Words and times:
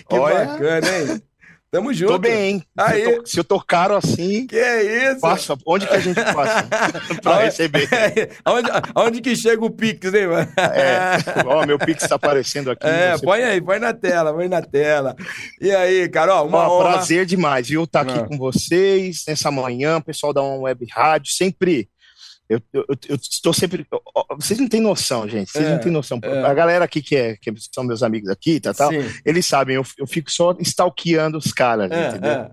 que 0.09 0.15
Olha. 0.17 0.45
bacana, 0.47 0.89
hein? 0.99 1.23
Tamo 1.71 1.93
junto. 1.93 2.13
Tô 2.13 2.19
bem, 2.19 2.51
hein? 2.53 2.63
Aí. 2.79 3.03
Se 3.03 3.11
eu, 3.11 3.17
tô, 3.21 3.27
se 3.27 3.41
eu 3.41 3.45
tô 3.45 3.61
caro 3.61 3.95
assim, 3.95 4.47
Que 4.47 4.57
isso? 4.57 5.21
passa. 5.21 5.55
Onde 5.67 5.87
que 5.87 5.95
a 5.95 6.01
gente 6.01 6.15
passa 6.17 6.67
pra 7.23 7.41
receber? 7.43 7.87
Aonde, 8.43 8.71
aonde 8.95 9.21
que 9.21 9.37
chega 9.37 9.63
o 9.63 9.71
Pix, 9.71 10.13
hein, 10.15 10.29
mano? 10.29 10.51
É, 10.57 11.17
ó, 11.47 11.67
meu 11.67 11.79
Pix 11.79 12.09
tá 12.09 12.15
aparecendo 12.15 12.71
aqui. 12.71 12.87
É, 12.87 13.19
põe 13.19 13.43
aí, 13.43 13.61
põe 13.61 13.79
na 13.79 13.93
tela, 13.93 14.33
põe 14.33 14.49
na 14.49 14.63
tela. 14.63 15.15
E 15.61 15.71
aí, 15.71 16.09
Carol, 16.09 16.47
uma 16.49 16.69
Ó, 16.71 16.81
prazer 16.83 17.27
demais, 17.27 17.69
viu? 17.69 17.85
Estar 17.85 18.01
aqui 18.01 18.19
Ah. 18.19 18.25
com 18.27 18.39
vocês 18.39 19.25
nessa 19.29 19.51
manhã, 19.51 20.01
pessoal 20.01 20.33
da 20.33 20.41
One 20.41 20.63
Web 20.63 20.87
Rádio, 20.91 21.33
sempre. 21.33 21.89
Eu, 22.49 22.61
eu, 22.73 22.85
eu- 23.09 23.53
sempre. 23.53 23.87
Vocês 24.39 24.59
não 24.59 24.69
têm 24.69 24.81
noção, 24.81 25.29
gente. 25.29 25.51
Vocês 25.51 25.67
É, 25.67 25.71
não 25.73 25.79
têm 25.79 25.93
noção. 25.93 26.19
é. 26.23 26.43
A 26.47 26.55
galera 26.55 26.85
aqui 26.85 27.03
que, 27.03 27.15
é, 27.15 27.37
que 27.37 27.53
são 27.75 27.85
meus 27.85 28.03
amigos 28.03 28.31
aqui, 28.31 28.59
tá, 28.59 28.73
tal, 28.73 28.91
Sim. 28.91 29.01
eles 29.25 29.45
sabem, 29.45 29.77
eu, 29.77 29.85
eu 29.99 30.07
fico 30.07 30.31
só 30.31 30.57
stalkeando 30.61 31.37
os 31.37 31.53
caras, 31.53 31.91
É, 31.91 32.09
entendeu? 32.09 32.31
é. 32.31 32.49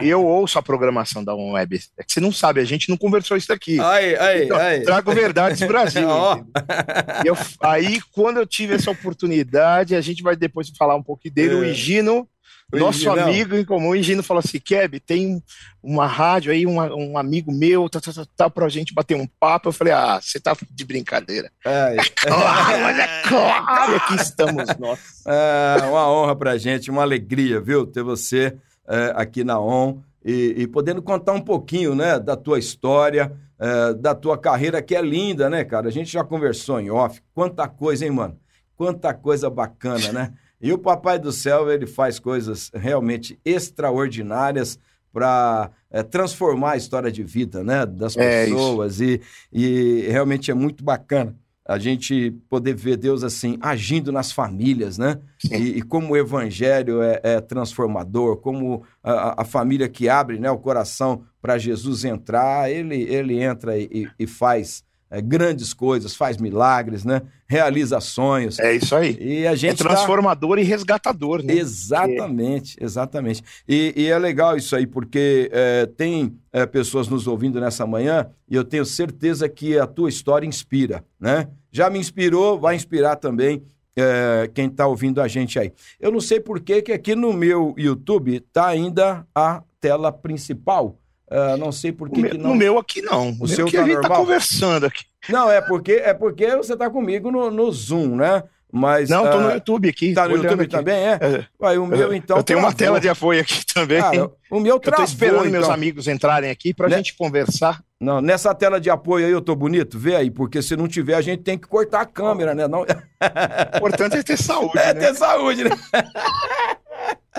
Eu, 0.00 0.04
eu 0.06 0.26
ouço 0.26 0.58
a 0.58 0.62
programação 0.62 1.22
da 1.22 1.34
One 1.34 1.52
Web. 1.52 1.80
É 1.98 2.02
que 2.02 2.12
você 2.12 2.20
não 2.20 2.32
sabe, 2.32 2.60
a 2.60 2.64
gente 2.64 2.88
não 2.88 2.96
conversou 2.96 3.36
isso 3.36 3.48
daqui. 3.48 3.78
Aí, 3.80 4.16
aí, 4.16 4.44
Então, 4.44 4.56
aí. 4.56 4.82
Trago 4.82 5.12
Verdades 5.14 5.60
Brasil. 5.60 6.08
Eu- 7.24 7.36
aí, 7.62 8.00
quando 8.12 8.38
eu 8.38 8.46
tive 8.46 8.74
essa 8.74 8.90
oportunidade, 8.90 9.94
a 9.94 10.00
gente 10.00 10.22
vai 10.22 10.34
depois 10.36 10.68
falar 10.76 10.96
um 10.96 11.02
pouquinho 11.02 11.34
dele, 11.34 11.54
É. 11.54 11.56
o 11.58 11.64
Higino, 11.64 12.20
O 12.20 12.39
nosso 12.78 12.98
Higinão. 12.98 13.28
amigo 13.28 13.56
em 13.56 13.64
comum. 13.64 13.88
O 13.90 13.96
Higino 13.96 14.22
falou 14.22 14.42
assim: 14.44 14.58
Keb, 14.60 15.00
tem 15.00 15.42
uma 15.82 16.06
rádio 16.06 16.52
aí, 16.52 16.64
uma- 16.66 16.94
um 16.94 17.16
amigo 17.18 17.50
meu, 17.52 17.88
tá, 17.88 18.00
tá, 18.00 18.12
tá, 18.12 18.24
tá, 18.36 18.50
pra 18.50 18.68
gente 18.68 18.94
bater 18.94 19.16
um 19.16 19.26
papo. 19.26 19.68
Eu 19.68 19.72
falei: 19.72 19.92
ah, 19.92 20.20
você 20.22 20.38
tá 20.38 20.56
de 20.70 20.84
brincadeira. 20.84 21.50
Aí. 21.64 21.96
Claro, 22.16 22.82
mas 22.82 22.98
é 22.98 23.22
claro, 23.28 23.92
e 23.92 23.96
aqui 23.96 24.14
estamos 24.16 24.64
nós. 24.78 24.98
É 25.26 25.82
uma 25.84 26.10
honra 26.10 26.36
pra 26.36 26.56
gente, 26.58 26.90
uma 26.90 27.02
alegria, 27.02 27.60
viu, 27.60 27.86
ter 27.86 28.02
você 28.02 28.56
é, 28.88 29.12
aqui 29.16 29.42
na 29.44 29.58
ON 29.60 29.98
e, 30.24 30.54
e 30.58 30.66
podendo 30.66 31.00
contar 31.02 31.32
um 31.32 31.40
pouquinho, 31.40 31.94
né, 31.94 32.18
da 32.18 32.36
tua 32.36 32.58
história, 32.58 33.32
é, 33.58 33.94
da 33.94 34.14
tua 34.14 34.36
carreira, 34.38 34.82
que 34.82 34.94
é 34.94 35.00
linda, 35.02 35.48
né, 35.50 35.64
cara? 35.64 35.88
A 35.88 35.92
gente 35.92 36.10
já 36.12 36.22
conversou 36.24 36.78
em 36.80 36.90
off. 36.90 37.20
Quanta 37.34 37.66
coisa, 37.68 38.04
hein, 38.04 38.10
mano? 38.10 38.38
Quanta 38.76 39.12
coisa 39.14 39.48
bacana, 39.50 40.12
né? 40.12 40.32
E 40.60 40.72
o 40.72 40.78
Papai 40.78 41.18
do 41.18 41.32
Céu, 41.32 41.70
ele 41.70 41.86
faz 41.86 42.18
coisas 42.18 42.70
realmente 42.74 43.38
extraordinárias 43.44 44.78
para 45.12 45.70
transformar 46.10 46.72
a 46.72 46.76
história 46.76 47.10
de 47.10 47.22
vida, 47.24 47.64
né, 47.64 47.84
das 47.84 48.16
É 48.16 48.44
pessoas. 48.44 49.00
E, 49.00 49.20
e 49.52 50.06
realmente 50.08 50.50
é 50.50 50.54
muito 50.54 50.84
bacana 50.84 51.34
a 51.66 51.78
gente 51.78 52.32
poder 52.48 52.74
ver 52.74 52.96
Deus 52.96 53.22
assim 53.22 53.56
agindo 53.60 54.10
nas 54.10 54.32
famílias, 54.32 54.98
né? 54.98 55.18
E, 55.50 55.78
e 55.78 55.82
como 55.82 56.12
o 56.12 56.16
evangelho 56.16 57.00
é, 57.02 57.20
é 57.22 57.40
transformador, 57.40 58.38
como 58.38 58.82
a, 59.02 59.42
a 59.42 59.44
família 59.44 59.88
que 59.88 60.08
abre 60.08 60.38
né, 60.40 60.50
o 60.50 60.58
coração 60.58 61.22
para 61.40 61.58
Jesus 61.58 62.04
entrar, 62.04 62.70
ele, 62.70 63.02
ele 63.02 63.40
entra 63.40 63.78
e- 63.78 64.08
e 64.18 64.26
faz 64.26 64.82
é, 65.10 65.20
grandes 65.20 65.74
coisas, 65.74 66.14
faz 66.14 66.36
milagres, 66.36 67.04
né? 67.04 67.22
Realiza 67.48 67.98
sonhos. 68.00 68.58
É 68.60 68.74
isso 68.76 68.94
aí. 68.94 69.18
E 69.20 69.46
a 69.46 69.52
É 69.52 69.56
gente 69.56 69.82
tá- 69.82 69.88
transformador 69.90 70.58
e 70.58 70.62
resgatador, 70.62 71.42
né? 71.42 71.52
Exatamente, 71.54 72.76
exatamente. 72.80 73.42
E, 73.68 73.92
e 73.96 74.06
é 74.06 74.18
legal 74.18 74.56
isso 74.56 74.74
aí, 74.76 74.86
porque 74.86 75.50
é, 75.52 75.86
tem 75.86 76.36
é, 76.52 76.64
pessoas 76.66 77.08
nos 77.08 77.26
ouvindo 77.26 77.60
nessa 77.60 77.86
manhã 77.86 78.28
e 78.48 78.54
eu 78.54 78.64
tenho 78.64 78.84
certeza 78.84 79.48
que 79.48 79.78
a 79.78 79.86
tua 79.86 80.08
história 80.08 80.46
inspira, 80.46 81.04
né? 81.18 81.48
Já 81.72 81.90
me 81.90 81.98
inspirou, 81.98 82.58
vai 82.58 82.74
inspirar 82.76 83.16
também 83.16 83.62
é, 83.96 84.48
quem 84.54 84.66
está 84.66 84.86
ouvindo 84.86 85.20
a 85.20 85.26
gente 85.28 85.58
aí. 85.58 85.72
Eu 85.98 86.12
não 86.12 86.20
sei 86.20 86.38
por 86.40 86.60
que 86.60 86.82
que 86.82 86.92
aqui 86.92 87.14
no 87.14 87.32
meu 87.32 87.74
YouTube 87.76 88.36
está 88.36 88.66
ainda 88.68 89.26
a 89.34 89.62
tela 89.80 90.12
principal. 90.12 90.96
É, 91.30 91.56
não 91.56 91.70
sei 91.70 91.92
por 91.92 92.08
O 92.08 92.10
que, 92.10 92.20
meu- 92.20 92.30
que 92.32 92.38
não. 92.38 92.50
No 92.50 92.56
meu 92.56 92.76
aqui 92.78 93.00
não. 93.02 93.36
O, 93.40 93.46
seu 93.46 93.58
meu 93.58 93.66
que 93.66 93.76
tá 93.76 93.82
a 93.82 93.86
gente 93.86 93.94
tá 93.96 94.00
normal? 94.02 94.18
conversando 94.18 94.86
aqui. 94.86 95.04
Não, 95.28 95.48
é 95.50 95.60
porque 95.60 95.92
é 95.92 96.12
porque 96.12 96.56
você 96.56 96.72
está 96.72 96.90
comigo 96.90 97.30
no, 97.30 97.50
no 97.50 97.70
Zoom, 97.70 98.16
né? 98.16 98.42
Mas 98.72 99.10
Não, 99.10 99.28
tô 99.28 99.40
no 99.40 99.48
ah, 99.48 99.54
YouTube 99.54 99.88
aqui. 99.88 100.12
tá 100.14 100.28
no 100.28 100.36
YouTube 100.36 100.62
aqui. 100.62 100.70
também, 100.70 100.94
é? 100.94 101.18
É. 101.60 101.78
O 101.78 101.86
meu 101.86 102.14
então. 102.14 102.36
eu 102.36 102.42
tenho 102.44 102.60
uma 102.60 102.68
travou. 102.68 102.78
tela 102.78 103.00
de 103.00 103.08
apoio 103.08 103.40
aqui 103.40 103.64
também. 103.74 104.00
Cara, 104.00 104.30
o 104.48 104.60
meu 104.60 104.76
eu 104.76 104.80
tô 104.80 104.90
travou, 104.90 105.04
esperando 105.04 105.50
meus 105.50 105.64
então. 105.64 105.72
amigos 105.74 106.06
entrarem 106.06 106.50
aqui 106.50 106.72
pra 106.72 106.88
Né? 106.88 106.96
gente 106.98 107.16
conversar. 107.16 107.82
Não, 108.00 108.20
nessa 108.20 108.54
tela 108.54 108.80
de 108.80 108.88
apoio 108.88 109.26
aí 109.26 109.32
eu 109.32 109.40
tô 109.40 109.56
bonito? 109.56 109.98
Vê 109.98 110.14
aí, 110.14 110.30
porque 110.30 110.62
se 110.62 110.76
não 110.76 110.86
tiver 110.86 111.14
a 111.14 111.20
gente 111.20 111.42
tem 111.42 111.58
que 111.58 111.66
cortar 111.66 112.02
a 112.02 112.06
câmera, 112.06 112.54
né? 112.54 112.68
Não... 112.68 112.82
O 112.82 113.76
importante 113.76 114.18
é 114.18 114.22
ter 114.22 114.36
saúde, 114.38 114.78
É 114.78 114.94
né? 114.94 115.00
ter 115.00 115.14
saúde, 115.16 115.64
né? 115.64 115.70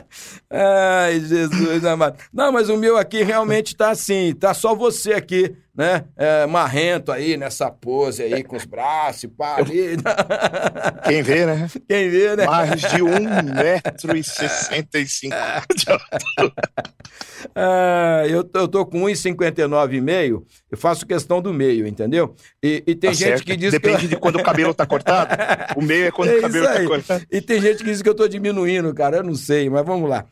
Ai, 0.50 1.20
Jesus 1.20 1.84
amado. 1.86 2.18
Não, 2.34 2.52
mas 2.52 2.70
o 2.70 2.78
meu 2.78 2.98
aqui 2.98 3.24
realmente 3.24 3.76
tá 3.76 3.90
assim, 3.92 4.34
tá 4.34 4.54
só 4.54 4.74
você 4.76 5.14
aqui, 5.14 5.56
né? 5.76 6.06
É, 6.18 6.46
marrento 6.46 7.12
aí, 7.12 7.38
nessa 7.38 7.70
pose 7.72 8.22
aí, 8.24 8.44
com 8.44 8.56
os 8.56 8.66
braços, 8.66 9.30
pá, 9.38 9.58
ali. 9.58 9.98
Quem 11.08 11.22
vê, 11.24 11.46
né? 11.46 11.68
Quem 11.88 12.10
vê, 12.10 12.36
né? 12.36 12.46
Mais 12.46 12.82
de 12.82 12.98
1,65m 13.02 15.76
de 15.76 15.92
altura. 15.92 16.54
Ah, 17.56 18.24
eu, 18.28 18.48
eu 18.54 18.68
tô 18.68 18.86
com 18.86 19.02
1,59,5, 19.04 20.44
eu 20.72 20.78
faço 20.78 21.06
questão 21.06 21.42
do 21.42 21.54
meio, 21.54 21.88
entendeu? 21.88 22.36
E, 22.64 22.84
e 22.86 22.96
tem 22.96 23.10
Tá 23.10 23.14
gente 23.16 23.28
certo. 23.30 23.44
que 23.46 23.56
diz 23.58 23.72
Depende 23.72 23.98
que... 24.00 24.06
eu- 24.06 24.10
de 24.10 24.16
quando 24.18 24.36
o 24.38 24.44
cabelo 24.44 24.74
tá 24.74 24.86
cortado. 24.86 25.36
O 25.76 25.82
meio 25.82 26.06
é 26.06 26.12
quando 26.12 26.30
É 26.30 26.38
o 26.38 26.42
cabelo 26.42 26.66
tá 26.68 26.86
cortado. 26.86 27.26
E 27.32 27.42
tem 27.42 27.60
gente 27.62 27.78
que 27.78 27.86
diz 27.86 28.02
que 28.02 28.10
eu 28.10 28.14
tô 28.14 28.28
diminuindo, 28.28 28.94
cara. 28.94 29.18
Eu 29.18 29.24
não 29.24 29.36
sei, 29.36 29.70
mas 29.70 29.81
vamos 29.84 30.10
lá. 30.10 30.26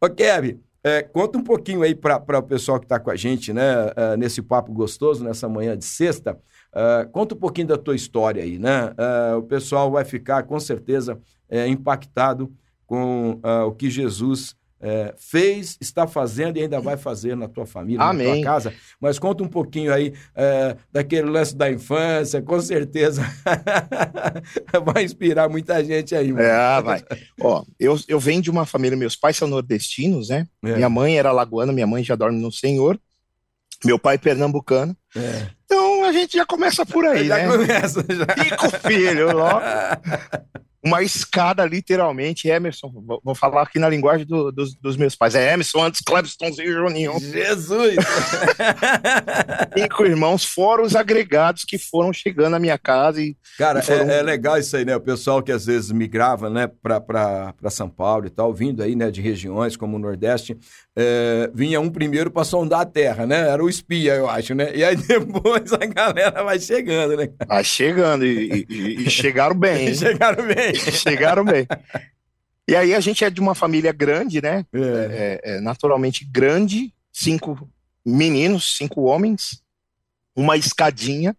Ô, 0.00 0.08
Kevin, 0.08 0.60
é, 0.84 1.02
conta 1.02 1.38
um 1.38 1.44
pouquinho 1.44 1.82
aí 1.82 1.94
para 1.94 2.38
o 2.38 2.42
pessoal 2.42 2.80
que 2.80 2.86
está 2.86 2.98
com 2.98 3.10
a 3.10 3.16
gente, 3.16 3.52
né? 3.52 3.92
é, 3.94 4.16
nesse 4.16 4.42
papo 4.42 4.72
gostoso, 4.72 5.22
nessa 5.22 5.48
manhã 5.48 5.76
de 5.76 5.84
sexta. 5.84 6.38
É, 6.74 7.04
conta 7.12 7.34
um 7.34 7.38
pouquinho 7.38 7.68
da 7.68 7.76
tua 7.78 7.94
história 7.94 8.42
aí, 8.42 8.58
né? 8.58 8.92
É, 8.96 9.34
o 9.36 9.42
pessoal 9.42 9.90
vai 9.90 10.04
ficar, 10.04 10.42
com 10.42 10.58
certeza, 10.58 11.20
impactado 11.68 12.50
com 12.86 13.38
o 13.66 13.72
que 13.72 13.90
Jesus 13.90 14.56
é, 14.82 15.14
fez, 15.16 15.78
está 15.80 16.08
fazendo 16.08 16.56
e 16.56 16.62
ainda 16.62 16.80
vai 16.80 16.96
fazer 16.96 17.36
na 17.36 17.48
tua 17.48 17.64
família, 17.64 17.98
na 17.98 18.10
Amém. 18.10 18.42
tua 18.42 18.52
casa. 18.52 18.74
Mas 19.00 19.18
conta 19.18 19.44
um 19.44 19.48
pouquinho 19.48 19.94
aí 19.94 20.12
é, 20.34 20.76
daquele 20.90 21.30
lance 21.30 21.54
da 21.54 21.70
infância, 21.70 22.42
com 22.42 22.60
certeza 22.60 23.22
vai 24.92 25.04
inspirar 25.04 25.48
muita 25.48 25.82
gente 25.84 26.16
aí. 26.16 26.32
mano. 26.32 26.44
É, 26.44 26.82
vai. 26.82 27.04
Ó, 27.40 27.64
eu, 27.78 27.96
eu 28.08 28.18
venho 28.18 28.42
de 28.42 28.50
uma 28.50 28.66
família, 28.66 28.96
meus 28.96 29.14
pais 29.14 29.36
são 29.36 29.46
nordestinos, 29.46 30.28
né? 30.28 30.48
É. 30.64 30.74
Minha 30.74 30.88
mãe 30.88 31.16
era 31.16 31.30
lagoana, 31.30 31.72
minha 31.72 31.86
mãe 31.86 32.02
já 32.02 32.16
dorme 32.16 32.40
no 32.40 32.50
Senhor. 32.50 32.98
Meu 33.84 33.98
pai 33.98 34.18
pernambucano. 34.18 34.96
É. 35.16 35.46
Então 35.72 36.04
a 36.04 36.12
gente 36.12 36.36
já 36.36 36.44
começa 36.44 36.84
por 36.84 37.04
aí, 37.06 37.26
já 37.28 37.36
né? 37.38 37.46
começa, 37.48 38.04
já. 38.08 38.78
Filho, 38.80 39.28
ó. 39.38 39.60
Uma 40.84 41.00
escada, 41.00 41.64
literalmente, 41.64 42.48
Emerson. 42.48 42.92
Vou, 43.22 43.36
falar 43.36 43.62
aqui 43.62 43.78
na 43.78 43.88
linguagem 43.88 44.26
do- 44.26 44.50
dos, 44.50 44.74
dos 44.74 44.96
meus 44.96 45.14
pais. 45.14 45.36
É 45.36 45.52
Emerson, 45.54 45.80
antes 45.84 46.00
Clebstonzinho 46.04 46.68
e 46.70 46.72
Juninho. 46.72 47.20
Jesus! 47.20 47.94
Cinco 49.78 50.04
irmãos, 50.04 50.44
fora 50.44 50.82
os 50.82 50.96
agregados 50.96 51.62
que 51.64 51.78
foram 51.78 52.12
chegando 52.12 52.56
à 52.56 52.58
minha 52.58 52.76
casa 52.76 53.20
e 53.22 53.36
Cara, 53.56 53.78
E 53.78 53.82
foram- 53.82 54.10
é, 54.10 54.18
é 54.18 54.22
legal 54.22 54.58
isso 54.58 54.76
aí, 54.76 54.84
né? 54.84 54.96
O 54.96 55.00
pessoal 55.00 55.40
que 55.40 55.52
às 55.52 55.66
vezes 55.66 55.92
migrava, 55.92 56.50
né, 56.50 56.66
pra 56.66 57.70
São 57.70 57.88
Paulo 57.88 58.26
e 58.26 58.30
tal, 58.30 58.52
vindo 58.52 58.82
aí, 58.82 58.96
né, 58.96 59.08
de 59.08 59.20
regiões 59.20 59.76
como 59.76 59.94
o 59.96 60.00
Nordeste, 60.00 60.56
é, 60.96 61.48
vinha 61.54 61.80
um 61.80 61.90
primeiro 61.90 62.28
pra 62.30 62.42
sondar 62.42 62.80
a 62.80 62.86
terra, 62.86 63.24
né? 63.24 63.48
Era 63.48 63.62
o 63.62 63.68
espia, 63.68 64.14
eu 64.14 64.28
acho, 64.28 64.52
né? 64.52 64.74
E 64.74 64.82
aí 64.82 64.96
depois 65.06 65.61
a 65.70 65.86
galera 65.86 66.42
vai 66.44 66.58
chegando, 66.58 67.16
né? 67.16 67.28
vai 67.46 67.64
chegando 67.64 68.24
e, 68.26 68.66
e- 68.68 69.06
e 69.06 69.10
chegaram 69.10 69.54
bem. 69.54 69.92
Chegaram 69.94 70.46
bem. 70.46 70.74
chegaram 70.74 71.44
bem. 71.44 71.66
E 72.68 72.76
aí 72.76 72.94
a 72.94 73.00
gente 73.00 73.24
é 73.24 73.30
de 73.30 73.40
uma 73.40 73.54
família 73.54 73.92
grande, 73.92 74.40
né? 74.40 74.64
É. 74.72 75.40
É, 75.44 75.56
é 75.56 75.60
naturalmente 75.60 76.24
grande, 76.24 76.92
cinco 77.12 77.68
meninos, 78.04 78.76
cinco 78.76 79.02
homens, 79.02 79.62
uma 80.34 80.56
escadinha. 80.56 81.36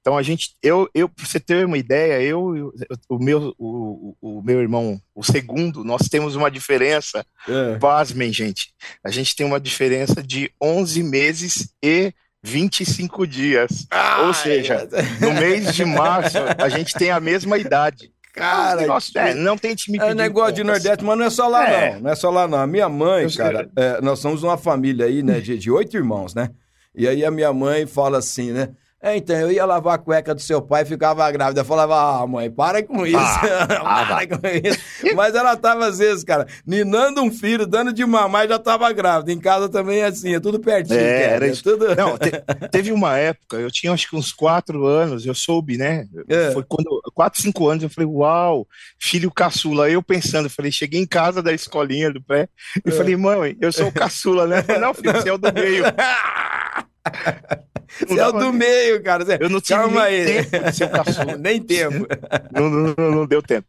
Então 0.00 0.18
a 0.18 0.22
gente, 0.22 0.54
eu, 0.62 0.86
eu 0.92 1.08
para 1.08 1.24
você 1.24 1.40
ter 1.40 1.64
uma 1.64 1.78
ideia, 1.78 2.20
eu, 2.20 2.54
eu- 2.56 2.72
o 3.08 3.18
meu, 3.18 3.54
o, 3.56 4.14
o- 4.20 4.38
o 4.38 4.42
meu 4.42 4.60
irmão, 4.60 5.00
o 5.14 5.22
segundo, 5.24 5.82
nós 5.82 6.08
temos 6.10 6.36
uma 6.36 6.50
diferença. 6.50 7.24
É. 7.48 7.78
Pasmem, 7.78 8.30
gente. 8.32 8.74
A 9.02 9.10
gente 9.10 9.34
tem 9.34 9.46
uma 9.46 9.58
diferença 9.60 10.22
de 10.22 10.50
11 10.60 11.02
meses 11.02 11.72
e 11.82 12.12
25 12.48 13.26
dias. 13.26 13.86
Ou 14.26 14.34
seja, 14.34 14.86
no 15.20 15.32
mês 15.32 15.74
de 15.74 15.84
março 15.84 16.36
a 16.58 16.68
gente 16.68 16.92
tem 16.94 17.10
a 17.10 17.18
mesma 17.18 17.56
idade. 17.56 18.12
cara, 18.34 18.82
Negócio- 18.82 19.18
é, 19.18 19.32
não 19.32 19.56
tente 19.56 19.90
me 19.90 19.98
É 19.98 20.12
negócio 20.14 20.52
de 20.54 20.62
contas. 20.62 20.82
Nordeste, 20.84 21.04
mas 21.04 21.18
não 21.18 21.24
é 21.24 21.30
só 21.30 21.48
lá, 21.48 21.66
É. 21.68 21.94
não. 21.94 22.00
Não 22.02 22.10
é 22.10 22.14
só 22.14 22.30
lá, 22.30 22.46
não. 22.46 22.58
A 22.58 22.66
minha 22.66 22.88
mãe, 22.88 23.26
cara, 23.30 23.68
é, 23.76 24.00
nós 24.02 24.18
somos 24.18 24.42
uma 24.42 24.58
família 24.58 25.06
aí, 25.06 25.22
né, 25.22 25.40
de, 25.40 25.56
de 25.56 25.70
oito 25.70 25.96
irmãos, 25.96 26.34
né? 26.34 26.50
E 26.94 27.08
aí 27.08 27.24
a 27.24 27.30
minha 27.30 27.52
mãe 27.52 27.86
fala 27.86 28.18
assim, 28.18 28.52
né? 28.52 28.68
Então, 29.06 29.36
eu 29.36 29.52
ia 29.52 29.66
lavar 29.66 29.96
a 29.96 29.98
cueca 29.98 30.34
do 30.34 30.40
seu 30.40 30.62
pai 30.62 30.82
e 30.82 30.86
ficava 30.86 31.30
grávida. 31.30 31.60
Eu 31.60 31.64
falava, 31.64 32.22
ah, 32.22 32.26
mãe, 32.26 32.50
para 32.50 32.82
com 32.82 33.06
isso. 33.06 33.18
Ah, 33.18 34.06
para 34.08 34.26
com 34.26 34.46
isso. 34.46 34.78
Mas 35.14 35.34
ela 35.34 35.54
tava, 35.56 35.86
às 35.86 35.98
vezes, 35.98 36.24
cara, 36.24 36.46
ninando 36.66 37.20
um 37.22 37.30
filho, 37.30 37.66
dando 37.66 37.92
de 37.92 38.04
mamar 38.06 38.46
e 38.46 38.48
já 38.48 38.58
tava 38.58 38.90
grávida. 38.92 39.30
Em 39.30 39.38
casa 39.38 39.68
também 39.68 40.00
é 40.00 40.06
assim, 40.06 40.34
é 40.34 40.40
tudo 40.40 40.58
pertinho. 40.58 40.98
É, 40.98 41.20
cara, 41.22 41.34
era 41.34 41.46
é 41.46 41.50
isso. 41.50 41.62
tudo... 41.62 41.94
Não, 41.94 42.16
te- 42.16 42.42
teve 42.70 42.92
uma 42.92 43.18
época, 43.18 43.56
eu 43.58 43.70
tinha 43.70 43.92
acho 43.92 44.08
que 44.08 44.16
uns 44.16 44.32
quatro 44.32 44.86
anos, 44.86 45.26
eu 45.26 45.34
soube, 45.34 45.76
né? 45.76 46.06
É. 46.28 46.50
Foi 46.52 46.64
quando, 46.66 47.00
quatro, 47.14 47.42
cinco 47.42 47.68
anos, 47.68 47.82
eu 47.84 47.90
falei, 47.90 48.08
uau, 48.08 48.66
filho 48.98 49.30
caçula. 49.30 49.84
Aí 49.86 49.92
eu 49.92 50.02
pensando, 50.02 50.46
eu 50.46 50.50
falei, 50.50 50.72
cheguei 50.72 51.00
em 51.00 51.06
casa 51.06 51.42
da 51.42 51.52
escolinha 51.52 52.10
do 52.10 52.22
pré, 52.22 52.48
e 52.84 52.88
É. 52.88 52.92
falei, 52.92 53.16
mãe, 53.16 53.56
eu 53.60 53.70
sou 53.70 53.88
o 53.88 53.92
caçula, 53.92 54.46
né? 54.46 54.64
Não, 54.80 54.94
filho, 54.94 55.12
você 55.12 55.28
é 55.28 55.32
o 55.32 55.36
do 55.38 55.52
meio. 55.52 55.84
Você 58.00 58.18
é 58.20 58.26
o 58.26 58.32
do 58.32 58.52
meio, 58.52 59.02
cara. 59.02 59.24
Você- 59.24 59.38
Eu 59.40 59.48
não 59.48 59.60
tive 59.60 59.78
Calma 59.78 60.04
nem 60.08 60.20
aí. 60.20 60.44
tempo 60.46 60.64
de 60.64 60.76
ser 60.76 60.84
o 60.84 60.90
caçula. 60.90 61.36
Nem 61.36 61.62
tempo. 61.62 62.06
não, 62.52 62.70
não- 62.70 62.94
não- 63.10 63.26
deu 63.26 63.42
tempo. 63.42 63.68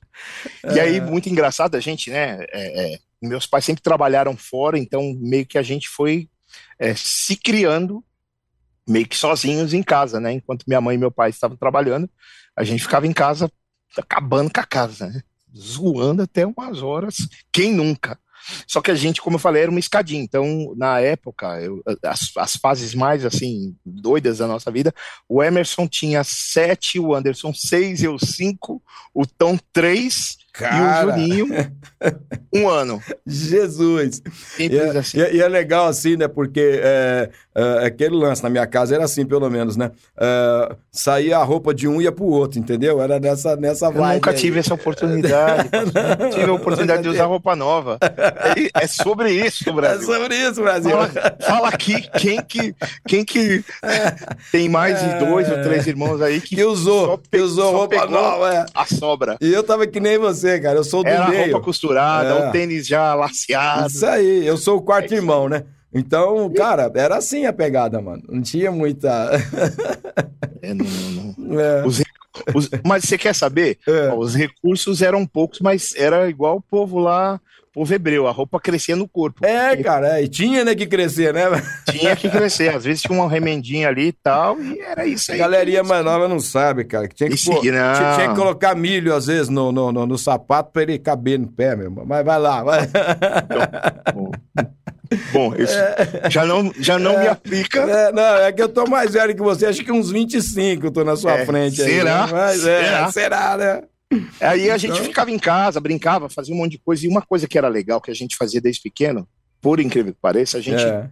E 0.74 0.80
É. 0.80 0.82
aí, 0.82 1.02
muito 1.02 1.30
engraçado, 1.30 1.76
a 1.76 1.80
gente, 1.80 2.10
né? 2.10 2.44
é, 2.52 2.94
é, 2.96 3.00
meus 3.22 3.46
pais 3.48 3.66
sempre 3.66 3.82
trabalharam 3.84 4.36
fora, 4.38 4.78
então 4.78 5.14
meio 5.20 5.46
que 5.46 5.58
a 5.58 5.64
gente 5.64 5.88
foi 5.90 6.30
é, 6.80 6.94
se 6.96 7.36
criando 7.36 8.04
meio 8.88 9.08
que 9.08 9.18
sozinhos 9.18 9.74
em 9.74 9.82
casa, 9.82 10.20
né? 10.20 10.32
Enquanto 10.34 10.64
minha 10.68 10.80
mãe 10.82 10.96
e 10.96 11.00
meu 11.00 11.12
pai 11.12 11.30
estavam 11.30 11.58
trabalhando, 11.58 12.10
a 12.56 12.64
gente 12.64 12.84
ficava 12.84 13.08
em 13.08 13.14
casa 13.14 13.52
acabando 13.98 14.52
com 14.54 14.60
a 14.60 14.64
casa, 14.66 15.08
né? 15.08 15.22
Zoando 15.58 16.22
até 16.22 16.46
umas 16.46 16.82
horas. 16.84 17.16
Quem 17.52 17.74
nunca? 17.74 18.20
Só 18.68 18.82
que 18.82 18.92
a 18.92 18.96
gente, 18.96 19.22
como 19.22 19.36
eu 19.36 19.40
falei, 19.40 19.64
era 19.64 19.72
uma 19.72 19.80
escadinha. 19.80 20.22
Então, 20.24 20.74
na 20.78 21.00
época, 21.00 21.60
eu- 21.62 21.82
as, 22.04 22.32
as 22.38 22.56
fases 22.56 22.94
mais 22.94 23.26
assim 23.26 23.76
doidas 23.86 24.38
da 24.40 24.48
nossa 24.48 24.72
vida, 24.72 24.94
o 25.28 25.44
Emerson 25.44 25.88
tinha 25.88 26.24
sete, 26.24 27.00
o 27.00 27.14
Anderson 27.16 27.54
seis, 27.54 28.04
eu 28.04 28.18
cinco, 28.20 28.82
o 29.14 29.26
Tom 29.26 29.58
três 29.74 30.38
e 30.56 30.60
Cara, 30.60 31.08
o 31.08 31.12
Juninho 31.12 31.48
um 32.54 32.68
ano. 32.70 33.02
Jesus. 33.26 34.22
E 34.60 34.78
é, 34.78 34.90
assim. 34.98 35.18
e 35.18 35.22
é- 35.22 35.36
e 35.36 35.42
é 35.42 35.48
legal 35.48 35.88
assim, 35.88 36.16
né? 36.16 36.28
Porque 36.28 36.80
é, 36.84 37.30
é, 37.54 37.86
aquele 37.86 38.16
lance 38.16 38.42
na 38.44 38.50
minha 38.50 38.66
casa 38.68 38.96
era 38.96 39.04
assim, 39.04 39.26
pelo 39.26 39.50
menos, 39.50 39.76
né? 39.76 39.92
É, 40.18 40.76
saía 40.92 41.38
a 41.38 41.44
roupa 41.44 41.74
de 41.74 41.88
um 41.88 42.00
e 42.02 42.06
ia 42.06 42.12
pro 42.12 42.26
outro, 42.26 42.60
entendeu? 42.60 43.02
Era 43.02 43.20
nessa, 43.20 43.56
nessa 43.56 43.88
Eu 43.88 43.94
vibe. 43.94 44.14
nunca 44.16 44.32
aí. 44.32 44.38
tive 44.38 44.60
essa 44.60 44.74
oportunidade. 44.74 45.70
Não 46.20 46.30
tive 46.30 46.50
a 46.50 46.54
oportunidade 46.54 47.04
de 47.04 47.10
usar 47.10 47.26
roupa 47.26 47.56
nova. 47.56 47.98
É, 48.02 48.84
é 48.84 48.88
sobre 48.88 49.32
isso, 49.32 49.70
É 49.70 49.74
Brasil. 49.74 50.06
sobre 50.08 50.36
isso, 50.36 50.62
Brasil. 50.62 50.92
Fala, 50.92 51.12
fala 51.42 51.70
aqui 51.70 52.02
quem 52.20 52.42
que, 52.42 52.76
quem 53.08 53.26
que 53.26 53.64
tem 54.52 54.70
mais 54.70 55.00
de 55.02 55.26
dois 55.26 55.50
ou 55.50 55.62
três 55.64 55.88
irmãos 55.88 56.22
aí 56.22 56.40
que, 56.40 56.56
Que 56.56 56.64
usou, 56.64 57.06
só 57.08 57.18
que 57.18 57.30
pe- 57.30 57.42
usou 57.42 57.72
roupa 57.72 58.06
nova. 58.06 58.54
é. 58.54 58.66
a 58.74 58.86
sobra. 58.86 59.38
E 59.42 59.52
eu 59.54 59.64
tava 59.64 59.86
que 59.88 60.00
nem 60.00 60.18
você, 60.18 60.45
cara. 60.60 60.78
Eu 60.80 60.84
sou 60.84 61.04
do 61.04 61.10
Era 61.10 61.28
meio. 61.30 61.52
roupa 61.52 61.62
costurada, 61.66 62.30
É. 62.30 62.50
o 62.50 62.52
tênis 62.52 62.86
já 62.88 63.14
laceado. 63.16 63.88
Isso 63.88 64.06
aí, 64.06 64.46
eu 64.46 64.58
sou 64.58 64.78
o 64.78 64.82
quarto 64.82 65.14
É 65.14 65.18
irmão, 65.18 65.48
né? 65.50 65.64
Então, 65.94 66.52
cara, 66.54 66.92
era 66.94 67.16
assim 67.18 67.46
a 67.46 67.54
pegada, 67.54 68.02
mano. 68.02 68.22
Não 68.28 68.42
tinha 68.42 68.70
muita. 68.72 69.32
É, 70.62 70.74
não, 70.74 70.86
não. 70.86 71.26
É, 71.60 71.86
Os, 71.86 72.02
os- 72.54 72.70
mas 72.86 73.04
você 73.06 73.18
quer 73.18 73.34
saber? 73.34 73.78
É. 73.88 74.14
Os 74.14 74.36
recursos 74.36 75.02
eram 75.02 75.26
poucos, 75.26 75.60
mas 75.62 75.94
era 75.96 76.28
igual 76.30 76.58
o 76.58 76.62
povo 76.62 77.00
lá, 77.00 77.40
povo 77.76 77.94
hebreu, 77.94 78.26
a 78.26 78.32
roupa 78.32 78.60
crescia 78.60 78.96
no 78.96 79.08
corpo. 79.08 79.46
É, 79.46 79.76
cara, 79.78 80.18
é, 80.20 80.24
e 80.24 80.28
tinha 80.30 80.64
né, 80.64 80.74
que 80.74 80.88
crescer, 80.88 81.34
né? 81.34 81.44
Tinha 81.92 82.16
que 82.16 82.30
crescer. 82.30 82.74
Às 82.74 82.86
vezes 82.86 83.02
tinha 83.02 83.18
uma 83.20 83.30
remendinha 83.30 83.90
ali 83.90 84.08
e 84.08 84.12
tal, 84.14 84.60
e 84.62 84.80
era 84.80 85.06
isso 85.06 85.30
A 85.32 85.34
aí. 85.34 85.40
galerinha 85.40 85.84
mais 85.84 86.04
nova 86.04 86.28
não 86.28 86.40
sabe, 86.40 86.86
cara. 86.86 87.08
Que 87.08 87.16
tinha, 87.16 87.30
que 87.30 87.50
não. 87.50 87.60
tinha, 87.62 88.14
tinha 88.16 88.30
que 88.30 88.36
colocar 88.36 88.74
milho, 88.76 89.14
às 89.14 89.28
vezes, 89.28 89.50
no, 89.50 89.72
no, 89.72 89.92
no, 89.92 90.06
no 90.08 90.18
sapato 90.18 90.72
pra 90.72 90.84
ele 90.84 90.98
caber 90.98 91.38
no 91.38 91.48
pé, 91.48 91.76
meu 91.76 91.86
irmão. 91.88 92.06
Mas 92.08 92.26
vai 92.26 92.40
lá, 92.40 92.64
vai. 92.64 92.88
Bom, 94.14 94.32
bom, 95.34 95.54
isso 95.56 95.76
já 96.30 96.46
não, 96.46 96.72
já 96.80 96.98
não 96.98 97.20
me 97.20 97.28
aplica. 97.28 97.80
É, 97.82 98.12
não, 98.12 98.38
é 98.38 98.52
que 98.52 98.62
eu 98.62 98.70
tô 98.70 98.86
mais 98.88 99.12
velho 99.14 99.36
que 99.36 99.42
você, 99.42 99.66
acho 99.66 99.84
que 99.84 99.92
uns 99.92 100.10
25 100.12 100.86
eu 100.88 100.92
tô 100.92 101.04
na 101.04 101.16
sua 101.16 101.34
É, 101.40 101.46
frente 101.46 101.82
aí. 101.82 101.90
será? 101.90 102.26
né? 102.28 102.32
Mas 102.34 102.66
é, 102.66 102.84
Será? 102.86 103.12
será, 103.12 103.58
né? 103.58 103.82
Aí 104.40 104.70
a 104.70 104.78
gente 104.78 104.94
Então- 104.94 105.06
ficava 105.06 105.32
em 105.32 105.40
casa, 105.40 105.80
brincava, 105.80 106.30
fazia 106.30 106.54
um 106.54 106.58
monte 106.58 106.74
de 106.74 106.78
coisa. 106.80 107.06
E 107.06 107.10
uma 107.10 107.22
coisa 107.22 107.48
que 107.48 107.58
era 107.58 107.68
legal, 107.68 108.00
que 108.00 108.12
a 108.12 108.16
gente 108.16 108.36
fazia 108.36 108.62
desde 108.62 108.82
pequeno, 108.82 109.28
por 109.62 109.80
incrível 109.80 110.14
que 110.14 110.20
pareça, 110.22 110.58
a 110.58 110.62
gente 110.62 110.84
É. 110.84 111.10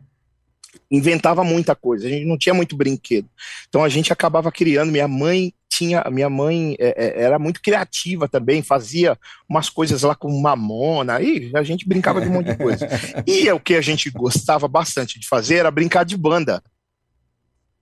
inventava 0.92 1.44
muita 1.44 1.76
coisa. 1.76 2.08
A 2.08 2.10
gente 2.10 2.26
não 2.26 2.38
tinha 2.38 2.54
muito 2.54 2.76
brinquedo. 2.78 3.28
Então 3.68 3.84
a 3.84 3.90
gente 3.90 4.14
acabava 4.14 4.52
criando. 4.52 4.92
Minha 4.92 5.08
mãe 5.08 5.54
tinha, 5.70 6.04
minha 6.12 6.30
mãe 6.30 6.76
é, 6.80 7.20
é, 7.20 7.24
era 7.24 7.40
muito 7.40 7.60
criativa 7.60 8.30
também, 8.30 8.62
fazia 8.62 9.18
umas 9.50 9.70
coisas 9.70 10.04
lá 10.04 10.14
com 10.14 10.30
mamona, 10.40 11.20
e 11.20 11.52
a 11.56 11.64
gente 11.64 11.88
brincava 11.88 12.22
de 12.22 12.28
um 12.28 12.32
monte 12.34 12.52
de 12.52 12.58
coisa. 12.58 12.88
E 13.28 13.52
o 13.52 13.60
que 13.60 13.74
a 13.74 13.82
gente 13.82 14.12
gostava 14.12 14.68
bastante 14.68 15.20
de 15.20 15.28
fazer 15.28 15.56
era 15.56 15.72
brincar 15.72 16.04
de 16.06 16.16
banda, 16.16 16.62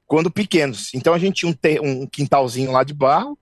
quando 0.08 0.32
pequenos. 0.32 0.90
Então 0.94 1.14
a 1.14 1.20
gente 1.20 1.46
tinha 1.46 1.52
um, 1.82 2.04
um 2.04 2.08
quintalzinho 2.08 2.72
lá 2.72 2.84
de 2.86 2.94
barro, 2.94 3.38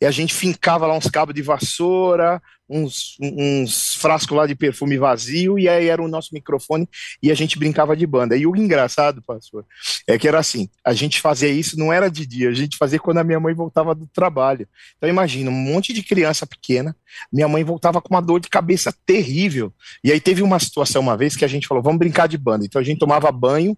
e 0.00 0.06
a 0.06 0.10
gente 0.10 0.32
fincava 0.34 0.86
lá 0.86 0.96
uns 0.96 1.08
cabos 1.08 1.34
de 1.34 1.42
vassoura, 1.42 2.40
uns, 2.70 3.16
uns 3.20 3.94
frascos 3.96 4.36
lá 4.36 4.46
de 4.46 4.54
perfume 4.54 4.96
vazio, 4.96 5.58
e 5.58 5.68
aí 5.68 5.88
era 5.88 6.00
o 6.00 6.08
nosso 6.08 6.30
microfone, 6.32 6.88
e 7.20 7.30
a 7.30 7.34
gente 7.34 7.58
brincava 7.58 7.96
de 7.96 8.06
banda. 8.06 8.36
E 8.36 8.46
o 8.46 8.56
engraçado, 8.56 9.20
pastor, 9.22 9.66
é 10.06 10.16
que 10.16 10.28
era 10.28 10.38
assim, 10.38 10.68
a 10.84 10.94
gente 10.94 11.20
fazia 11.20 11.48
isso, 11.48 11.76
não 11.76 11.92
era 11.92 12.08
de 12.08 12.24
dia, 12.24 12.48
a 12.48 12.54
gente 12.54 12.76
fazia 12.76 12.98
quando 12.98 13.18
a 13.18 13.24
minha 13.24 13.40
mãe 13.40 13.52
voltava 13.52 13.94
do 13.94 14.06
trabalho. 14.06 14.68
Então 14.96 15.10
imagina, 15.10 15.50
um 15.50 15.54
monte 15.54 15.92
de 15.92 16.02
criança 16.02 16.46
pequena, 16.46 16.96
minha 17.32 17.48
mãe 17.48 17.64
voltava 17.64 18.00
com 18.00 18.14
uma 18.14 18.22
dor 18.22 18.40
de 18.40 18.48
cabeça 18.48 18.94
terrível. 19.04 19.74
E 20.04 20.12
aí 20.12 20.20
teve 20.20 20.42
uma 20.42 20.60
situação 20.60 21.02
uma 21.02 21.16
vez 21.16 21.36
que 21.36 21.44
a 21.44 21.48
gente 21.48 21.66
falou, 21.66 21.82
vamos 21.82 21.98
brincar 21.98 22.28
de 22.28 22.38
banda. 22.38 22.64
Então 22.64 22.80
a 22.80 22.84
gente 22.84 23.00
tomava 23.00 23.30
banho, 23.32 23.76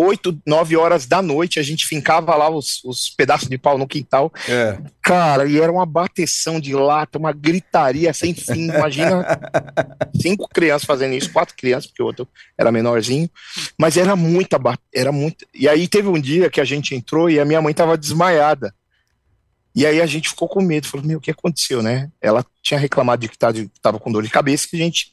8, 0.00 0.40
9 0.46 0.76
horas 0.76 1.06
da 1.06 1.20
noite, 1.20 1.60
a 1.60 1.62
gente 1.62 1.86
fincava 1.86 2.34
lá 2.34 2.48
os, 2.48 2.82
os 2.84 3.10
pedaços 3.10 3.48
de 3.48 3.58
pau 3.58 3.76
no 3.76 3.86
quintal. 3.86 4.32
É. 4.48 4.78
Cara, 5.02 5.46
e 5.46 5.60
era 5.60 5.70
uma 5.70 5.84
bateção 5.84 6.58
de 6.58 6.74
lata, 6.74 7.18
uma 7.18 7.32
gritaria 7.32 8.12
sem 8.14 8.34
fim. 8.34 8.68
Imagina 8.68 9.24
cinco 10.20 10.48
crianças 10.48 10.86
fazendo 10.86 11.14
isso, 11.14 11.32
quatro 11.32 11.54
crianças, 11.54 11.86
porque 11.86 12.02
o 12.02 12.06
outro 12.06 12.26
era 12.56 12.72
menorzinho. 12.72 13.28
Mas 13.78 13.96
era 13.96 14.16
muita, 14.16 14.58
era 14.94 15.12
muito. 15.12 15.46
E 15.54 15.68
aí 15.68 15.86
teve 15.86 16.08
um 16.08 16.20
dia 16.20 16.48
que 16.48 16.60
a 16.60 16.64
gente 16.64 16.94
entrou 16.94 17.28
e 17.28 17.38
a 17.38 17.44
minha 17.44 17.60
mãe 17.60 17.74
tava 17.74 17.98
desmaiada. 17.98 18.74
E 19.74 19.86
aí 19.86 20.00
a 20.00 20.06
gente 20.06 20.30
ficou 20.30 20.48
com 20.48 20.62
medo, 20.62 20.88
falou, 20.88 21.06
meu, 21.06 21.18
o 21.18 21.20
que 21.20 21.30
aconteceu, 21.30 21.82
né? 21.82 22.10
Ela 22.20 22.44
tinha 22.62 22.80
reclamado 22.80 23.20
de 23.20 23.28
que 23.28 23.36
estava 23.36 23.98
com 23.98 24.10
dor 24.10 24.22
de 24.22 24.30
cabeça, 24.30 24.66
que 24.68 24.76
a 24.76 24.80
gente 24.80 25.12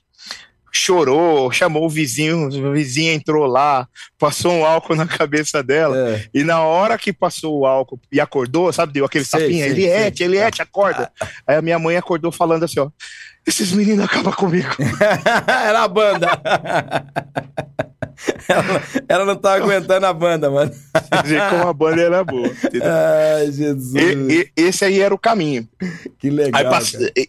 chorou, 0.71 1.51
chamou 1.51 1.85
o 1.85 1.89
vizinho, 1.89 2.47
o 2.47 2.71
vizinho 2.73 3.13
entrou 3.13 3.45
lá, 3.45 3.87
passou 4.17 4.51
um 4.51 4.65
álcool 4.65 4.95
na 4.95 5.07
cabeça 5.07 5.63
dela, 5.63 5.97
é. 5.97 6.25
e 6.33 6.43
na 6.43 6.61
hora 6.61 6.97
que 6.97 7.11
passou 7.11 7.59
o 7.59 7.65
álcool 7.65 7.99
e 8.11 8.19
acordou, 8.19 8.71
sabe, 8.71 8.93
deu 8.93 9.05
aquele 9.05 9.25
sei, 9.25 9.41
tapinha, 9.41 9.65
Eliette, 9.65 10.23
Eliette, 10.23 10.61
acorda. 10.61 11.11
Aí 11.47 11.55
a 11.55 11.61
minha 11.61 11.79
mãe 11.79 11.97
acordou 11.97 12.31
falando 12.31 12.63
assim, 12.63 12.79
ó, 12.79 12.89
esses 13.45 13.71
meninos 13.71 14.05
acabam 14.05 14.33
comigo. 14.33 14.69
Era 15.47 15.83
a 15.83 15.87
banda. 15.87 16.27
ela, 18.47 18.83
ela, 19.07 19.25
não 19.25 19.35
tava 19.35 19.63
aguentando 19.63 20.05
a 20.05 20.13
banda, 20.13 20.49
mano. 20.49 20.71
Dizer 21.23 21.41
como 21.49 21.67
a 21.67 21.73
banda 21.73 22.01
era 22.01 22.23
boa. 22.23 22.49
Ai, 22.81 23.51
Jesus. 23.51 23.93
E, 23.95 24.51
e, 24.57 24.61
esse 24.61 24.83
aí 24.85 24.99
era 24.99 25.13
o 25.13 25.19
caminho. 25.19 25.67
Que 26.19 26.29
legal. 26.29 26.81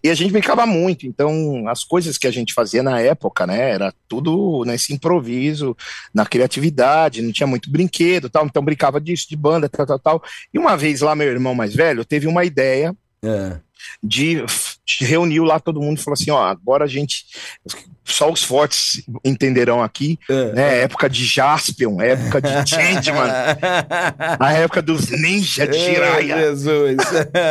E 0.03 0.09
a 0.09 0.15
gente 0.15 0.33
brincava 0.33 0.67
muito. 0.67 1.07
Então, 1.07 1.69
as 1.69 1.85
coisas 1.85 2.17
que 2.17 2.27
a 2.27 2.31
gente 2.31 2.55
fazia 2.55 2.83
na 2.83 3.01
época, 3.01 3.47
né, 3.47 3.71
era 3.71 3.93
tudo 4.09 4.65
nesse 4.65 4.93
improviso, 4.93 5.77
na 6.13 6.25
criatividade, 6.25 7.23
não 7.23 7.33
tinha 7.33 7.47
muito 7.47 7.71
brinquedo 7.71 8.31
tal. 8.31 8.47
Então, 8.47 8.63
brincava 8.63 9.01
disso, 9.01 9.29
de 9.29 9.37
banda, 9.37 9.69
tal, 9.69 9.87
tal, 9.87 9.99
tal. 9.99 10.23
E 10.53 10.59
uma 10.59 10.77
vez 10.77 11.01
lá, 11.01 11.15
meu 11.15 11.29
irmão 11.29 11.55
mais 11.55 11.75
velho 11.75 12.05
teve 12.05 12.27
uma 12.27 12.45
ideia. 12.45 12.95
É 13.23 13.59
de 14.03 14.45
reuniu 15.01 15.45
lá 15.45 15.61
todo 15.61 15.81
mundo 15.81 15.99
e 15.99 16.03
falou 16.03 16.15
assim, 16.15 16.31
ó, 16.31 16.43
agora 16.43 16.85
a 16.85 16.89
gente 16.89 17.25
só 18.05 18.31
os 18.33 18.43
fortes 18.43 19.03
entenderão 19.23 19.83
aqui, 19.83 20.19
é, 20.29 20.53
né? 20.53 20.79
É. 20.79 20.83
Época 20.83 21.11
de 21.11 21.25
Jaspion, 21.25 22.01
época 22.01 22.41
de 22.41 22.49
Changeman, 22.69 23.31
a 24.39 24.53
época 24.53 24.81
dos 24.81 25.11
ninja 25.11 25.67
de 25.67 25.79
Jiraiya. 25.79 26.39
Jesus. 26.39 26.97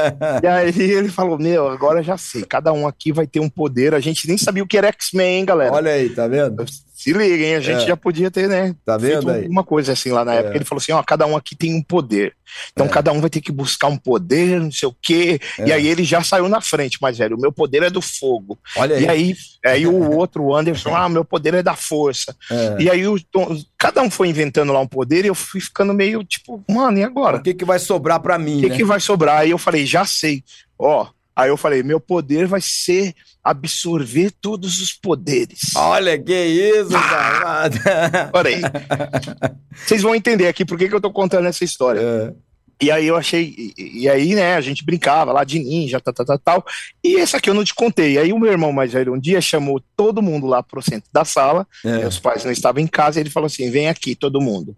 e 0.42 0.48
aí 0.48 0.74
ele 0.80 1.10
falou, 1.10 1.38
meu, 1.38 1.68
agora 1.68 2.02
já 2.02 2.18
sei, 2.18 2.44
cada 2.44 2.74
um 2.74 2.88
aqui 2.88 3.12
vai 3.12 3.28
ter 3.28 3.40
um 3.40 3.50
poder, 3.50 3.94
a 3.94 4.00
gente 4.00 4.28
nem 4.28 4.38
sabia 4.38 4.64
o 4.64 4.68
que 4.68 4.78
era 4.78 4.88
X-Men, 4.88 5.40
hein, 5.40 5.46
galera? 5.46 5.74
Olha 5.74 5.92
aí, 5.92 6.10
tá 6.10 6.28
vendo? 6.28 6.66
Se 7.08 7.14
liguem, 7.14 7.56
a 7.56 7.62
gente 7.62 7.84
é. 7.84 7.88
já 7.88 7.96
podia 7.96 8.30
ter, 8.30 8.50
né? 8.50 8.76
Tá 8.84 8.98
vendo 8.98 9.32
aí? 9.32 9.48
Uma 9.48 9.64
coisa 9.64 9.94
assim 9.94 10.12
lá 10.12 10.26
na 10.26 10.34
época. 10.34 10.56
É. 10.56 10.58
Ele 10.58 10.66
falou 10.66 10.82
assim: 10.82 10.92
ó, 10.92 11.02
cada 11.02 11.26
um 11.26 11.38
aqui 11.38 11.56
tem 11.56 11.74
um 11.74 11.82
poder. 11.82 12.34
Então 12.74 12.86
é. 12.86 12.90
cada 12.90 13.14
um 13.14 13.22
vai 13.22 13.30
ter 13.30 13.40
que 13.40 13.50
buscar 13.50 13.88
um 13.88 13.96
poder, 13.96 14.60
não 14.60 14.70
sei 14.70 14.90
o 14.90 14.96
quê. 15.02 15.40
É. 15.58 15.68
E 15.68 15.72
aí 15.72 15.88
ele 15.88 16.04
já 16.04 16.22
saiu 16.22 16.50
na 16.50 16.60
frente, 16.60 16.98
mas 17.02 17.18
velho, 17.18 17.38
o 17.38 17.40
meu 17.40 17.50
poder 17.50 17.82
é 17.84 17.90
do 17.90 18.02
fogo. 18.02 18.60
Olha 18.76 18.98
aí. 18.98 19.04
E 19.04 19.08
aí, 19.08 19.36
aí 19.66 19.88
o 19.88 20.12
outro, 20.18 20.44
o 20.44 20.54
Anderson, 20.54 20.94
ah, 20.94 21.08
meu 21.08 21.24
poder 21.24 21.54
é 21.54 21.64
da 21.64 21.78
força. 21.78 22.36
É. 22.52 22.76
E 22.78 22.90
aí 22.90 23.08
o, 23.08 23.18
cada 23.78 24.02
um 24.02 24.12
foi 24.12 24.28
inventando 24.28 24.74
lá 24.74 24.82
um 24.82 24.88
poder 24.88 25.24
e 25.24 25.30
eu 25.30 25.36
fui 25.36 25.62
ficando 25.62 25.94
meio 25.94 26.26
tipo, 26.26 26.62
mano, 26.70 26.98
e 26.98 27.04
agora? 27.04 27.38
O 27.38 27.42
que, 27.42 27.54
que 27.54 27.64
vai 27.64 27.80
sobrar 27.80 28.20
para 28.20 28.38
mim? 28.38 28.58
O 28.58 28.62
que, 28.64 28.70
né? 28.70 28.76
que 28.76 28.84
vai 28.84 29.00
sobrar? 29.00 29.38
Aí 29.38 29.52
eu 29.52 29.58
falei, 29.58 29.86
já 29.86 30.04
sei. 30.04 30.44
Ó, 30.78 31.08
Aí 31.38 31.50
eu 31.50 31.56
falei, 31.56 31.84
meu 31.84 32.00
poder 32.00 32.48
vai 32.48 32.60
ser 32.60 33.14
absorver 33.44 34.32
todos 34.42 34.82
os 34.82 34.92
poderes. 34.92 35.76
Olha 35.76 36.18
que 36.18 36.34
isso, 36.34 36.98
ah! 36.98 37.70
cara. 37.70 38.32
Olha 38.34 38.50
aí. 38.50 38.62
Vocês 39.72 40.02
vão 40.02 40.16
entender 40.16 40.48
aqui 40.48 40.66
por 40.66 40.80
que, 40.80 40.90
que 40.90 40.96
eu 40.96 41.00
tô 41.00 41.12
contando 41.12 41.46
essa 41.46 41.64
história. 41.64 42.00
É. 42.02 42.34
E 42.82 42.90
aí 42.90 43.06
eu 43.06 43.16
achei, 43.16 43.54
e, 43.56 44.02
e, 44.02 44.10
aí, 44.10 44.34
né, 44.34 44.56
a 44.56 44.62
gente 44.62 44.84
brincava 44.84 45.32
lá 45.32 45.44
de 45.44 45.60
ninja, 45.60 46.00
tal, 46.00 46.12
tal, 46.12 46.26
tal, 46.26 46.40
tal. 46.40 46.66
E 47.04 47.18
essa 47.18 47.38
aqui 47.38 47.52
eu 47.52 47.54
não 47.54 47.64
te 47.64 47.76
contei. 47.76 48.14
E 48.14 48.18
aí 48.18 48.34
o 48.34 48.40
meu 48.40 48.52
irmão 48.52 48.74
mais 48.74 48.92
velho 48.92 49.14
um 49.14 49.20
dia 49.20 49.40
chamou 49.40 49.80
todo 49.96 50.24
mundo 50.24 50.48
lá 50.48 50.64
pro 50.64 50.82
centro 50.82 51.10
da 51.14 51.24
sala. 51.24 51.68
É. 51.86 52.00
Meus 52.00 52.18
pais 52.18 52.44
não 52.44 52.52
estavam 52.52 52.82
em 52.82 52.88
casa, 52.88 53.20
e 53.20 53.22
ele 53.22 53.30
falou 53.30 53.46
assim: 53.46 53.70
vem 53.70 53.90
aqui, 53.90 54.16
todo 54.16 54.42
mundo. 54.42 54.76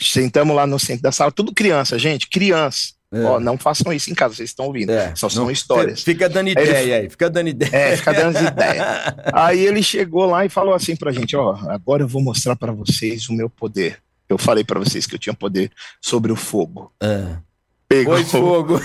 Sentamos 0.00 0.56
lá 0.56 0.66
no 0.66 0.80
centro 0.80 1.02
da 1.02 1.12
sala, 1.12 1.30
tudo 1.30 1.54
criança, 1.54 1.96
gente, 1.96 2.28
criança. 2.28 2.92
É. 3.12 3.22
Ó, 3.24 3.38
não 3.38 3.58
façam 3.58 3.92
isso 3.92 4.10
em 4.10 4.14
casa, 4.14 4.34
vocês 4.34 4.48
estão 4.48 4.66
ouvindo. 4.66 4.90
É. 4.90 5.14
Só 5.14 5.28
são 5.28 5.44
não, 5.44 5.50
histórias. 5.50 6.02
Fica 6.02 6.30
dando 6.30 6.48
ideia 6.48 6.78
aí, 6.78 6.92
aí, 6.94 7.10
fica 7.10 7.28
dando 7.28 7.48
ideia. 7.48 7.70
É, 7.70 7.96
fica 7.96 8.14
dando 8.14 8.38
ideia. 8.38 9.14
aí 9.34 9.60
ele 9.60 9.82
chegou 9.82 10.24
lá 10.24 10.46
e 10.46 10.48
falou 10.48 10.72
assim 10.72 10.96
pra 10.96 11.12
gente: 11.12 11.36
Ó, 11.36 11.54
agora 11.68 12.02
eu 12.02 12.08
vou 12.08 12.22
mostrar 12.22 12.56
para 12.56 12.72
vocês 12.72 13.28
o 13.28 13.34
meu 13.34 13.50
poder. 13.50 13.98
Eu 14.28 14.38
falei 14.38 14.64
para 14.64 14.80
vocês 14.80 15.06
que 15.06 15.14
eu 15.14 15.18
tinha 15.18 15.34
poder 15.34 15.70
sobre 16.00 16.32
o 16.32 16.36
fogo. 16.36 16.90
É. 17.02 17.36
Pegou 17.86 18.14
Pois 18.14 18.30
fogo. 18.30 18.80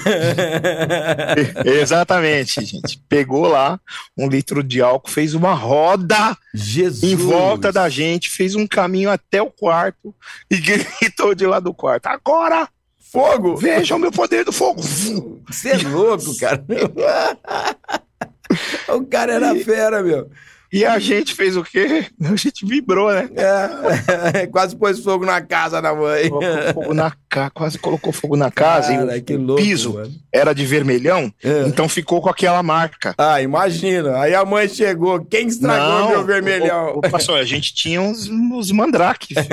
Exatamente, 1.64 2.66
gente. 2.66 3.02
Pegou 3.08 3.48
lá 3.48 3.80
um 4.18 4.28
litro 4.28 4.62
de 4.62 4.82
álcool, 4.82 5.10
fez 5.10 5.34
uma 5.34 5.54
roda 5.54 6.38
Jesus. 6.54 7.10
em 7.10 7.16
volta 7.16 7.72
da 7.72 7.88
gente, 7.88 8.30
fez 8.30 8.56
um 8.56 8.68
caminho 8.68 9.10
até 9.10 9.42
o 9.42 9.50
quarto 9.50 10.14
e 10.52 10.58
gritou 10.60 11.34
de 11.34 11.46
lá 11.46 11.62
do 11.62 11.74
quarto: 11.74 12.08
Agora 12.08 12.68
Fogo! 13.12 13.56
Veja 13.56 13.96
o 13.96 14.00
meu 14.00 14.12
poder 14.12 14.44
do 14.44 14.52
fogo! 14.52 14.82
Você 14.82 15.70
é 15.70 15.78
louco, 15.78 16.38
cara. 16.38 16.64
o 18.96 19.06
cara 19.06 19.34
era 19.34 19.56
fera, 19.56 20.04
meu. 20.04 20.30
E 20.72 20.86
a 20.86 21.00
gente 21.00 21.34
fez 21.34 21.56
o 21.56 21.64
quê? 21.64 22.06
A 22.22 22.36
gente 22.36 22.66
vibrou, 22.66 23.12
né? 23.12 23.30
É, 23.36 24.48
quase 24.52 24.76
pôs 24.76 25.00
fogo 25.00 25.26
na 25.26 25.42
casa 25.42 25.82
da 25.82 25.94
mãe. 25.96 26.30
Colocou 26.30 26.74
fogo 26.74 26.94
na 26.94 27.12
ca... 27.30 27.50
Quase 27.50 27.80
colocou 27.80 28.14
fogo 28.14 28.36
na 28.36 28.52
casa 28.52 28.94
Cara, 28.94 29.18
e 29.18 29.36
o, 29.36 29.42
louco, 29.42 29.62
piso 29.62 29.94
mano. 29.94 30.14
era 30.32 30.54
de 30.54 30.66
vermelhão, 30.66 31.32
é. 31.44 31.64
então 31.68 31.88
ficou 31.88 32.22
com 32.22 32.30
aquela 32.30 32.62
marca. 32.62 33.16
Ah, 33.18 33.42
imagina. 33.42 34.20
Aí 34.20 34.36
a 34.36 34.44
mãe 34.44 34.68
chegou. 34.68 35.24
Quem 35.24 35.48
estragou 35.48 36.00
Não, 36.00 36.10
meu 36.10 36.26
vermelhão? 36.26 36.96
O, 36.96 37.00
o, 37.00 37.02
pastor, 37.02 37.40
a 37.40 37.46
gente 37.46 37.74
tinha 37.74 38.02
uns, 38.02 38.28
uns 38.30 38.72
mandrakes. 38.72 39.38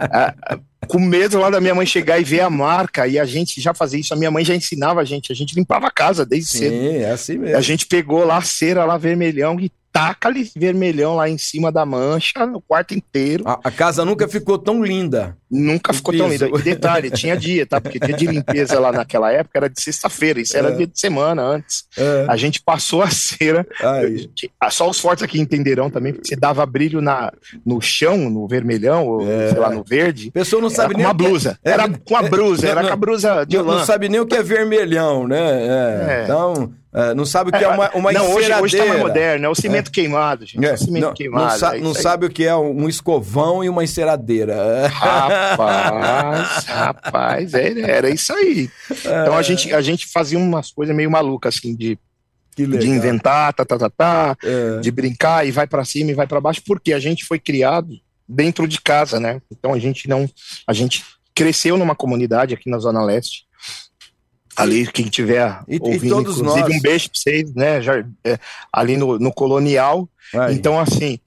a, 0.00 0.58
com 0.86 0.98
medo 0.98 1.38
lá 1.38 1.48
da 1.48 1.60
minha 1.60 1.74
mãe 1.74 1.86
chegar 1.86 2.18
e 2.18 2.24
ver 2.24 2.40
a 2.40 2.50
marca, 2.50 3.06
e 3.06 3.18
a 3.18 3.24
gente 3.24 3.60
já 3.60 3.72
fazia 3.72 4.00
isso, 4.00 4.12
a 4.12 4.16
minha 4.16 4.30
mãe 4.30 4.44
já 4.44 4.54
ensinava 4.54 5.00
a 5.00 5.04
gente, 5.04 5.32
a 5.32 5.34
gente 5.34 5.54
limpava 5.54 5.86
a 5.86 5.90
casa 5.90 6.26
desde 6.26 6.50
Sim, 6.50 6.58
cedo. 6.58 6.74
é 6.74 7.10
assim 7.10 7.38
mesmo. 7.38 7.56
A 7.56 7.60
gente 7.60 7.86
pegou 7.86 8.24
lá 8.24 8.38
a 8.38 8.42
cera 8.42 8.84
lá 8.84 8.98
vermelhão 8.98 9.58
e 9.60 9.70
taca 9.92 10.28
ali 10.28 10.50
vermelhão 10.56 11.16
lá 11.16 11.28
em 11.28 11.36
cima 11.36 11.70
da 11.70 11.84
mancha, 11.84 12.46
no 12.46 12.60
quarto 12.60 12.94
inteiro. 12.94 13.44
A, 13.46 13.60
a 13.64 13.70
casa 13.70 14.04
nunca 14.04 14.26
ficou 14.26 14.58
tão 14.58 14.82
linda. 14.82 15.36
Nunca 15.50 15.92
ficou 15.92 16.12
piso. 16.12 16.24
tão 16.24 16.32
linda. 16.32 16.48
E 16.58 16.62
detalhe, 16.62 17.10
tinha 17.10 17.36
dia, 17.36 17.66
tá? 17.66 17.78
Porque 17.78 17.98
dia 17.98 18.16
de 18.16 18.26
limpeza 18.26 18.80
lá 18.80 18.90
naquela 18.90 19.30
época 19.30 19.58
era 19.58 19.68
de 19.68 19.80
sexta-feira, 19.80 20.40
isso 20.40 20.56
era 20.56 20.70
é. 20.70 20.76
dia 20.76 20.86
de 20.86 20.98
semana 20.98 21.42
antes. 21.42 21.84
É. 21.96 22.24
A 22.26 22.36
gente 22.36 22.62
passou 22.62 23.02
a 23.02 23.10
cera. 23.10 23.66
Gente, 24.08 24.50
ah, 24.58 24.70
só 24.70 24.88
os 24.88 24.98
fortes 24.98 25.22
aqui 25.22 25.38
entenderão 25.38 25.90
também, 25.90 26.14
porque 26.14 26.28
você 26.28 26.36
dava 26.36 26.64
brilho 26.64 27.02
na, 27.02 27.30
no 27.64 27.78
chão, 27.82 28.30
no 28.30 28.48
vermelhão, 28.48 29.06
ou 29.06 29.30
é. 29.30 29.50
sei 29.50 29.58
lá, 29.58 29.68
no 29.68 29.84
verde. 29.84 30.28
A 30.28 30.32
pessoa 30.32 30.62
não 30.62 30.70
sabe 30.70 30.94
nem. 30.94 31.04
Uma 31.04 31.12
blusa. 31.12 31.58
É. 31.62 31.72
Era 31.72 31.86
com 31.88 32.16
a 32.16 32.22
blusa, 32.22 32.66
era 32.66 32.82
com 32.82 32.92
a 32.92 32.96
blusa 32.96 33.44
de 33.44 33.58
lã. 33.58 33.78
Não 33.78 33.84
sabe 33.84 34.08
nem 34.08 34.20
o 34.20 34.26
que 34.26 34.36
é 34.36 34.42
vermelhão, 34.42 35.28
né? 35.28 35.66
É. 35.66 36.24
Então. 36.24 36.72
É, 36.94 37.14
não 37.14 37.24
sabe 37.24 37.48
o 37.48 37.52
que 37.52 37.64
é, 37.64 37.66
é 37.66 37.68
uma, 37.68 37.90
uma 37.94 38.12
não, 38.12 38.34
hoje, 38.34 38.52
hoje 38.52 38.76
tá 38.76 38.84
mais 38.84 39.00
moderno, 39.00 39.46
é 39.46 39.48
o 39.48 39.54
cimento 39.54 39.88
é. 39.88 39.90
queimado, 39.90 40.44
gente. 40.44 40.62
É. 40.62 40.76
cimento 40.76 41.04
não, 41.04 41.14
queimado. 41.14 41.52
Não, 41.52 41.58
sa 41.58 41.78
não 41.78 41.94
sabe 41.94 42.26
o 42.26 42.30
que 42.30 42.44
é 42.44 42.54
um 42.54 42.86
escovão 42.86 43.64
e 43.64 43.68
uma 43.68 43.82
enceradeira. 43.82 44.88
Rapaz, 44.88 46.64
rapaz, 46.68 47.54
era, 47.54 47.80
era 47.80 48.10
isso 48.10 48.34
aí. 48.34 48.68
Então 48.90 49.34
a 49.34 49.40
é. 49.40 49.42
gente, 49.42 49.72
a 49.72 49.80
gente 49.80 50.06
fazia 50.06 50.38
umas 50.38 50.70
coisas 50.70 50.94
meio 50.94 51.10
malucas, 51.10 51.56
assim, 51.56 51.74
de, 51.74 51.98
de 52.54 52.88
inventar, 52.88 53.54
tá, 53.54 53.64
tá, 53.64 53.78
tá, 53.78 53.88
tá, 53.88 54.36
é. 54.44 54.80
de 54.80 54.90
brincar 54.90 55.46
e 55.46 55.50
vai 55.50 55.66
para 55.66 55.86
cima 55.86 56.10
e 56.10 56.14
vai 56.14 56.26
para 56.26 56.42
baixo, 56.42 56.60
porque 56.66 56.92
a 56.92 57.00
gente 57.00 57.24
foi 57.24 57.38
criado 57.38 57.98
dentro 58.28 58.68
de 58.68 58.78
casa, 58.78 59.18
né? 59.18 59.40
Então 59.50 59.72
a 59.72 59.78
gente 59.78 60.06
não. 60.06 60.28
A 60.66 60.74
gente 60.74 61.02
cresceu 61.34 61.78
numa 61.78 61.94
comunidade 61.94 62.52
aqui 62.52 62.68
na 62.68 62.78
Zona 62.78 63.02
Leste 63.02 63.46
Ali, 64.56 64.86
quem 64.86 65.06
tiver 65.06 65.60
E- 65.68 65.76
e 65.76 65.80
ouvindo, 65.80 66.14
todos 66.16 66.38
inclusive, 66.38 66.68
nós. 66.68 66.76
um 66.76 66.80
beijo 66.80 67.08
pra 67.10 67.18
vocês, 67.18 67.54
né? 67.54 67.80
Já, 67.80 68.04
é, 68.24 68.38
ali 68.72 68.96
no, 68.96 69.18
no 69.18 69.32
Colonial. 69.32 70.08
Aí. 70.34 70.54
Então, 70.54 70.78
assim, 70.78 71.18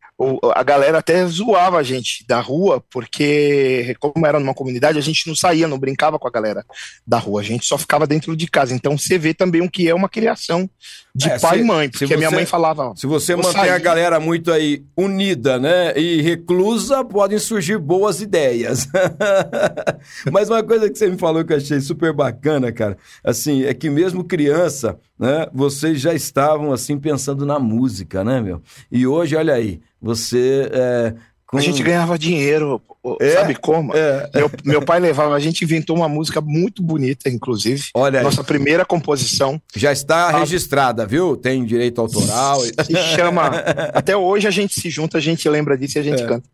a 0.54 0.64
galera 0.64 1.00
até 1.00 1.26
zoava 1.28 1.78
a 1.78 1.84
gente 1.84 2.26
da 2.26 2.40
rua, 2.40 2.82
porque, 2.90 3.96
como 4.00 4.26
era 4.26 4.40
numa 4.40 4.54
comunidade, 4.54 4.98
a 4.98 5.02
gente 5.02 5.28
não 5.28 5.36
saía, 5.36 5.68
não 5.68 5.78
brincava 5.78 6.18
com 6.18 6.28
a 6.28 6.32
galera 6.32 6.64
da 7.06 7.18
rua, 7.18 7.42
a 7.42 7.44
gente 7.44 7.66
só 7.66 7.78
ficava 7.78 8.08
dentro 8.08 8.36
de 8.36 8.48
casa. 8.48 8.74
Então, 8.74 8.98
você 8.98 9.18
vê 9.18 9.34
também 9.34 9.62
o 9.62 9.70
que 9.70 9.90
é 9.90 9.94
uma 9.94 10.08
criação 10.08 10.70
de 11.14 11.30
É, 11.30 11.38
pai 11.40 11.58
se- 11.58 11.64
e 11.64 11.68
mãe, 11.68 11.90
porque 11.90 12.14
a 12.14 12.18
minha 12.18 12.30
você- 12.30 12.36
mãe 12.36 12.46
falava. 12.46 12.94
Se 12.96 13.06
você 13.06 13.36
mantém 13.36 13.62
a 13.64 13.66
sair. 13.74 13.82
galera 13.82 14.20
muito 14.20 14.52
aí 14.54 14.84
unida, 14.96 15.60
né, 15.60 15.94
e 15.98 16.22
reclusa, 16.22 17.04
podem 17.04 17.38
surgir 17.38 17.78
boas 17.78 18.22
ideias. 18.22 18.88
Mas 20.32 20.50
uma 20.50 20.64
coisa 20.64 20.90
que 20.90 20.98
você 20.98 21.10
me 21.10 21.18
falou 21.18 21.44
que 21.44 21.54
eu 21.54 21.58
achei 21.58 21.80
super 21.80 22.14
bacana, 22.14 22.72
cara, 22.72 22.98
assim, 23.24 23.64
é 23.66 23.74
que 23.74 23.90
mesmo 23.90 24.24
criança, 24.24 24.98
né, 25.20 25.48
vocês 25.54 26.00
já 26.00 26.14
estavam 26.14 26.72
assim 26.72 26.98
pensando 26.98 27.46
na 27.46 27.60
música, 27.60 28.24
né, 28.24 28.40
meu? 28.42 28.62
E 28.92 29.06
hoje, 29.08 29.36
olha 29.36 29.54
aí, 29.54 29.80
você 30.06 30.70
é, 30.72 31.14
com... 31.48 31.58
A 31.58 31.62
gente 31.62 31.82
ganhava 31.84 32.18
dinheiro, 32.18 32.82
É? 33.20 33.32
sabe 33.32 33.56
como? 33.56 33.96
É. 33.96 34.30
Meu, 34.36 34.52
meu 34.64 34.82
pai 34.82 35.00
levava, 35.00 35.36
a 35.36 35.40
gente 35.40 35.64
inventou 35.64 35.96
uma 35.96 36.08
música 36.08 36.40
muito 36.42 36.82
bonita, 36.84 37.30
inclusive. 37.30 37.90
Olha 37.94 38.20
aí, 38.20 38.24
Nossa 38.24 38.44
primeira 38.44 38.86
composição 38.86 39.60
já 39.76 39.92
está 39.92 40.32
registrada, 40.40 41.06
viu? 41.06 41.36
Tem 41.36 41.66
direito 41.66 42.00
autoral. 42.02 42.62
se 42.62 42.96
chama. 43.16 43.48
Até 43.94 44.16
hoje 44.16 44.48
a 44.48 44.52
gente 44.52 44.80
se 44.80 44.90
junta, 44.90 45.18
a 45.18 45.22
gente 45.22 45.48
lembra 45.50 45.78
disso 45.78 45.98
e 45.98 46.00
a 46.00 46.04
gente 46.04 46.22
É. 46.24 46.28
canta. 46.28 46.48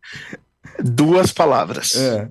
Duas 0.83 1.31
palavras. 1.31 1.95
É. 1.95 2.27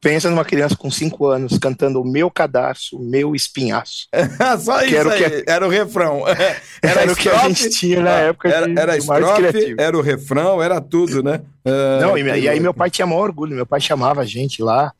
Pensa 0.00 0.30
numa 0.30 0.44
criança 0.44 0.76
com 0.76 0.90
cinco 0.90 1.26
anos 1.26 1.58
cantando 1.58 2.00
o 2.00 2.04
meu 2.06 2.30
cadarço, 2.30 2.98
meu 3.00 3.34
espinhaço. 3.34 4.06
Só 4.60 4.82
isso 4.82 5.10
aí, 5.10 5.42
que- 5.42 5.44
era 5.50 5.66
o 5.66 5.70
refrão. 5.70 6.22
Era, 6.80 7.12
o 7.12 7.16
que 7.16 7.28
a 7.28 7.48
gente 7.48 7.68
tinha 7.70 8.00
na 8.00 8.10
época 8.10 8.48
Era, 8.48 8.66
de, 8.68 8.78
era 8.78 8.92
de 8.92 8.98
estrofe, 8.98 9.74
era 9.76 9.98
o 9.98 10.00
refrão, 10.00 10.62
era 10.62 10.80
tudo, 10.80 11.22
né? 11.24 11.40
Ah, 11.64 11.98
Não, 12.00 12.16
e, 12.16 12.22
e 12.22 12.48
aí 12.48 12.60
meu 12.60 12.72
pai 12.72 12.88
tinha 12.88 13.04
maior 13.06 13.22
orgulho, 13.24 13.56
meu 13.56 13.66
pai 13.66 13.80
chamava 13.80 14.20
a 14.20 14.24
gente 14.24 14.62
lá, 14.62 14.92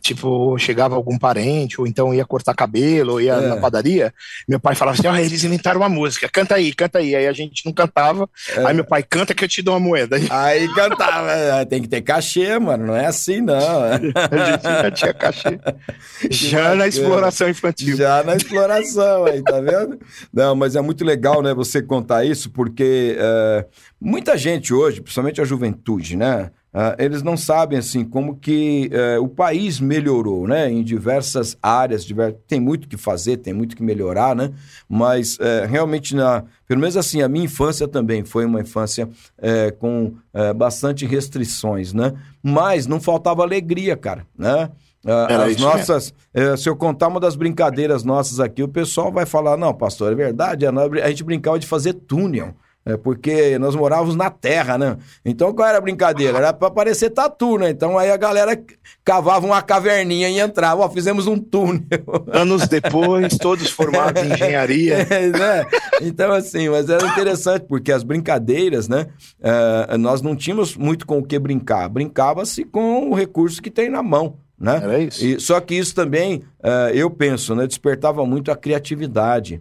tipo, 0.00 0.56
chegava 0.58 0.94
algum 0.94 1.18
parente, 1.18 1.80
ou 1.80 1.86
então 1.86 2.12
ia 2.14 2.24
cortar 2.24 2.54
cabelo, 2.54 3.12
ou 3.14 3.20
ia 3.20 3.34
É. 3.34 3.48
na 3.48 3.56
padaria, 3.56 4.12
meu 4.48 4.58
pai 4.60 4.74
falava 4.74 4.98
assim, 4.98 5.06
ó, 5.08 5.16
eles 5.16 5.44
inventaram 5.44 5.80
uma 5.80 5.88
música, 5.88 6.28
canta 6.28 6.54
aí, 6.54 6.72
canta 6.72 6.98
aí, 6.98 7.14
aí 7.14 7.26
a 7.26 7.32
gente 7.32 7.64
não 7.64 7.72
cantava, 7.72 8.28
É. 8.56 8.66
aí 8.66 8.74
meu 8.74 8.84
pai, 8.84 9.02
canta 9.02 9.34
que 9.34 9.44
eu 9.44 9.48
te 9.48 9.62
dou 9.62 9.74
uma 9.74 9.80
moeda, 9.80 10.16
Aí 10.30 10.66
cantava, 10.74 11.28
ah, 11.60 11.66
tem 11.66 11.82
que 11.82 11.88
ter 11.88 12.02
cachê, 12.02 12.58
mano, 12.58 12.86
não 12.86 12.96
é 12.96 13.06
assim 13.06 13.40
não. 13.40 13.54
a 13.84 13.96
gente 13.98 14.62
já 14.62 14.90
tinha 14.90 15.14
cachê, 15.14 15.58
já 16.30 16.74
na 16.74 16.86
exploração 16.86 17.48
infantil. 17.48 17.96
Já 17.96 18.22
na 18.22 18.36
exploração 18.36 19.24
aí, 19.26 19.42
tá 19.42 19.60
vendo? 19.60 19.98
Não, 20.32 20.54
mas 20.54 20.76
é 20.76 20.80
muito 20.80 21.04
legal, 21.04 21.42
né, 21.42 21.54
você 21.54 21.82
contar 21.82 22.24
isso, 22.24 22.50
porque 22.50 23.16
é, 23.18 23.66
muita 24.00 24.36
gente 24.36 24.72
hoje, 24.74 25.00
principalmente 25.00 25.40
a 25.40 25.44
juventude, 25.44 26.16
né, 26.16 26.50
ah, 26.78 26.94
eles 26.98 27.22
não 27.22 27.38
sabem, 27.38 27.78
assim, 27.78 28.04
como 28.04 28.36
que 28.36 28.90
é, 28.92 29.18
o 29.18 29.26
país 29.28 29.80
melhorou, 29.80 30.46
né, 30.46 30.70
em 30.70 30.82
diversas 30.84 31.56
áreas, 31.62 32.04
diver- 32.04 32.36
tem 32.46 32.60
muito 32.60 32.86
que 32.86 32.98
fazer, 32.98 33.38
tem 33.38 33.54
muito 33.54 33.72
o 33.72 33.76
que 33.76 33.82
melhorar, 33.82 34.36
né, 34.36 34.52
mas 34.86 35.38
é, 35.40 35.64
realmente, 35.64 36.14
na, 36.14 36.44
pelo 36.68 36.80
menos 36.80 36.94
assim, 36.96 37.22
a 37.22 37.28
minha 37.28 37.46
infância 37.46 37.88
também 37.88 38.24
foi 38.26 38.44
uma 38.44 38.60
infância 38.60 39.08
é, 39.38 39.70
com 39.70 40.12
é, 40.34 40.52
bastante 40.52 41.06
restrições, 41.06 41.94
né, 41.94 42.12
mas 42.42 42.86
não 42.86 43.00
faltava 43.00 43.42
alegria, 43.42 43.96
cara, 43.96 44.26
né, 44.38 44.70
Ah, 45.08 45.28
Era 45.30 45.44
as 45.44 45.56
nossas, 45.60 46.14
é, 46.34 46.56
se 46.56 46.68
eu 46.68 46.74
contar 46.76 47.06
uma 47.08 47.20
das 47.20 47.36
brincadeiras 47.36 48.02
nossas 48.02 48.40
aqui, 48.40 48.60
o 48.62 48.68
pessoal 48.68 49.12
vai 49.12 49.24
falar: 49.24 49.56
não, 49.56 49.72
pastor, 49.72 50.10
é 50.10 50.14
verdade, 50.16 50.68
nós- 50.72 50.90
a 51.00 51.08
gente 51.08 51.22
brincava 51.22 51.58
de 51.60 51.66
fazer 51.66 51.92
túnel. 51.94 52.54
É 52.88 52.96
porque 52.96 53.58
nós 53.58 53.74
morávamos 53.74 54.14
na 54.14 54.30
terra, 54.30 54.78
né? 54.78 54.96
Então 55.24 55.52
qual 55.52 55.68
era 55.68 55.78
a 55.78 55.80
brincadeira? 55.80 56.38
Era 56.38 56.52
pra 56.52 56.70
parecer 56.70 57.10
tatu, 57.10 57.58
né? 57.58 57.68
Então 57.70 57.98
aí 57.98 58.12
a 58.12 58.16
galera 58.16 58.56
cavava 59.04 59.44
uma 59.44 59.60
caverninha 59.60 60.28
e 60.30 60.38
entrava, 60.38 60.82
ó, 60.82 60.88
fizemos 60.88 61.26
um 61.26 61.36
túnel. 61.36 61.82
Anos 62.32 62.68
depois, 62.68 63.36
todos 63.38 63.68
formados 63.70 64.22
em 64.22 64.32
engenharia, 64.32 64.98
É, 65.10 65.26
né? 65.28 65.66
Então, 66.00 66.30
assim, 66.32 66.68
mas 66.68 66.88
era 66.88 67.04
interessante, 67.08 67.64
porque 67.68 67.90
as 67.90 68.04
brincadeiras, 68.04 68.86
né? 68.88 69.08
eh, 69.42 69.96
nós 69.98 70.22
não 70.22 70.36
tínhamos 70.36 70.76
muito 70.76 71.06
com 71.06 71.18
o 71.18 71.24
que 71.24 71.38
brincar. 71.40 71.88
Brincava-se 71.88 72.64
com 72.64 73.10
o 73.10 73.14
recurso 73.14 73.60
que 73.60 73.70
tem 73.70 73.90
na 73.90 74.02
mão, 74.02 74.36
né? 74.56 74.78
era 74.80 74.98
isso. 75.00 75.24
E, 75.26 75.40
só 75.40 75.58
que 75.60 75.74
isso 75.74 75.92
também, 75.92 76.44
eh, 76.62 76.92
eu 76.94 77.10
penso, 77.10 77.52
né, 77.56 77.66
despertava 77.66 78.24
muito 78.24 78.52
a 78.52 78.56
criatividade 78.56 79.60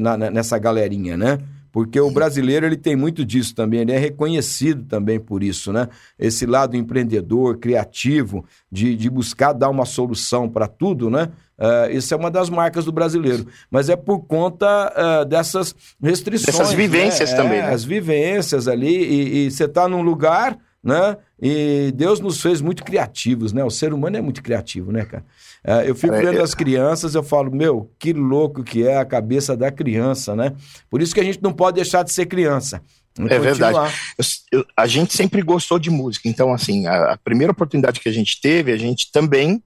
na- 0.00 0.16
na- 0.18 0.30
nessa 0.30 0.58
galerinha, 0.58 1.16
né? 1.16 1.38
Porque 1.76 2.00
o 2.00 2.10
brasileiro 2.10 2.64
ele 2.64 2.78
tem 2.78 2.96
muito 2.96 3.22
disso 3.22 3.54
também, 3.54 3.80
ele 3.80 3.92
é 3.92 3.98
reconhecido 3.98 4.84
também 4.84 5.20
por 5.20 5.42
isso, 5.42 5.74
né? 5.74 5.90
Esse 6.18 6.46
lado 6.46 6.74
empreendedor, 6.74 7.58
criativo, 7.58 8.46
de, 8.72 8.96
de 8.96 9.10
buscar 9.10 9.52
dar 9.52 9.68
uma 9.68 9.84
solução 9.84 10.48
para 10.48 10.66
tudo, 10.66 11.10
né? 11.10 11.28
Eh, 11.58 11.90
isso 11.92 12.14
é 12.14 12.16
uma 12.16 12.30
das 12.30 12.48
marcas 12.48 12.86
do 12.86 12.92
brasileiro. 12.92 13.46
Mas 13.70 13.90
é 13.90 13.94
por 13.94 14.20
conta 14.20 14.90
eh, 14.96 15.24
dessas 15.26 15.74
restrições. 16.02 16.56
Dessas 16.56 16.72
vivências 16.72 17.32
né? 17.32 17.36
também, 17.36 17.58
É, 17.58 17.66
né? 17.66 17.74
As 17.74 17.84
vivências 17.84 18.68
ali, 18.68 18.96
e, 18.96 19.46
e 19.46 19.50
você 19.50 19.64
está 19.64 19.86
num 19.86 20.00
lugar, 20.00 20.56
né? 20.86 21.16
E 21.42 21.92
Deus 21.94 22.20
nos 22.20 22.40
fez 22.40 22.60
muito 22.60 22.84
criativos, 22.84 23.52
né? 23.52 23.64
O 23.64 23.70
ser 23.70 23.92
humano 23.92 24.16
é 24.16 24.20
muito 24.20 24.42
criativo, 24.42 24.92
né, 24.92 25.04
cara? 25.04 25.24
É, 25.64 25.90
eu 25.90 25.94
fico 25.96 26.14
É, 26.14 26.22
vendo 26.22 26.38
é. 26.38 26.42
as 26.42 26.54
crianças, 26.54 27.14
eu 27.14 27.22
falo, 27.22 27.50
meu, 27.50 27.90
que 27.98 28.12
louco 28.12 28.62
que 28.62 28.86
é 28.86 28.96
a 28.96 29.04
cabeça 29.04 29.56
da 29.56 29.70
criança, 29.70 30.36
né? 30.36 30.52
Por 30.88 31.02
isso 31.02 31.12
que 31.12 31.20
a 31.20 31.24
gente 31.24 31.42
não 31.42 31.52
pode 31.52 31.74
deixar 31.74 32.02
de 32.04 32.12
ser 32.12 32.26
criança. 32.26 32.80
Que 33.14 33.22
É 33.32 33.38
verdade. 33.38 33.74
continuar. 33.74 33.92
Eu- 34.18 34.58
eu- 34.60 34.66
a 34.76 34.86
gente 34.86 35.14
sempre 35.14 35.42
gostou 35.42 35.78
de 35.78 35.90
música, 35.90 36.28
então, 36.28 36.52
assim, 36.52 36.86
a, 36.86 37.12
a 37.12 37.16
primeira 37.16 37.50
oportunidade 37.50 37.98
que 37.98 38.08
a 38.08 38.12
gente 38.12 38.40
teve, 38.40 38.70
a 38.72 38.76
gente 38.76 39.10
também, 39.10 39.62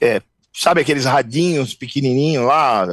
é, 0.00 0.20
sabe 0.52 0.82
aqueles 0.82 1.04
radinhos 1.04 1.74
pequenininhos 1.74 2.44
lá, 2.46 2.86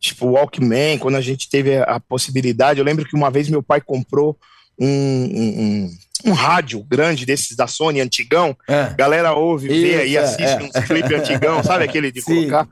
tipo 0.00 0.26
Walkman, 0.28 0.98
quando 0.98 1.16
a 1.16 1.20
gente 1.20 1.48
teve 1.50 1.76
a, 1.76 1.82
a 1.96 2.00
possibilidade, 2.00 2.78
eu 2.78 2.84
lembro 2.84 3.04
que 3.04 3.16
uma 3.16 3.30
vez 3.30 3.48
meu 3.50 3.62
pai 3.62 3.80
comprou 3.80 4.38
um, 4.78 4.86
um, 4.86 5.60
um- 5.60 5.90
um 6.26 6.32
rádio 6.32 6.82
grande 6.82 7.24
desses 7.24 7.56
da 7.56 7.66
Sony, 7.66 8.00
antigão, 8.00 8.56
É. 8.68 8.92
galera 8.96 9.32
ouve, 9.32 9.68
vê 9.68 9.74
Isso, 9.92 10.00
aí, 10.00 10.16
é, 10.16 10.20
assiste 10.20 10.42
é. 10.42 10.62
uns 10.62 10.86
clipes 10.86 11.12
antigão, 11.12 11.62
sabe 11.62 11.84
aquele 11.84 12.10
de 12.12 12.20
Sim. 12.22 12.48
colocar? 12.48 12.68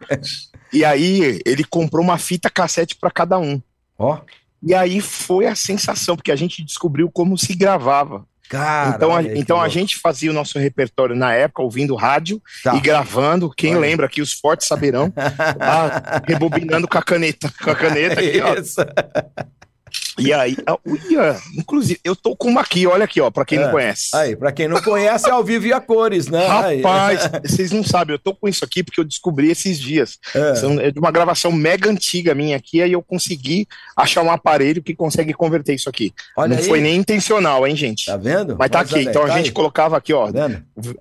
E 0.72 0.84
aí 0.84 1.40
ele 1.46 1.64
comprou 1.64 2.02
uma 2.02 2.18
fita 2.18 2.50
cassete 2.50 2.96
para 2.96 3.10
cada 3.10 3.38
um. 3.38 3.62
Ó, 3.98 4.18
E 4.62 4.74
aí 4.74 5.00
foi 5.00 5.46
a 5.46 5.54
sensação, 5.54 6.16
porque 6.16 6.32
a 6.32 6.36
gente 6.36 6.64
descobriu 6.64 7.10
como 7.10 7.38
se 7.38 7.54
gravava. 7.54 8.26
cara. 8.48 8.94
então 8.96 9.14
a, 9.14 9.18
aí 9.20 9.38
então 9.38 9.60
a 9.60 9.68
gente 9.68 9.96
fazia 9.98 10.30
o 10.30 10.34
nosso 10.34 10.58
repertório 10.58 11.14
na 11.14 11.32
época, 11.32 11.62
ouvindo 11.62 11.94
rádio 11.94 12.42
Tá. 12.62 12.74
e 12.74 12.80
gravando. 12.80 13.50
Quem 13.56 13.72
Olha. 13.76 13.80
lembra 13.80 14.06
aqui, 14.06 14.20
os 14.20 14.32
fortes 14.32 14.66
saberão, 14.66 15.12
lá, 15.58 16.22
rebobinando 16.26 16.88
com 16.88 16.98
a 16.98 17.02
caneta. 17.02 17.52
Com 17.62 17.70
a 17.70 17.74
caneta 17.74 18.20
aqui, 18.20 18.40
ó. 18.40 18.54
Isso. 18.54 18.80
E 20.18 20.32
aí, 20.32 20.56
ah, 20.66 20.76
uia, 20.86 21.36
inclusive, 21.58 21.98
eu 22.04 22.14
tô 22.14 22.36
com 22.36 22.48
uma 22.48 22.60
aqui, 22.60 22.86
olha 22.86 23.04
aqui, 23.04 23.20
ó, 23.20 23.30
pra 23.30 23.44
quem 23.44 23.58
É. 23.58 23.64
não 23.64 23.70
conhece. 23.72 24.14
Aí, 24.14 24.36
pra 24.36 24.52
quem 24.52 24.68
não 24.68 24.80
conhece, 24.80 25.28
é 25.28 25.32
ao 25.32 25.42
vivo 25.42 25.66
e 25.66 25.72
a 25.72 25.80
cores, 25.80 26.28
né? 26.28 26.46
Rapaz, 26.46 27.28
vocês 27.44 27.72
não 27.72 27.82
sabem, 27.82 28.14
eu 28.14 28.18
tô 28.18 28.34
com 28.34 28.48
isso 28.48 28.64
aqui 28.64 28.82
porque 28.84 29.00
eu 29.00 29.04
descobri 29.04 29.50
esses 29.50 29.78
dias. 29.78 30.18
É. 30.34 30.86
É 30.86 30.90
de 30.90 30.98
uma 30.98 31.10
gravação 31.10 31.50
mega 31.50 31.90
antiga 31.90 32.34
minha 32.34 32.56
aqui, 32.56 32.80
aí 32.80 32.92
eu 32.92 33.02
consegui 33.02 33.66
achar 33.96 34.22
um 34.22 34.30
aparelho 34.30 34.82
que 34.82 34.94
consegue 34.94 35.32
converter 35.34 35.74
isso 35.74 35.88
aqui. 35.88 36.12
Olha 36.36 36.50
não 36.50 36.58
aí. 36.58 36.64
foi 36.68 36.80
nem 36.80 36.96
intencional, 36.96 37.66
hein, 37.66 37.74
gente? 37.74 38.06
Tá 38.06 38.16
vendo? 38.16 38.56
Mas 38.58 38.70
tá 38.70 38.80
aqui, 38.80 39.00
então 39.00 39.24
a 39.24 39.28
tá 39.28 39.36
gente 39.36 39.46
aí. 39.46 39.52
colocava 39.52 39.96
aqui, 39.96 40.12
ó. 40.12 40.30
Tá? 40.30 40.50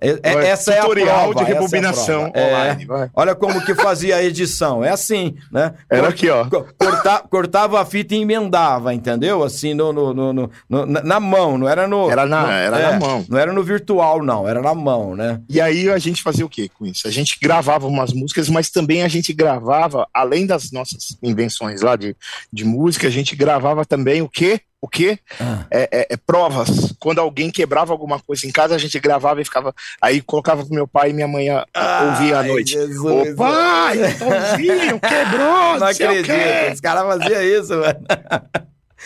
É- 0.00 0.18
é- 0.22 0.46
essa 0.48 0.72
é 0.72 0.78
a 0.78 0.82
tutorial 0.82 1.30
prova, 1.30 1.34
de 1.34 1.40
é 1.40 1.42
a 1.44 1.46
rebobinação. 1.60 2.30
É. 2.34 2.46
online. 2.48 2.84
vai. 2.86 3.10
Olha 3.14 3.34
como 3.34 3.64
que 3.64 3.74
fazia 3.74 4.16
a 4.16 4.22
edição. 4.24 4.84
É 4.84 4.90
assim, 4.90 5.36
né? 5.52 5.74
Era 5.88 6.08
aqui, 6.08 6.28
ó. 6.28 6.44
co- 6.46 6.66
corta- 6.78 7.22
cortava 7.30 7.80
a 7.80 7.84
fita 7.84 8.14
e 8.14 8.20
emendava, 8.22 8.92
entendeu? 9.10 9.42
Assim, 9.42 9.74
no, 9.74 9.92
no, 9.92 10.14
no- 10.14 10.32
no- 10.32 10.86
na, 10.86 11.02
na 11.02 11.20
mão, 11.20 11.58
não 11.58 11.68
era 11.68 11.86
no. 11.86 12.10
Era 12.10 12.24
na- 12.26 12.50
era 12.52 12.78
na 12.92 12.98
mão. 12.98 13.24
Não 13.28 13.38
era 13.38 13.52
no 13.52 13.62
virtual, 13.62 14.22
não, 14.22 14.48
era 14.48 14.62
na 14.62 14.74
mão, 14.74 15.14
né? 15.14 15.40
E 15.48 15.60
aí 15.60 15.88
a 15.90 15.98
gente 15.98 16.22
fazia 16.22 16.44
o 16.46 16.48
que 16.48 16.68
com 16.68 16.86
isso? 16.86 17.06
A 17.06 17.10
gente 17.10 17.38
gravava 17.40 17.86
umas 17.86 18.12
músicas, 18.12 18.48
mas 18.48 18.70
também 18.70 19.02
a 19.02 19.08
gente 19.08 19.32
gravava, 19.32 20.06
além 20.12 20.46
das 20.46 20.72
nossas 20.72 21.16
invenções 21.22 21.82
lá 21.82 21.96
de, 21.96 22.16
de 22.52 22.64
música, 22.64 23.06
a 23.08 23.10
gente 23.10 23.36
gravava 23.36 23.84
também 23.84 24.22
o 24.22 24.28
quê? 24.28 24.60
O 24.80 24.86
quê? 24.88 25.18
Ah. 25.40 25.64
É, 25.70 25.88
é- 25.90 26.06
é 26.10 26.16
provas. 26.18 26.94
Quando 27.00 27.18
alguém 27.18 27.50
quebrava 27.50 27.90
alguma 27.90 28.20
coisa 28.20 28.46
em 28.46 28.50
casa, 28.52 28.74
a 28.74 28.78
gente 28.78 29.00
gravava 29.00 29.40
e 29.40 29.44
ficava. 29.44 29.74
Aí 29.98 30.20
colocava 30.20 30.62
pro 30.62 30.74
meu 30.74 30.86
pai 30.86 31.08
e 31.08 31.12
minha 31.14 31.26
mãe 31.26 31.48
a- 31.48 31.64
a- 31.72 32.10
ouvia 32.10 32.38
à 32.40 32.42
noite. 32.42 32.72
Jesus. 32.72 33.32
Ô 33.32 33.34
pai, 33.34 33.96
Tomzinho 34.18 35.00
quebrou, 35.00 35.78
Não 35.78 35.86
acredito, 35.86 36.74
os 36.74 36.80
caras 36.80 37.02
faziam 37.22 37.42
isso, 37.42 37.70
mano. 37.78 37.98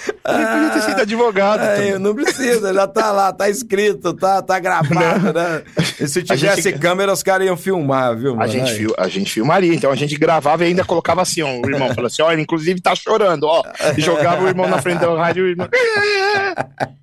Ele 0.07 0.47
podia 0.47 0.71
ter 0.71 0.83
sido 0.83 1.01
advogado. 1.01 1.61
É, 1.63 1.99
não 1.99 2.15
precisa, 2.15 2.73
já 2.73 2.87
tá 2.87 3.11
lá, 3.11 3.33
tá 3.33 3.49
escrito, 3.49 4.15
tá, 4.15 4.43
tá 4.43 4.59
gravado, 4.59 5.33
né? 5.33 5.63
E 6.01 6.07
se 6.07 6.23
tivesse 6.23 6.63
gente... 6.63 6.79
câmera, 6.79 7.13
os 7.13 7.23
caras 7.23 7.47
iam 7.47 7.57
filmar, 7.57 8.17
viu, 8.17 8.33
mano? 8.37 8.43
A 8.43 8.47
gente, 8.47 8.73
fil... 8.75 8.95
a 8.97 9.09
gente 9.09 9.33
filmaria, 9.33 9.75
então 9.75 9.91
a 9.91 9.97
gente 9.97 10.17
gravava 10.17 10.65
e 10.65 10.69
ainda 10.69 10.85
colocava 10.85 11.23
assim, 11.23 11.43
ó, 11.43 11.49
o 11.49 11.69
irmão 11.69 11.93
falou 11.95 12.07
assim, 12.07 12.23
ó, 12.23 12.31
ele 12.33 12.43
inclusive 12.43 12.81
tá 12.81 12.95
chorando, 12.95 13.45
ó. 13.45 13.63
E 13.97 14.01
jogava 14.01 14.45
o 14.45 14.49
irmão 14.49 14.69
na 14.69 14.81
frente 14.81 15.01
da 15.01 15.15
rádio 15.17 15.47
e 15.47 15.49
o 15.49 15.51
irmão... 15.51 15.69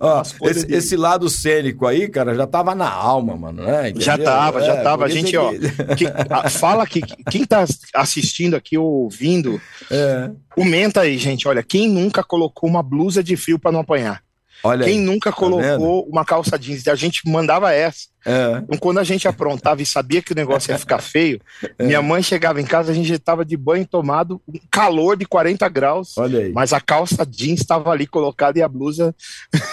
Ó, 0.00 0.22
esse, 0.42 0.72
esse, 0.72 0.96
lado 0.96 1.28
cênico 1.28 1.86
aí, 1.86 2.08
cara, 2.08 2.34
já 2.34 2.46
tava 2.46 2.74
na 2.74 2.88
alma, 2.88 3.36
mano, 3.36 3.64
né? 3.64 3.88
Entendeu? 3.88 4.02
Já 4.02 4.16
tava, 4.18 4.60
é, 4.60 4.66
já 4.66 4.76
tava. 4.82 5.04
A 5.04 5.08
gente, 5.08 5.36
ó, 5.36 5.50
que, 5.96 6.06
a, 6.30 6.48
fala 6.48 6.86
que 6.86 7.00
quem 7.30 7.44
tá 7.44 7.64
assistindo 7.94 8.54
aqui 8.54 8.78
ou 8.78 8.86
ouvindo, 8.86 9.60
é. 9.90 10.30
Comenta 10.58 11.00
aí, 11.02 11.18
gente. 11.18 11.46
Olha, 11.46 11.62
quem 11.62 11.88
nunca 11.88 12.22
colocou 12.22 12.68
uma 12.68 12.82
blusa 12.82 13.22
de 13.22 13.36
fio 13.36 13.58
para 13.58 13.72
não 13.72 13.80
apanhar? 13.80 14.22
Olha 14.62 14.84
Quem 14.84 14.98
aí, 14.98 15.04
nunca 15.04 15.30
tá 15.30 15.36
colocou 15.36 16.02
tá 16.02 16.08
uma 16.10 16.24
calça 16.24 16.58
jeans? 16.58 16.86
A 16.88 16.94
gente 16.94 17.28
mandava 17.28 17.72
essa. 17.72 18.08
É. 18.24 18.62
Então, 18.62 18.78
quando 18.78 18.98
a 18.98 19.04
gente 19.04 19.26
aprontava 19.26 19.80
e 19.80 19.86
sabia 19.86 20.20
que 20.20 20.32
o 20.32 20.34
negócio 20.34 20.70
ia 20.70 20.78
ficar 20.78 20.98
feio, 20.98 21.40
é. 21.78 21.84
minha 21.84 22.02
mãe 22.02 22.22
chegava 22.22 22.60
em 22.60 22.64
casa, 22.64 22.92
a 22.92 22.94
gente 22.94 23.12
estava 23.12 23.44
de 23.44 23.56
banho 23.56 23.86
tomado, 23.86 24.40
um 24.46 24.58
calor 24.70 25.16
de 25.16 25.24
40 25.24 25.68
graus. 25.68 26.14
Mas 26.52 26.72
a 26.72 26.80
calça 26.80 27.24
jeans 27.24 27.60
estava 27.60 27.90
ali 27.90 28.06
colocada 28.06 28.58
e 28.58 28.62
a 28.62 28.68
blusa. 28.68 29.14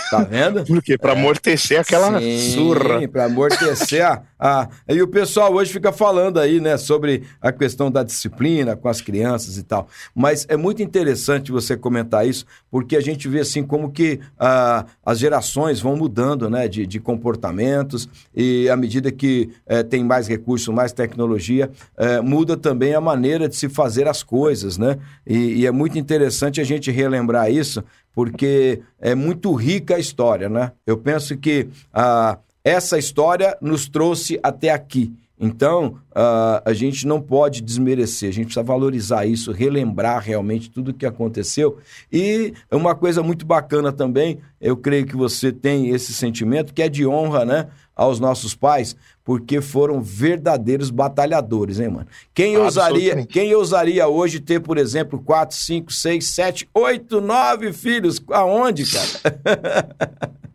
Tá 0.09 0.23
vendo? 0.23 0.63
Por 0.65 0.81
quê? 0.81 0.97
Para 0.97 1.13
é. 1.13 1.17
amortecer 1.17 1.79
aquela 1.79 2.19
Sim, 2.19 2.51
surra. 2.53 3.07
Para 3.07 3.25
amortecer 3.25 4.05
a, 4.05 4.21
a. 4.39 4.69
E 4.87 5.01
o 5.01 5.07
pessoal 5.07 5.53
hoje 5.53 5.71
fica 5.71 5.91
falando 5.91 6.39
aí, 6.39 6.59
né, 6.59 6.77
sobre 6.77 7.23
a 7.41 7.51
questão 7.51 7.91
da 7.91 8.03
disciplina 8.03 8.75
com 8.75 8.87
as 8.87 9.01
crianças 9.01 9.57
e 9.57 9.63
tal. 9.63 9.87
Mas 10.13 10.45
é 10.47 10.55
muito 10.55 10.81
interessante 10.81 11.51
você 11.51 11.75
comentar 11.75 12.27
isso, 12.27 12.45
porque 12.69 12.95
a 12.95 13.01
gente 13.01 13.27
vê 13.27 13.41
assim 13.41 13.63
como 13.63 13.91
que 13.91 14.19
ah, 14.39 14.85
as 15.05 15.19
gerações 15.19 15.79
vão 15.79 15.95
mudando, 15.95 16.49
né, 16.49 16.67
de, 16.67 16.85
de 16.85 16.99
comportamentos. 16.99 18.07
E 18.35 18.44
e 18.45 18.69
à 18.69 18.75
medida 18.75 19.11
que 19.11 19.49
é, 19.65 19.83
tem 19.83 20.03
mais 20.03 20.27
recursos, 20.27 20.73
mais 20.73 20.93
tecnologia, 20.93 21.69
é, 21.97 22.21
muda 22.21 22.55
também 22.55 22.93
a 22.93 23.01
maneira 23.01 23.49
de 23.49 23.55
se 23.55 23.67
fazer 23.69 24.07
as 24.07 24.23
coisas, 24.23 24.77
né? 24.77 24.97
E, 25.25 25.61
e, 25.61 25.65
é 25.65 25.71
muito 25.71 25.97
interessante 25.97 26.61
a 26.61 26.63
gente 26.63 26.91
relembrar 26.91 27.51
isso, 27.51 27.83
porque 28.13 28.81
é 28.99 29.15
muito 29.15 29.53
rica 29.53 29.95
a 29.95 29.99
história, 29.99 30.49
né? 30.49 30.71
Eu 30.85 30.97
penso 30.97 31.37
que 31.37 31.67
ah, 31.93 32.37
essa 32.63 32.97
história 32.97 33.57
nos 33.61 33.87
trouxe 33.87 34.39
até 34.43 34.69
aqui. 34.69 35.13
Então, 35.37 35.97
uh, 36.11 36.63
a 36.63 36.73
gente 36.73 37.05
não 37.05 37.21
pode 37.21 37.61
desmerecer, 37.61 38.29
a 38.29 38.31
gente 38.31 38.45
precisa 38.45 38.63
valorizar 38.63 39.25
isso, 39.25 39.51
relembrar 39.51 40.23
realmente 40.23 40.69
tudo 40.69 40.91
o 40.91 40.93
que 40.93 41.05
aconteceu. 41.05 41.77
E 42.11 42.53
uma 42.71 42.95
coisa 42.95 43.21
muito 43.21 43.45
bacana 43.45 43.91
também, 43.91 44.39
eu 44.61 44.77
creio 44.77 45.05
que 45.05 45.15
você 45.15 45.51
tem 45.51 45.89
esse 45.89 46.13
sentimento, 46.13 46.73
que 46.73 46.81
é 46.81 46.87
de 46.87 47.05
honra, 47.05 47.43
né? 47.43 47.67
Aos 47.95 48.19
nossos 48.19 48.53
pais, 48.53 48.95
porque 49.23 49.61
foram 49.61 50.01
verdadeiros 50.01 50.89
batalhadores, 50.89 51.79
hein, 51.79 51.89
mano? 51.89 52.07
Quem 52.33 52.57
ousaria, 52.57 53.25
quem 53.25 53.55
ousaria 53.55 54.07
hoje 54.07 54.39
ter, 54.39 54.59
por 54.59 54.77
exemplo, 54.77 55.19
quatro, 55.19 55.55
cinco, 55.55 55.91
seis, 55.93 56.27
sete, 56.27 56.67
oito, 56.73 57.21
nove 57.21 57.71
filhos? 57.71 58.21
Aonde, 58.29 58.85
cara? 58.85 60.35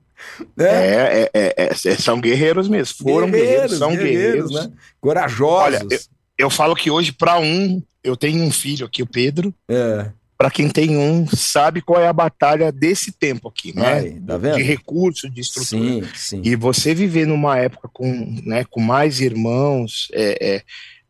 É? 0.56 0.64
é? 0.64 1.30
É, 1.34 1.54
é, 1.56 1.70
é, 1.70 1.74
são 1.74 2.20
guerreiros 2.20 2.68
mesmo. 2.68 2.94
Foram 3.02 3.30
guerreiros, 3.30 3.78
guerreiros 3.78 3.78
são 3.78 3.90
guerreiros. 3.90 4.50
guerreiros. 4.50 4.52
Né? 4.52 4.72
Corajosos. 5.00 5.64
Olha, 5.64 5.86
eu, 5.90 5.98
eu, 6.38 6.50
falo 6.50 6.74
que 6.74 6.90
hoje, 6.90 7.12
para 7.12 7.38
um, 7.38 7.82
eu 8.02 8.16
tenho 8.16 8.42
um 8.42 8.50
filho 8.50 8.86
aqui, 8.86 9.02
o 9.02 9.06
Pedro. 9.06 9.52
É 9.68 10.10
para 10.40 10.50
quem 10.50 10.70
tem 10.70 10.96
um, 10.96 11.26
sabe 11.26 11.82
qual 11.82 12.00
é 12.00 12.08
a 12.08 12.14
batalha 12.14 12.72
desse 12.72 13.12
tempo 13.12 13.46
aqui, 13.46 13.76
né? 13.76 13.92
Ai, 13.92 14.22
tá? 14.26 14.38
De 14.38 14.62
recurso, 14.62 15.28
de 15.28 15.42
estrutura. 15.42 16.06
Sim, 16.06 16.08
sim. 16.14 16.42
E 16.42 16.56
você 16.56 16.94
viver 16.94 17.26
numa 17.26 17.58
época 17.58 17.90
com, 17.92 18.34
né, 18.46 18.64
com 18.64 18.80
mais 18.80 19.20
irmãos, 19.20 20.08
é, 20.14 20.54
é 20.54 20.62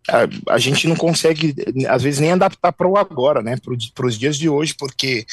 a, 0.08 0.54
a, 0.54 0.58
gente 0.58 0.88
não 0.88 0.96
consegue, 0.96 1.54
às 1.88 2.02
vezes, 2.02 2.18
nem 2.18 2.32
adaptar 2.32 2.72
para 2.72 2.88
o 2.88 2.98
agora, 2.98 3.40
né? 3.40 3.56
Para 3.94 4.06
os 4.06 4.18
dias 4.18 4.36
de 4.36 4.48
hoje, 4.48 4.74
porque, 4.76 5.24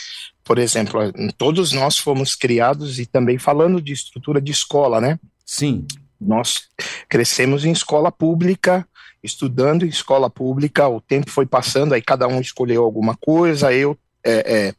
por 0.44 0.60
exemplo, 0.60 1.02
todos 1.36 1.74
nós 1.74 1.98
fomos 1.98 2.36
criados 2.36 3.00
e 3.00 3.06
também 3.08 3.40
falando 3.40 3.82
de 3.82 3.94
estrutura 3.94 4.40
de 4.40 4.52
escola, 4.52 5.02
né? 5.02 5.20
Sim. 5.44 5.88
Nós 6.22 6.68
crescemos 7.10 7.66
em 7.66 7.72
escola 7.72 8.12
pública, 8.12 8.88
estudando 9.28 9.86
em 9.86 9.90
escola 9.90 10.30
pública, 10.30 10.88
o 10.88 11.00
tempo 11.00 11.30
foi 11.30 11.46
passando, 11.46 11.94
aí 11.94 12.02
cada 12.02 12.28
um 12.28 12.42
escolheu 12.42 12.84
alguma 12.84 13.16
coisa, 13.16 13.72
eu 13.72 13.98
é, 14.26 14.70
é, 14.70 14.74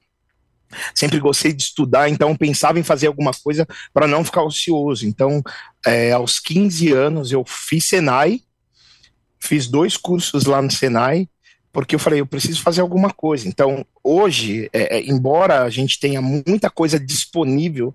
sempre 0.95 1.21
gostei 1.21 1.53
de 1.53 1.63
estudar, 1.63 2.09
então 2.09 2.37
pensava 2.37 2.79
em 2.79 2.83
fazer 2.83 3.07
alguma 3.07 3.33
coisa 3.33 3.67
para 3.93 4.07
não 4.07 4.25
ficar 4.25 4.43
ocioso. 4.43 5.07
Então, 5.07 5.43
é, 5.87 6.13
aos 6.13 6.39
15 6.39 6.93
anos, 6.93 7.33
eu 7.33 7.45
fiz 7.47 7.87
Senai, 7.87 8.41
fiz 9.39 9.67
dois 9.67 9.97
cursos 9.97 10.45
lá 10.45 10.61
no 10.61 10.71
Senai, 10.71 11.29
porque 11.73 11.95
eu 11.95 11.99
falei, 11.99 12.21
eu 12.21 12.27
preciso 12.27 12.63
fazer 12.63 12.81
alguma 12.81 13.11
coisa. 13.11 13.47
Então, 13.47 13.85
hoje, 14.03 14.69
é, 14.73 14.99
é, 14.99 15.07
embora 15.07 15.63
a 15.63 15.71
gente 15.71 16.01
tenha 16.01 16.21
muita 16.21 16.71
coisa 16.71 16.99
disponível, 16.99 17.95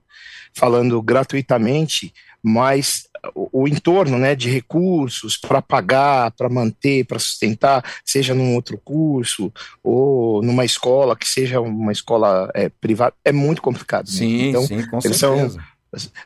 falando 0.53 1.01
gratuitamente, 1.01 2.13
mas 2.41 3.07
o, 3.35 3.63
o 3.63 3.67
entorno 3.67 4.17
né, 4.17 4.35
de 4.35 4.49
recursos 4.49 5.37
para 5.37 5.61
pagar, 5.61 6.31
para 6.31 6.49
manter, 6.49 7.05
para 7.05 7.19
sustentar, 7.19 7.83
seja 8.03 8.33
num 8.33 8.55
outro 8.55 8.77
curso 8.77 9.51
ou 9.83 10.41
numa 10.41 10.65
escola 10.65 11.15
que 11.15 11.27
seja 11.27 11.61
uma 11.61 11.91
escola 11.91 12.49
é, 12.53 12.69
privada, 12.69 13.13
é 13.23 13.31
muito 13.31 13.61
complicado. 13.61 14.07
Né? 14.07 14.11
Sim, 14.11 14.49
então, 14.49 14.67
sim, 14.67 14.85
com 14.87 14.99
certeza. 15.01 15.19
São, 15.19 15.73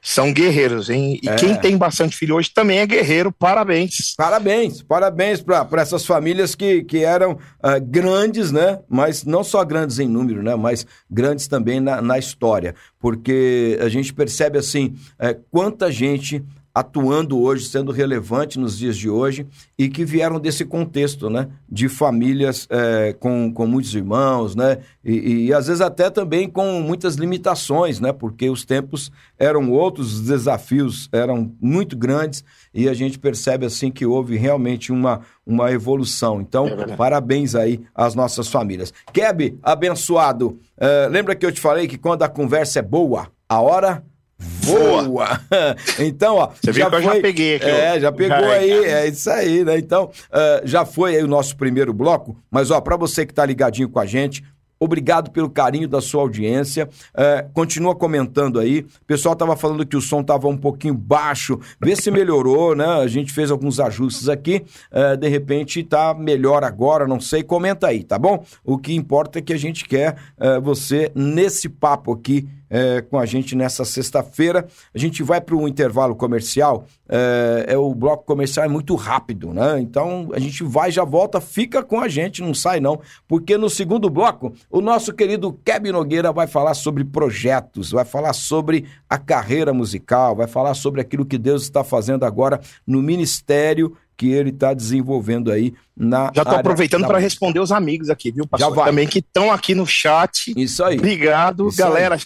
são 0.01 0.33
guerreiros, 0.33 0.89
hein? 0.89 1.19
E 1.21 1.29
é. 1.29 1.35
quem 1.35 1.55
tem 1.55 1.77
bastante 1.77 2.15
filho 2.15 2.35
hoje 2.35 2.49
também 2.49 2.79
é 2.79 2.85
guerreiro, 2.85 3.31
parabéns. 3.31 4.15
Parabéns, 4.15 4.81
parabéns 4.81 5.41
para 5.41 5.81
essas 5.81 6.05
famílias 6.05 6.55
que, 6.55 6.83
que 6.83 7.03
eram 7.03 7.33
uh, 7.33 7.81
grandes, 7.81 8.51
né? 8.51 8.79
Mas 8.87 9.25
não 9.25 9.43
só 9.43 9.63
grandes 9.65 9.99
em 9.99 10.07
número, 10.07 10.41
né? 10.41 10.55
Mas 10.55 10.85
grandes 11.09 11.47
também 11.47 11.79
na, 11.79 12.01
na 12.01 12.17
história. 12.17 12.75
Porque 12.99 13.77
a 13.81 13.89
gente 13.89 14.13
percebe, 14.13 14.57
assim, 14.57 14.95
uh, 15.19 15.37
quanta 15.51 15.91
gente 15.91 16.43
atuando 16.77 17.39
hoje, 17.41 17.65
sendo 17.65 17.91
relevante 17.91 18.59
nos 18.59 18.77
dias 18.77 18.95
de 18.95 19.09
hoje 19.09 19.47
e 19.75 19.89
que 19.89 20.05
vieram 20.05 20.39
desse 20.39 20.63
contexto, 20.63 21.27
né? 21.27 21.47
De 21.67 21.89
famílias 21.89 22.67
é, 22.69 23.15
com, 23.19 23.51
com 23.51 23.65
muitos 23.65 23.95
irmãos, 23.95 24.55
né? 24.55 24.77
E, 25.03 25.47
e, 25.47 25.53
às 25.53 25.65
vezes 25.65 25.81
até 25.81 26.11
também 26.11 26.47
com 26.47 26.79
muitas 26.81 27.15
limitações, 27.15 27.99
né? 27.99 28.13
Porque 28.13 28.47
os 28.47 28.63
tempos 28.63 29.11
eram 29.39 29.71
outros, 29.71 30.13
os 30.13 30.21
desafios 30.27 31.09
eram 31.11 31.51
muito 31.59 31.97
grandes 31.97 32.43
e 32.71 32.87
a 32.87 32.93
gente 32.93 33.17
percebe 33.17 33.65
assim 33.65 33.89
que 33.89 34.05
houve 34.05 34.37
realmente 34.37 34.91
uma, 34.91 35.21
uma 35.43 35.71
evolução. 35.71 36.39
Então, 36.39 36.67
é 36.67 36.95
parabéns 36.95 37.55
aí 37.55 37.81
às 37.95 38.13
nossas 38.13 38.49
famílias. 38.49 38.93
Keb, 39.11 39.57
abençoado, 39.63 40.59
é, 40.77 41.07
lembra 41.09 41.35
que 41.35 41.43
eu 41.43 41.51
te 41.51 41.59
falei 41.59 41.87
que 41.87 41.97
quando 41.97 42.21
a 42.21 42.29
conversa 42.29 42.77
é 42.77 42.83
boa, 42.83 43.29
a 43.49 43.59
hora 43.59 44.03
voa. 44.39 45.41
então, 45.99 46.35
ó. 46.35 46.49
Você 46.61 46.73
já 46.73 46.89
viu 46.89 46.99
que 46.99 47.03
foi, 47.03 47.11
eu 47.11 47.15
já 47.15 47.21
peguei 47.21 47.55
aqui. 47.55 47.65
É, 47.65 47.99
já 47.99 48.11
pegou 48.11 48.37
já 48.37 48.51
aí, 48.51 48.71
é. 48.71 48.91
é 48.91 49.07
isso 49.07 49.29
aí, 49.29 49.63
né? 49.63 49.77
Então, 49.77 50.05
uh, 50.05 50.67
já 50.67 50.85
foi 50.85 51.15
aí 51.15 51.23
o 51.23 51.27
nosso 51.27 51.55
primeiro 51.55 51.93
bloco, 51.93 52.37
mas, 52.51 52.71
ó, 52.71 52.79
para 52.79 52.95
você 52.95 53.25
que 53.25 53.33
tá 53.33 53.45
ligadinho 53.45 53.89
com 53.89 53.99
a 53.99 54.05
gente, 54.05 54.43
Obrigado 54.79 55.31
pelo 55.31 55.49
carinho 55.49 55.87
da 55.87 55.99
sua 55.99 56.21
audiência. 56.21 56.87
É, 57.15 57.45
continua 57.53 57.95
comentando 57.95 58.59
aí. 58.59 58.81
O 58.81 59.05
pessoal 59.05 59.33
estava 59.33 59.55
falando 59.55 59.85
que 59.85 59.97
o 59.97 60.01
som 60.01 60.21
estava 60.21 60.47
um 60.47 60.57
pouquinho 60.57 60.93
baixo. 60.93 61.59
Vê 61.81 61.95
se 61.95 62.11
melhorou, 62.11 62.75
né? 62.75 62.85
A 62.85 63.07
gente 63.07 63.33
fez 63.33 63.49
alguns 63.49 63.79
ajustes 63.79 64.29
aqui. 64.29 64.63
É, 64.91 65.15
de 65.15 65.27
repente 65.27 65.79
está 65.79 66.13
melhor 66.13 66.63
agora, 66.63 67.07
não 67.07 67.19
sei. 67.19 67.41
Comenta 67.41 67.87
aí, 67.87 68.03
tá 68.03 68.19
bom? 68.19 68.45
O 68.63 68.77
que 68.77 68.93
importa 68.93 69.39
é 69.39 69.41
que 69.41 69.53
a 69.53 69.57
gente 69.57 69.85
quer 69.85 70.15
é, 70.39 70.59
você 70.59 71.11
nesse 71.15 71.67
papo 71.67 72.13
aqui 72.13 72.47
é, 72.69 73.01
com 73.01 73.17
a 73.17 73.25
gente 73.25 73.55
nessa 73.55 73.85
sexta-feira. 73.85 74.67
A 74.93 74.97
gente 74.97 75.23
vai 75.23 75.41
para 75.41 75.55
um 75.55 75.67
intervalo 75.67 76.15
comercial. 76.15 76.85
É, 77.07 77.65
é, 77.69 77.77
o 77.77 77.93
bloco 77.93 78.25
comercial 78.25 78.65
é 78.65 78.69
muito 78.69 78.95
rápido, 78.95 79.53
né? 79.53 79.79
Então 79.79 80.29
a 80.33 80.39
gente 80.39 80.63
vai, 80.63 80.91
já 80.91 81.03
volta, 81.03 81.39
fica 81.39 81.83
com 81.83 81.99
a 81.99 82.07
gente, 82.07 82.41
não 82.41 82.53
sai 82.53 82.79
não, 82.79 82.99
porque 83.27 83.57
no 83.57 83.69
segundo 83.69 84.09
bloco 84.09 84.53
o 84.69 84.81
nosso 84.81 85.13
querido 85.13 85.53
Kevin 85.63 85.91
Nogueira 85.91 86.31
vai 86.31 86.47
falar 86.47 86.73
sobre 86.73 87.03
projetos, 87.03 87.91
vai 87.91 88.05
falar 88.05 88.33
sobre 88.33 88.85
a 89.09 89.17
carreira 89.17 89.73
musical, 89.73 90.35
vai 90.35 90.47
falar 90.47 90.73
sobre 90.73 91.01
aquilo 91.01 91.25
que 91.25 91.37
Deus 91.37 91.63
está 91.63 91.83
fazendo 91.83 92.25
agora 92.25 92.59
no 92.85 93.01
ministério 93.01 93.95
que 94.17 94.31
ele 94.31 94.49
está 94.49 94.73
desenvolvendo 94.73 95.51
aí 95.51 95.73
na. 95.95 96.31
Já 96.33 96.41
estou 96.41 96.57
aproveitando 96.57 97.05
para 97.05 97.19
responder 97.19 97.59
os 97.59 97.71
amigos 97.71 98.09
aqui, 98.09 98.31
viu, 98.31 98.47
pastor? 98.47 98.69
Já 98.69 98.75
vai. 98.75 98.89
Também 98.89 99.07
que 99.07 99.19
estão 99.19 99.51
aqui 99.51 99.75
no 99.75 99.85
chat. 99.85 100.53
Isso 100.57 100.83
aí. 100.83 100.97
Obrigado, 100.97 101.67
isso 101.67 101.77
galera. 101.77 102.15
Aí. 102.15 102.21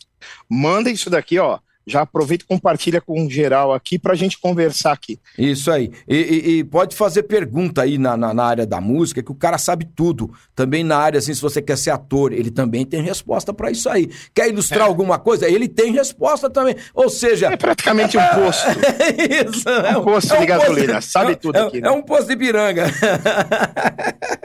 Manda 0.50 0.90
isso 0.90 1.10
daqui, 1.10 1.38
ó. 1.38 1.60
Já 1.86 2.02
aproveita 2.02 2.44
e 2.44 2.48
compartilha 2.48 3.02
com 3.02 3.30
geral 3.30 3.74
aqui 3.74 3.98
para 3.98 4.14
a 4.14 4.16
gente 4.16 4.40
conversar 4.40 4.92
aqui. 4.92 5.20
Isso 5.38 5.72
aí. 5.72 5.92
E, 6.08 6.16
e, 6.16 6.50
e 6.60 6.64
pode 6.64 6.96
fazer 6.96 7.24
pergunta 7.24 7.82
aí 7.82 7.98
na, 7.98 8.16
na, 8.16 8.34
na, 8.34 8.44
área 8.44 8.66
da 8.66 8.80
música, 8.80 9.24
que 9.24 9.32
o 9.32 9.36
cara 9.36 9.58
sabe 9.58 9.86
tudo. 9.86 10.32
Também 10.56 10.84
na 10.84 10.98
área, 10.98 11.18
assim, 11.18 11.34
se 11.34 11.42
você 11.42 11.62
quer 11.62 11.78
ser 11.78 11.92
ator, 11.92 12.34
ele 12.34 12.52
também 12.52 12.86
tem 12.86 13.02
resposta 13.02 13.54
para 13.54 13.72
isso 13.72 13.90
aí. 13.90 14.10
Quer 14.34 14.50
ilustrar 14.50 14.82
é. 14.82 14.90
alguma 14.90 15.18
coisa? 15.18 15.48
Ele 15.48 15.68
tem 15.68 15.92
resposta 15.92 16.50
também. 16.50 16.76
Ou 16.94 17.10
seja. 17.10 17.48
É 17.48 17.58
praticamente 17.58 18.18
um 18.18 18.28
posto. 18.28 18.68
é 18.70 19.50
isso. 19.50 19.70
É 19.70 19.98
um 19.98 20.04
posto 20.04 20.34
é 20.34 20.38
um 20.38 20.42
de 20.42 20.46
gasolina. 20.46 20.94
Posto, 20.96 21.12
sabe 21.12 21.36
tudo 21.36 21.58
é, 21.58 21.62
aqui. 21.62 21.82
Né? 21.82 21.88
É 21.88 21.92
um 21.92 22.02
posto 22.02 22.28
de 22.28 22.38
piranga. 22.38 22.86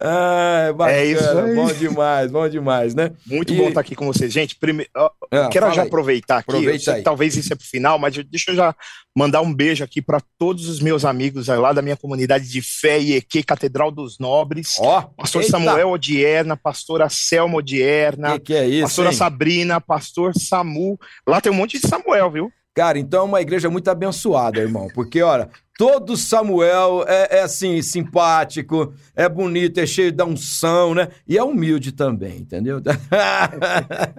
Ah, 0.00 0.72
bacana, 0.76 0.96
é 0.96 1.06
isso 1.06 1.38
aí. 1.38 1.54
Bom 1.54 1.72
demais, 1.72 2.30
bom 2.30 2.48
demais, 2.48 2.94
né? 2.94 3.10
Muito 3.26 3.52
e... 3.52 3.56
bom 3.56 3.68
estar 3.68 3.80
aqui 3.80 3.96
com 3.96 4.06
vocês. 4.06 4.32
Gente, 4.32 4.54
primeiro, 4.56 4.88
ah, 4.94 5.10
quero 5.50 5.72
já 5.72 5.82
aí. 5.82 5.88
aproveitar 5.88 6.38
aqui. 6.38 6.50
Aproveita 6.50 7.02
talvez 7.02 7.36
isso 7.36 7.52
é 7.52 7.56
pro 7.56 7.66
final, 7.66 7.98
mas 7.98 8.16
deixa 8.16 8.52
eu 8.52 8.54
já 8.54 8.74
mandar 9.16 9.40
um 9.40 9.52
beijo 9.52 9.82
aqui 9.82 10.02
para 10.02 10.20
todos 10.38 10.68
os 10.68 10.78
meus 10.78 11.02
amigos 11.02 11.48
lá 11.48 11.72
da 11.72 11.80
minha 11.80 11.96
comunidade 11.96 12.46
de 12.50 12.60
fé 12.60 13.00
e 13.00 13.14
EQ 13.14 13.44
Catedral 13.46 13.90
dos 13.90 14.18
Nobres. 14.18 14.76
Ó, 14.78 14.98
oh, 14.98 15.02
pastor 15.22 15.40
eita. 15.40 15.52
Samuel 15.52 15.88
Odierna, 15.88 16.54
pastora 16.54 17.08
Selma 17.08 17.56
Odierna, 17.56 18.32
que, 18.34 18.40
que 18.40 18.54
é 18.54 18.68
isso, 18.68 18.82
pastora 18.82 19.08
hein? 19.08 19.16
Sabrina, 19.16 19.80
pastor 19.80 20.34
Samu. 20.38 21.00
Lá 21.26 21.40
tem 21.40 21.50
um 21.50 21.54
monte 21.54 21.78
de 21.78 21.88
Samuel, 21.88 22.30
viu? 22.30 22.52
Cara, 22.76 22.98
então 22.98 23.20
é 23.20 23.24
uma 23.24 23.40
igreja 23.40 23.70
muito 23.70 23.88
abençoada, 23.88 24.60
irmão. 24.60 24.88
Porque, 24.94 25.22
olha, 25.22 25.48
Todo 25.78 26.16
Samuel 26.16 27.04
é, 27.06 27.38
é, 27.38 27.42
assim, 27.42 27.82
simpático, 27.82 28.94
é 29.14 29.28
bonito, 29.28 29.78
é 29.78 29.86
cheio 29.86 30.10
de 30.10 30.22
unção, 30.22 30.94
né? 30.94 31.08
E 31.28 31.36
é 31.36 31.44
humilde 31.44 31.92
também, 31.92 32.38
entendeu? 32.38 32.80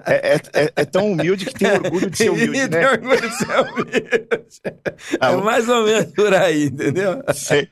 É, 0.06 0.36
é, 0.36 0.42
é, 0.54 0.74
é 0.76 0.86
tão 0.86 1.12
humilde 1.12 1.46
que 1.46 1.54
tem 1.54 1.72
orgulho 1.72 2.10
de 2.10 2.18
ser 2.18 2.30
humilde, 2.30 2.58
né? 2.58 2.68
Tem 2.68 2.86
orgulho 2.86 3.22
de 3.22 3.38
ser 3.38 3.60
humilde. 3.60 4.04
Ah, 5.20 5.32
é 5.32 5.36
mais 5.38 5.68
ou 5.68 5.84
menos 5.84 6.14
por 6.14 6.34
aí, 6.34 6.66
entendeu? 6.66 7.24
Sei. 7.34 7.68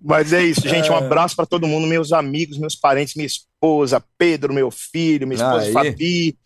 Mas 0.00 0.32
é 0.32 0.42
isso, 0.42 0.68
gente. 0.68 0.90
Um 0.90 0.94
é. 0.94 0.98
abraço 0.98 1.34
para 1.34 1.46
todo 1.46 1.66
mundo, 1.66 1.86
meus 1.86 2.12
amigos, 2.12 2.58
meus 2.58 2.76
parentes, 2.76 3.14
minha 3.14 3.26
esposa, 3.26 4.04
Pedro, 4.18 4.52
meu 4.52 4.70
filho, 4.70 5.26
minha 5.26 5.36
esposa 5.36 5.66
aí. 5.66 5.72
Fabi. 5.72 6.38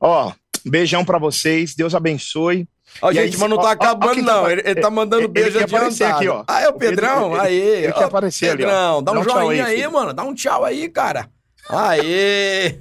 Ó, 0.00 0.32
beijão 0.66 1.04
para 1.04 1.18
vocês. 1.18 1.74
Deus 1.74 1.94
abençoe. 1.94 2.66
Ó, 3.00 3.12
gente, 3.12 3.34
aí, 3.34 3.40
mas 3.40 3.50
não 3.50 3.56
tá 3.56 3.68
ó, 3.68 3.70
acabando, 3.70 4.20
ó, 4.20 4.22
não. 4.22 4.50
Ele, 4.50 4.62
ele 4.64 4.80
tá 4.80 4.90
mandando 4.90 5.22
ele, 5.22 5.28
beijo 5.28 5.58
ele 5.58 5.64
aparecer 5.64 6.04
aqui, 6.04 6.28
ó. 6.28 6.44
Ah, 6.46 6.62
é 6.62 6.68
o 6.68 6.72
Pedrão? 6.74 7.34
aí. 7.34 7.56
Ele 7.56 7.92
quer 7.92 8.04
aparecer 8.04 8.56
Pedrão, 8.56 8.70
ali, 8.70 8.98
ó. 8.98 9.00
dá 9.00 9.12
um, 9.12 9.18
um 9.18 9.24
joinha 9.24 9.66
aí, 9.66 9.82
aí 9.82 9.88
mano. 9.90 10.12
Dá 10.12 10.22
um 10.22 10.34
tchau 10.34 10.64
aí, 10.64 10.88
cara. 10.88 11.28
Aê! 11.70 12.78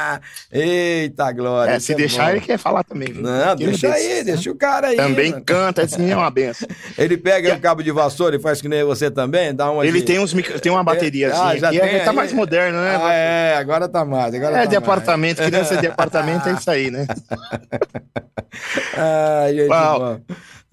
Eita, 0.50 1.30
Glória! 1.32 1.72
É, 1.72 1.78
se 1.78 1.92
é 1.92 1.96
deixar, 1.96 2.24
bom. 2.24 2.30
ele 2.30 2.40
quer 2.40 2.58
falar 2.58 2.82
também. 2.82 3.12
Viu? 3.12 3.22
Não, 3.22 3.54
deixa 3.54 3.92
aí, 3.92 4.24
deixa 4.24 4.50
o 4.50 4.54
cara 4.54 4.88
aí. 4.88 4.96
Também 4.96 5.30
mano. 5.30 5.44
canta, 5.44 5.82
esse 5.82 5.98
menino 5.98 6.16
é 6.16 6.22
uma 6.22 6.30
benção. 6.30 6.66
Ele 6.96 7.16
pega 7.16 7.54
o 7.54 7.60
cabo 7.60 7.82
de 7.82 7.90
vassoura 7.90 8.36
e 8.36 8.38
faz 8.40 8.60
que 8.62 8.68
nem 8.68 8.82
você 8.82 9.10
também, 9.10 9.54
dá 9.54 9.70
uma. 9.70 9.86
Ele 9.86 10.00
de... 10.00 10.06
tem, 10.06 10.18
uns, 10.18 10.32
tem 10.32 10.72
uma 10.72 10.82
bateria 10.82 11.28
assim, 11.28 11.42
ah, 11.42 11.56
já 11.56 11.68
aqui, 11.68 11.80
tem, 11.80 11.96
é, 11.96 12.04
tá 12.04 12.12
mais 12.12 12.32
moderno, 12.32 12.80
né? 12.80 12.98
Ah, 13.00 13.12
é, 13.12 13.56
agora 13.56 13.88
tá 13.88 14.04
mais. 14.04 14.34
Agora 14.34 14.56
é, 14.56 14.60
tá 14.60 14.64
de 14.64 14.74
mais. 14.74 14.82
apartamento, 14.82 15.42
criança 15.42 15.76
de 15.76 15.86
apartamento 15.86 16.48
é 16.48 16.52
isso 16.52 16.70
aí, 16.70 16.90
né? 16.90 17.06
Ai, 18.96 19.54
gente, 19.54 19.68
Uau. 19.68 20.20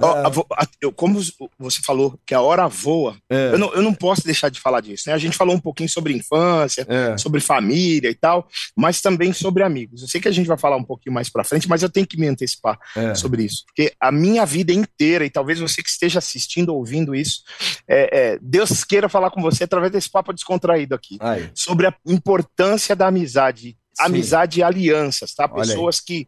Oh, 0.02 0.92
como 0.92 1.20
você 1.58 1.82
falou 1.84 2.20
que 2.26 2.34
a 2.34 2.42
hora 2.42 2.68
voa, 2.68 3.18
é. 3.30 3.54
eu, 3.54 3.60
não, 3.60 3.74
eu 3.74 3.82
não 3.82 3.94
posso 3.94 4.24
deixar 4.24 4.50
de 4.50 4.60
falar 4.60 4.82
disso. 4.82 5.04
Né? 5.08 5.14
A 5.14 5.18
gente 5.18 5.38
falou 5.38 5.56
um 5.56 5.60
pouquinho 5.60 5.90
sobre 5.90 6.14
infância, 6.14 6.86
é. 6.88 7.18
sobre 7.18 7.40
família 7.40 8.10
e 8.10 8.16
tal, 8.16 8.48
mas 8.76 9.02
também 9.02 9.34
sobre 9.34 9.64
amigos. 9.64 10.02
Eu 10.02 10.08
sei 10.08 10.20
que 10.20 10.28
a 10.28 10.32
gente 10.32 10.48
vai 10.48 10.58
falar 10.58 10.78
um 10.78 10.84
pouquinho 10.84 11.14
mais 11.14 11.30
para 11.30 11.44
frente, 11.44 11.68
mas 11.68 11.84
eu 11.84 11.90
tenho 11.90 12.08
que 12.08 12.20
me 12.20 12.28
antecipar 12.28 12.80
é. 12.96 13.16
sobre 13.16 13.44
isso. 13.44 13.64
Porque 13.66 13.94
a 14.00 14.12
minha 14.12 14.46
vida 14.46 14.74
inteira, 14.74 15.26
e 15.26 15.30
talvez 15.30 15.60
você 15.60 15.82
que 15.84 15.90
esteja 15.90 16.20
assistindo, 16.20 16.74
ouvindo 16.74 17.16
isso, 17.16 17.44
é, 17.88 18.34
é, 18.34 18.40
Deus 18.42 18.84
queira 18.84 19.10
falar 19.10 19.32
com 19.32 19.42
você 19.42 19.64
através 19.64 19.92
desse 19.92 20.10
papo 20.10 20.34
descontraído 20.34 20.96
aqui, 20.96 21.18
Aí. 21.20 21.50
sobre 21.54 21.88
a 21.88 21.94
importância 22.06 22.96
da 22.96 23.08
amizade. 23.08 23.78
Sim. 23.94 24.06
Amizade 24.06 24.60
e 24.60 24.64
alianças, 24.64 25.34
tá? 25.34 25.48
Pessoas 25.48 26.00
que 26.00 26.28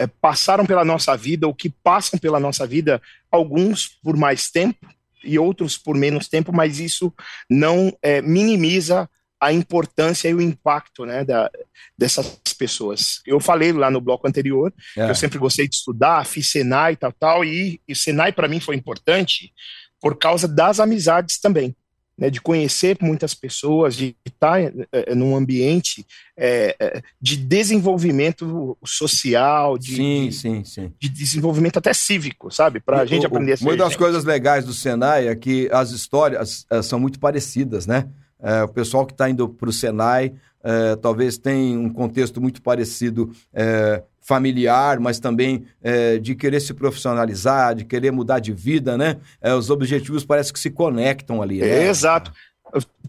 é, 0.00 0.06
passaram 0.06 0.64
pela 0.64 0.82
nossa 0.82 1.14
vida 1.14 1.46
ou 1.46 1.54
que 1.54 1.68
passam 1.68 2.18
pela 2.18 2.40
nossa 2.40 2.66
vida, 2.66 3.02
alguns 3.30 3.86
por 4.02 4.16
mais 4.16 4.50
tempo 4.50 4.88
e 5.22 5.38
outros 5.38 5.76
por 5.76 5.94
menos 5.94 6.26
tempo, 6.26 6.50
mas 6.54 6.80
isso 6.80 7.12
não 7.50 7.94
é, 8.00 8.22
minimiza 8.22 9.06
a 9.38 9.52
importância 9.52 10.28
e 10.30 10.34
o 10.34 10.40
impacto 10.40 11.04
né, 11.04 11.22
da, 11.22 11.50
dessas 11.98 12.40
pessoas. 12.58 13.20
Eu 13.26 13.40
falei 13.40 13.72
lá 13.72 13.90
no 13.90 14.00
bloco 14.00 14.26
anterior 14.26 14.72
é. 14.96 15.04
que 15.04 15.10
eu 15.10 15.14
sempre 15.14 15.38
gostei 15.38 15.68
de 15.68 15.74
estudar, 15.74 16.24
fiz 16.24 16.50
Senai 16.50 16.94
e 16.94 16.96
tal, 16.96 17.12
tal, 17.12 17.44
e, 17.44 17.78
e 17.86 17.94
Senai 17.94 18.32
para 18.32 18.48
mim 18.48 18.58
foi 18.58 18.76
importante 18.76 19.52
por 20.00 20.16
causa 20.16 20.48
das 20.48 20.80
amizades 20.80 21.38
também 21.38 21.76
né, 22.20 22.28
de 22.28 22.38
conhecer 22.38 22.98
muitas 23.00 23.32
pessoas, 23.32 23.96
de 23.96 24.14
estar 24.26 24.60
é, 24.60 25.14
num 25.14 25.34
ambiente 25.34 26.06
é, 26.36 27.02
de 27.20 27.34
desenvolvimento 27.34 28.76
social, 28.84 29.78
de, 29.78 29.96
sim, 29.96 30.30
sim, 30.30 30.64
sim. 30.64 30.92
de 31.00 31.08
desenvolvimento 31.08 31.78
até 31.78 31.94
cívico, 31.94 32.50
sabe? 32.50 32.78
Para 32.78 33.00
a 33.00 33.06
gente 33.06 33.24
aprender 33.24 33.52
a 33.52 33.56
ser 33.56 33.64
Uma 33.64 33.76
das 33.76 33.96
coisas 33.96 34.24
legais 34.24 34.66
do 34.66 34.74
Senai 34.74 35.28
é 35.28 35.34
que 35.34 35.70
as 35.72 35.92
histórias 35.92 36.66
são 36.82 37.00
muito 37.00 37.18
parecidas, 37.18 37.86
né? 37.86 38.06
É, 38.42 38.62
o 38.62 38.68
pessoal 38.68 39.06
que 39.06 39.12
está 39.12 39.28
indo 39.28 39.48
para 39.48 39.68
o 39.68 39.72
Senai 39.72 40.34
é, 40.62 40.96
talvez 40.96 41.38
tenha 41.38 41.78
um 41.78 41.90
contexto 41.90 42.40
muito 42.40 42.60
parecido 42.62 43.32
é, 43.52 44.02
familiar, 44.20 45.00
mas 45.00 45.18
também 45.18 45.64
é, 45.82 46.18
de 46.18 46.34
querer 46.34 46.60
se 46.60 46.74
profissionalizar, 46.74 47.74
de 47.74 47.84
querer 47.84 48.10
mudar 48.10 48.38
de 48.38 48.52
vida, 48.52 48.96
né? 48.96 49.16
É, 49.40 49.54
os 49.54 49.70
objetivos 49.70 50.24
parece 50.24 50.52
que 50.52 50.60
se 50.60 50.70
conectam 50.70 51.40
ali. 51.40 51.60
Né? 51.60 51.88
exato. 51.88 52.32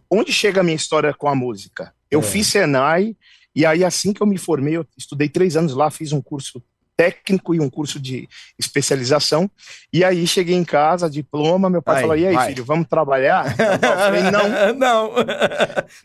Onde 0.09 0.31
chega 0.31 0.61
a 0.61 0.63
minha 0.63 0.75
história 0.75 1.13
com 1.13 1.27
a 1.27 1.35
música? 1.35 1.93
Eu 2.09 2.21
fiz 2.21 2.47
Senai, 2.47 3.15
e 3.55 3.65
aí 3.65 3.83
assim 3.83 4.11
que 4.11 4.21
eu 4.21 4.27
me 4.27 4.37
formei, 4.37 4.75
eu 4.75 4.85
estudei 4.97 5.29
três 5.29 5.55
anos 5.55 5.73
lá, 5.73 5.89
fiz 5.91 6.11
um 6.11 6.21
curso 6.21 6.61
técnico 7.01 7.55
e 7.55 7.59
um 7.59 7.67
curso 7.67 7.99
de 7.99 8.29
especialização. 8.59 9.49
E 9.91 10.03
aí 10.03 10.27
cheguei 10.27 10.55
em 10.55 10.63
casa, 10.63 11.09
diploma, 11.09 11.67
meu 11.67 11.81
pai 11.81 12.01
falou: 12.01 12.15
"E 12.15 12.27
aí, 12.27 12.35
vai. 12.35 12.49
filho, 12.49 12.63
vamos 12.63 12.87
trabalhar?" 12.87 13.45
Eu 13.57 13.97
falei: 13.97 14.23
"Não". 14.29 14.51
Não. 14.77 15.11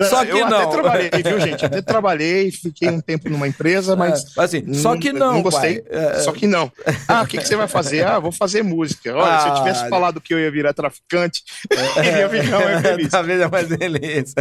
Só 0.09 0.25
que 0.25 0.33
eu 0.33 0.49
não. 0.49 0.59
até 0.59 0.67
trabalhei, 0.71 1.11
viu, 1.25 1.41
gente? 1.41 1.65
Até 1.65 1.83
trabalhei, 1.83 2.51
fiquei 2.51 2.89
um 2.89 3.01
tempo 3.01 3.29
numa 3.29 3.47
empresa, 3.47 3.93
é, 3.93 3.97
mas 3.97 4.37
é, 4.37 4.43
assim, 4.43 4.75
só 4.75 4.97
que 4.97 5.13
não, 5.13 5.35
não 5.35 5.43
gostei. 5.43 5.83
É... 5.89 6.21
Só 6.21 6.33
que 6.33 6.47
não. 6.47 6.71
Ah, 7.09 7.23
o 7.23 7.27
que, 7.27 7.39
que, 7.39 7.47
você 7.47 7.57
vai 7.57 7.69
fazer? 7.69 8.05
Ah, 8.05 8.19
vou 8.19 8.33
fazer 8.33 8.63
música. 8.63 9.15
Olha, 9.15 9.37
ah, 9.37 9.41
se 9.41 9.49
eu 9.49 9.53
ah, 9.53 9.57
tivesse 9.57 9.89
falado 9.89 10.21
que 10.21 10.35
eu 10.35 10.39
ia 10.39 10.51
virar 10.51 10.73
traficante, 10.73 11.43
é, 11.97 12.21
ia 12.21 12.29
virar 12.29 12.59
um 12.59 12.81
feliz. 12.81 13.09
Talvez 13.09 13.41
é 13.41 13.49
mais 13.49 13.69
beleza. 13.69 14.35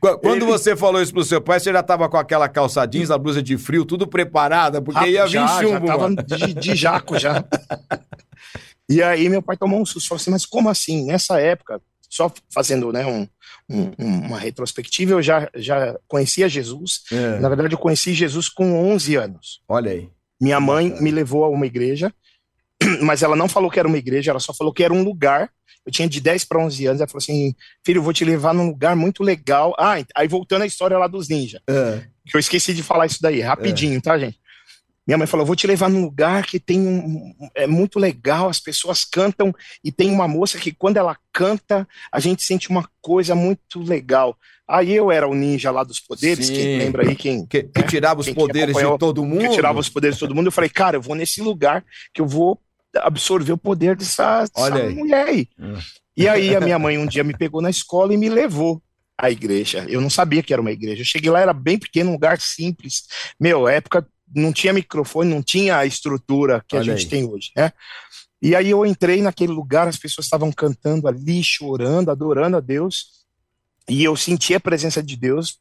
Quando 0.00 0.42
Ele... 0.42 0.44
você 0.44 0.76
falou 0.76 1.02
isso 1.02 1.12
pro 1.12 1.24
seu 1.24 1.40
pai, 1.40 1.60
você 1.60 1.72
já 1.72 1.82
tava 1.82 2.08
com 2.08 2.16
aquela 2.16 2.48
calça 2.48 2.86
jeans, 2.86 3.10
a 3.10 3.18
blusa 3.18 3.42
de 3.42 3.58
frio, 3.58 3.84
tudo 3.84 4.06
preparada, 4.06 4.80
porque 4.80 5.04
ah, 5.04 5.08
ia 5.08 5.24
vir 5.24 5.32
já, 5.32 5.60
chumbo 5.60 5.85
tava 5.86 6.14
de, 6.14 6.54
de 6.54 6.74
jaco 6.74 7.18
já. 7.18 7.44
e 8.88 9.02
aí 9.02 9.28
meu 9.28 9.42
pai 9.42 9.56
tomou 9.56 9.80
um 9.80 9.86
susto, 9.86 10.08
falou 10.08 10.20
assim, 10.20 10.30
mas 10.30 10.46
como 10.46 10.68
assim? 10.68 11.06
Nessa 11.06 11.40
época, 11.40 11.80
só 12.08 12.32
fazendo 12.50 12.92
né, 12.92 13.04
um, 13.06 13.28
um, 13.68 13.92
uma 13.98 14.38
retrospectiva, 14.38 15.12
eu 15.12 15.22
já, 15.22 15.50
já 15.54 15.98
conhecia 16.06 16.48
Jesus. 16.48 17.02
É. 17.12 17.38
Na 17.38 17.48
verdade, 17.48 17.74
eu 17.74 17.78
conheci 17.78 18.14
Jesus 18.14 18.48
com 18.48 18.92
11 18.92 19.16
anos. 19.16 19.62
Olha 19.68 19.92
aí. 19.92 20.08
Minha 20.40 20.60
mãe 20.60 20.94
me 21.00 21.10
levou 21.10 21.44
a 21.44 21.48
uma 21.48 21.66
igreja, 21.66 22.12
mas 23.02 23.22
ela 23.22 23.36
não 23.36 23.48
falou 23.48 23.70
que 23.70 23.78
era 23.78 23.88
uma 23.88 23.98
igreja, 23.98 24.30
ela 24.30 24.40
só 24.40 24.52
falou 24.52 24.72
que 24.72 24.84
era 24.84 24.92
um 24.92 25.02
lugar. 25.02 25.50
Eu 25.84 25.92
tinha 25.92 26.08
de 26.08 26.20
10 26.20 26.44
para 26.44 26.60
11 26.60 26.86
anos. 26.86 27.00
Ela 27.00 27.08
falou 27.08 27.22
assim: 27.22 27.54
Filho, 27.84 27.98
eu 27.98 28.02
vou 28.02 28.12
te 28.12 28.24
levar 28.24 28.52
num 28.52 28.66
lugar 28.66 28.96
muito 28.96 29.22
legal. 29.22 29.72
Ah, 29.78 29.94
aí 30.16 30.26
voltando 30.26 30.62
à 30.62 30.66
história 30.66 30.98
lá 30.98 31.06
dos 31.06 31.28
ninjas. 31.28 31.60
É. 31.68 32.02
Que 32.26 32.36
eu 32.36 32.40
esqueci 32.40 32.74
de 32.74 32.82
falar 32.82 33.06
isso 33.06 33.22
daí, 33.22 33.40
rapidinho, 33.40 33.98
é. 33.98 34.00
tá, 34.00 34.18
gente? 34.18 34.38
Minha 35.06 35.18
mãe 35.18 35.26
falou: 35.26 35.46
vou 35.46 35.54
te 35.54 35.66
levar 35.66 35.88
num 35.88 36.02
lugar 36.02 36.44
que 36.44 36.58
tem 36.58 36.80
um. 36.80 37.34
É 37.54 37.66
muito 37.66 37.98
legal, 37.98 38.48
as 38.48 38.58
pessoas 38.58 39.04
cantam 39.04 39.54
e 39.84 39.92
tem 39.92 40.10
uma 40.10 40.26
moça 40.26 40.58
que, 40.58 40.72
quando 40.72 40.96
ela 40.96 41.16
canta, 41.32 41.86
a 42.10 42.18
gente 42.18 42.42
sente 42.42 42.68
uma 42.68 42.88
coisa 43.00 43.34
muito 43.34 43.80
legal. 43.80 44.36
Aí 44.68 44.92
eu 44.92 45.12
era 45.12 45.28
o 45.28 45.34
ninja 45.34 45.70
lá 45.70 45.84
dos 45.84 46.00
poderes, 46.00 46.48
Sim. 46.48 46.54
quem 46.54 46.78
lembra 46.78 47.08
aí 47.08 47.14
quem. 47.14 47.46
Que, 47.46 47.62
que 47.62 47.80
né? 47.82 47.86
tirava 47.86 48.20
os 48.20 48.28
poderes 48.30 48.76
de 48.76 48.98
todo 48.98 49.24
mundo. 49.24 49.42
Que 49.42 49.50
tirava 49.50 49.78
os 49.78 49.88
poderes 49.88 50.16
de 50.16 50.20
todo 50.20 50.34
mundo. 50.34 50.46
Eu 50.46 50.52
falei, 50.52 50.70
cara, 50.70 50.96
eu 50.96 51.02
vou 51.02 51.14
nesse 51.14 51.40
lugar 51.40 51.84
que 52.12 52.20
eu 52.20 52.26
vou 52.26 52.60
absorver 52.96 53.52
o 53.52 53.58
poder 53.58 53.94
dessa, 53.94 54.44
dessa 54.44 54.74
aí. 54.74 54.94
mulher 54.94 55.26
aí. 55.26 55.48
Hum. 55.58 55.78
E 56.16 56.26
aí 56.26 56.56
a 56.56 56.60
minha 56.60 56.78
mãe 56.78 56.98
um 56.98 57.06
dia 57.06 57.22
me 57.22 57.36
pegou 57.36 57.60
na 57.60 57.70
escola 57.70 58.12
e 58.12 58.16
me 58.16 58.28
levou 58.28 58.82
à 59.16 59.30
igreja. 59.30 59.84
Eu 59.88 60.00
não 60.00 60.10
sabia 60.10 60.42
que 60.42 60.52
era 60.52 60.62
uma 60.62 60.72
igreja. 60.72 61.02
Eu 61.02 61.06
cheguei 61.06 61.30
lá, 61.30 61.40
era 61.40 61.52
bem 61.52 61.78
pequeno, 61.78 62.10
um 62.10 62.14
lugar 62.14 62.40
simples. 62.40 63.04
Meu, 63.38 63.68
época 63.68 64.06
não 64.34 64.52
tinha 64.52 64.72
microfone, 64.72 65.30
não 65.30 65.42
tinha 65.42 65.78
a 65.78 65.86
estrutura 65.86 66.64
que 66.66 66.76
Olha 66.76 66.92
a 66.92 66.96
gente 66.96 67.04
aí. 67.04 67.10
tem 67.10 67.24
hoje, 67.24 67.50
né? 67.56 67.72
E 68.40 68.54
aí 68.54 68.70
eu 68.70 68.84
entrei 68.84 69.22
naquele 69.22 69.52
lugar, 69.52 69.88
as 69.88 69.96
pessoas 69.96 70.26
estavam 70.26 70.52
cantando 70.52 71.08
ali, 71.08 71.42
chorando, 71.42 72.10
adorando 72.10 72.56
a 72.56 72.60
Deus, 72.60 73.24
e 73.88 74.04
eu 74.04 74.14
senti 74.16 74.54
a 74.54 74.60
presença 74.60 75.02
de 75.02 75.16
Deus. 75.16 75.58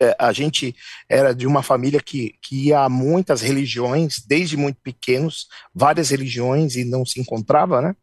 É, 0.00 0.16
a 0.18 0.32
gente 0.32 0.74
era 1.08 1.34
de 1.34 1.46
uma 1.46 1.62
família 1.62 2.00
que, 2.00 2.34
que 2.40 2.68
ia 2.68 2.80
a 2.80 2.88
muitas 2.88 3.42
religiões, 3.42 4.22
desde 4.26 4.56
muito 4.56 4.80
pequenos, 4.82 5.48
várias 5.74 6.08
religiões, 6.08 6.76
e 6.76 6.84
não 6.84 7.04
se 7.04 7.20
encontrava, 7.20 7.82
né? 7.82 7.94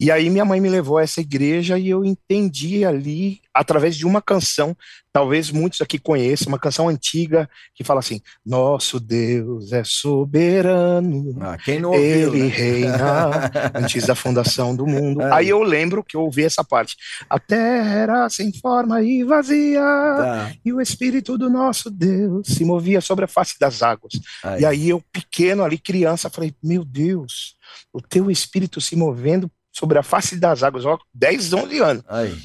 E 0.00 0.12
aí 0.12 0.30
minha 0.30 0.44
mãe 0.44 0.60
me 0.60 0.68
levou 0.68 0.98
a 0.98 1.02
essa 1.02 1.20
igreja 1.20 1.76
e 1.76 1.88
eu 1.88 2.04
entendi 2.04 2.84
ali, 2.84 3.40
através 3.52 3.96
de 3.96 4.06
uma 4.06 4.22
canção, 4.22 4.76
talvez 5.12 5.50
muitos 5.50 5.80
aqui 5.80 5.98
conheçam, 5.98 6.46
uma 6.46 6.58
canção 6.58 6.88
antiga 6.88 7.50
que 7.74 7.82
fala 7.82 7.98
assim: 7.98 8.20
Nosso 8.46 9.00
Deus 9.00 9.72
é 9.72 9.82
soberano, 9.82 11.36
ah, 11.40 11.56
ouviu, 11.88 11.94
Ele 11.94 12.42
né? 12.44 12.46
reina 12.46 13.50
antes 13.74 14.06
da 14.06 14.14
fundação 14.14 14.76
do 14.76 14.86
mundo. 14.86 15.20
Aí. 15.20 15.32
aí 15.32 15.48
eu 15.48 15.64
lembro 15.64 16.04
que 16.04 16.16
eu 16.16 16.20
ouvi 16.20 16.44
essa 16.44 16.62
parte: 16.62 16.96
A 17.28 17.40
terra 17.40 17.92
era 17.92 18.30
sem 18.30 18.52
forma 18.52 19.02
e 19.02 19.24
vazia, 19.24 19.80
tá. 19.80 20.52
e 20.64 20.72
o 20.72 20.80
Espírito 20.80 21.36
do 21.36 21.50
nosso 21.50 21.90
Deus 21.90 22.46
se 22.46 22.64
movia 22.64 23.00
sobre 23.00 23.24
a 23.24 23.28
face 23.28 23.58
das 23.58 23.82
águas. 23.82 24.12
Aí. 24.44 24.60
E 24.60 24.64
aí 24.64 24.88
eu, 24.90 25.02
pequeno 25.12 25.64
ali, 25.64 25.76
criança, 25.76 26.30
falei: 26.30 26.54
Meu 26.62 26.84
Deus, 26.84 27.56
o 27.92 28.00
teu 28.00 28.30
Espírito 28.30 28.80
se 28.80 28.94
movendo 28.94 29.50
sobre 29.72 29.98
a 29.98 30.02
face 30.02 30.36
das 30.36 30.62
águas, 30.62 30.84
ó, 30.84 30.98
10, 31.14 31.52
11 31.52 31.78
anos. 31.78 32.04
Aí. 32.08 32.36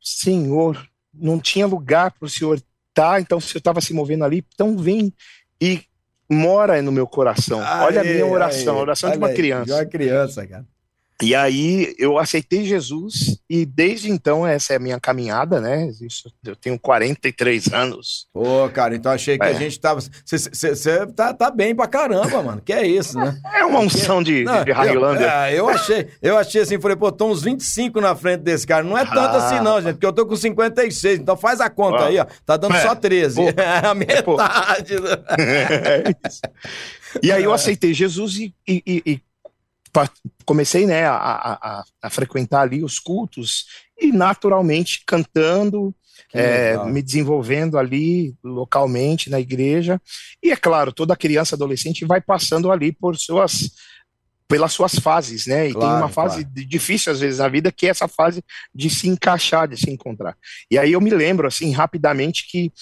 Senhor, 0.00 0.88
não 1.12 1.38
tinha 1.38 1.66
lugar 1.66 2.12
para 2.12 2.26
o 2.26 2.28
Senhor 2.28 2.56
estar, 2.56 3.12
tá, 3.12 3.20
então 3.20 3.38
o 3.38 3.40
Senhor 3.40 3.58
estava 3.58 3.80
se 3.80 3.92
movendo 3.92 4.24
ali, 4.24 4.44
então 4.54 4.76
vem 4.76 5.12
e 5.60 5.82
mora 6.28 6.80
no 6.80 6.92
meu 6.92 7.06
coração. 7.06 7.58
Olha 7.58 8.00
a 8.00 8.04
minha 8.04 8.26
oração, 8.26 8.76
a 8.76 8.80
oração 8.80 9.10
de 9.10 9.18
uma 9.18 9.32
criança. 9.32 9.66
De 9.66 9.72
uma 9.72 9.84
criança, 9.84 10.46
cara. 10.46 10.66
E 11.22 11.34
aí 11.34 11.94
eu 11.98 12.18
aceitei 12.18 12.64
Jesus 12.64 13.38
e 13.48 13.66
desde 13.66 14.10
então 14.10 14.46
essa 14.46 14.72
é 14.72 14.76
a 14.76 14.80
minha 14.80 14.98
caminhada, 14.98 15.60
né? 15.60 15.90
Isso, 16.00 16.32
eu 16.44 16.56
tenho 16.56 16.78
43 16.78 17.72
anos. 17.72 18.26
Pô, 18.32 18.68
cara, 18.72 18.94
então 18.94 19.12
achei 19.12 19.38
que 19.38 19.44
é. 19.44 19.48
a 19.48 19.52
gente 19.52 19.78
tava. 19.78 20.00
Você 20.00 21.06
tá, 21.14 21.34
tá 21.34 21.50
bem 21.50 21.74
pra 21.74 21.86
caramba, 21.86 22.42
mano. 22.42 22.62
Que 22.64 22.72
é 22.72 22.86
isso, 22.86 23.18
né? 23.18 23.38
É 23.60 23.64
uma 23.64 23.80
unção 23.80 24.22
de, 24.22 24.44
não, 24.44 24.64
de 24.64 24.72
Highlander. 24.72 25.22
Eu, 25.22 25.30
é, 25.30 25.58
eu 25.58 25.68
achei, 25.68 26.08
eu 26.22 26.38
achei 26.38 26.62
assim, 26.62 26.80
falei, 26.80 26.96
pô, 26.96 27.12
tô 27.12 27.26
uns 27.26 27.42
25 27.42 28.00
na 28.00 28.16
frente 28.16 28.40
desse 28.40 28.66
cara. 28.66 28.82
Não 28.82 28.96
é 28.96 29.04
tanto 29.04 29.18
ah. 29.18 29.36
assim, 29.36 29.60
não, 29.60 29.80
gente, 29.80 29.94
porque 29.94 30.06
eu 30.06 30.12
tô 30.12 30.24
com 30.24 30.34
56. 30.34 31.20
Então 31.20 31.36
faz 31.36 31.60
a 31.60 31.68
conta 31.68 32.04
ah. 32.04 32.06
aí, 32.06 32.18
ó. 32.18 32.26
Tá 32.46 32.56
dando 32.56 32.74
é. 32.74 32.80
só 32.80 32.94
13. 32.94 33.36
Pô. 33.36 33.50
É 33.60 33.86
a 33.86 33.94
metade. 33.94 34.94
é 35.28 36.28
isso. 36.28 36.40
E 37.22 37.30
aí 37.30 37.44
eu 37.44 37.52
aceitei 37.52 37.92
Jesus 37.92 38.36
e, 38.36 38.54
e, 38.66 38.82
e 38.86 39.20
comecei 40.44 40.86
né, 40.86 41.04
a, 41.06 41.14
a, 41.14 41.84
a, 42.02 42.10
frequentar 42.10 42.62
ali 42.62 42.82
os 42.82 42.98
cultos 42.98 43.66
e 43.98 44.12
naturalmente 44.12 45.02
cantando, 45.06 45.94
é, 46.32 46.76
me 46.86 47.02
desenvolvendo 47.02 47.78
ali 47.78 48.34
localmente 48.42 49.30
na 49.30 49.40
igreja. 49.40 50.00
E 50.42 50.50
é 50.50 50.56
claro, 50.56 50.92
toda 50.92 51.16
criança 51.16 51.54
adolescente 51.54 52.04
vai 52.04 52.20
passando 52.20 52.70
ali 52.70 52.92
por 52.92 53.16
suas 53.16 53.70
pelas 54.50 54.72
suas 54.72 54.96
fases, 54.96 55.46
né? 55.46 55.68
E 55.68 55.72
claro, 55.72 55.86
tem 55.86 55.96
uma 55.96 56.08
fase 56.08 56.44
claro. 56.44 56.68
difícil 56.68 57.12
às 57.12 57.20
vezes 57.20 57.38
na 57.38 57.46
vida 57.46 57.70
que 57.70 57.86
é 57.86 57.90
essa 57.90 58.08
fase 58.08 58.42
de 58.74 58.90
se 58.90 59.08
encaixar, 59.08 59.68
de 59.68 59.76
se 59.76 59.88
encontrar. 59.88 60.36
E 60.68 60.76
aí 60.76 60.90
eu 60.90 61.00
me 61.00 61.08
lembro 61.08 61.46
assim 61.46 61.70
rapidamente 61.70 62.48
que 62.50 62.72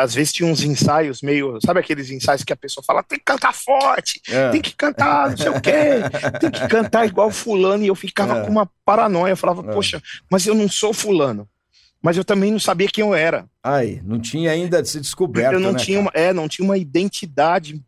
às 0.00 0.14
vezes 0.14 0.32
tinha 0.32 0.50
uns 0.50 0.64
ensaios 0.64 1.20
meio, 1.20 1.58
sabe 1.62 1.78
aqueles 1.78 2.10
ensaios 2.10 2.42
que 2.42 2.54
a 2.54 2.56
pessoa 2.56 2.82
fala, 2.82 3.02
tem 3.02 3.18
que 3.18 3.24
cantar 3.26 3.52
forte, 3.52 4.18
é. 4.30 4.48
tem 4.48 4.62
que 4.62 4.74
cantar, 4.74 5.28
não 5.30 5.36
sei 5.36 5.50
o 5.50 5.60
quê, 5.60 6.40
tem 6.40 6.50
que 6.50 6.66
cantar 6.68 7.06
igual 7.06 7.30
fulano 7.30 7.84
e 7.84 7.88
eu 7.88 7.94
ficava 7.94 8.38
é. 8.38 8.42
com 8.42 8.50
uma 8.50 8.70
paranoia, 8.82 9.32
eu 9.32 9.36
falava, 9.36 9.60
é. 9.70 9.74
poxa, 9.74 10.02
mas 10.30 10.46
eu 10.46 10.54
não 10.54 10.70
sou 10.70 10.94
fulano. 10.94 11.46
Mas 12.02 12.16
eu 12.16 12.24
também 12.24 12.50
não 12.50 12.58
sabia 12.58 12.88
quem 12.88 13.04
eu 13.04 13.14
era. 13.14 13.44
Aí, 13.62 14.00
não 14.02 14.18
tinha 14.18 14.52
ainda 14.52 14.82
se 14.82 14.98
descoberto. 14.98 15.52
Eu 15.52 15.60
não 15.60 15.72
né, 15.72 15.78
tinha, 15.78 16.00
uma, 16.00 16.10
é, 16.14 16.32
não 16.32 16.48
tinha 16.48 16.64
uma 16.64 16.78
identidade 16.78 17.78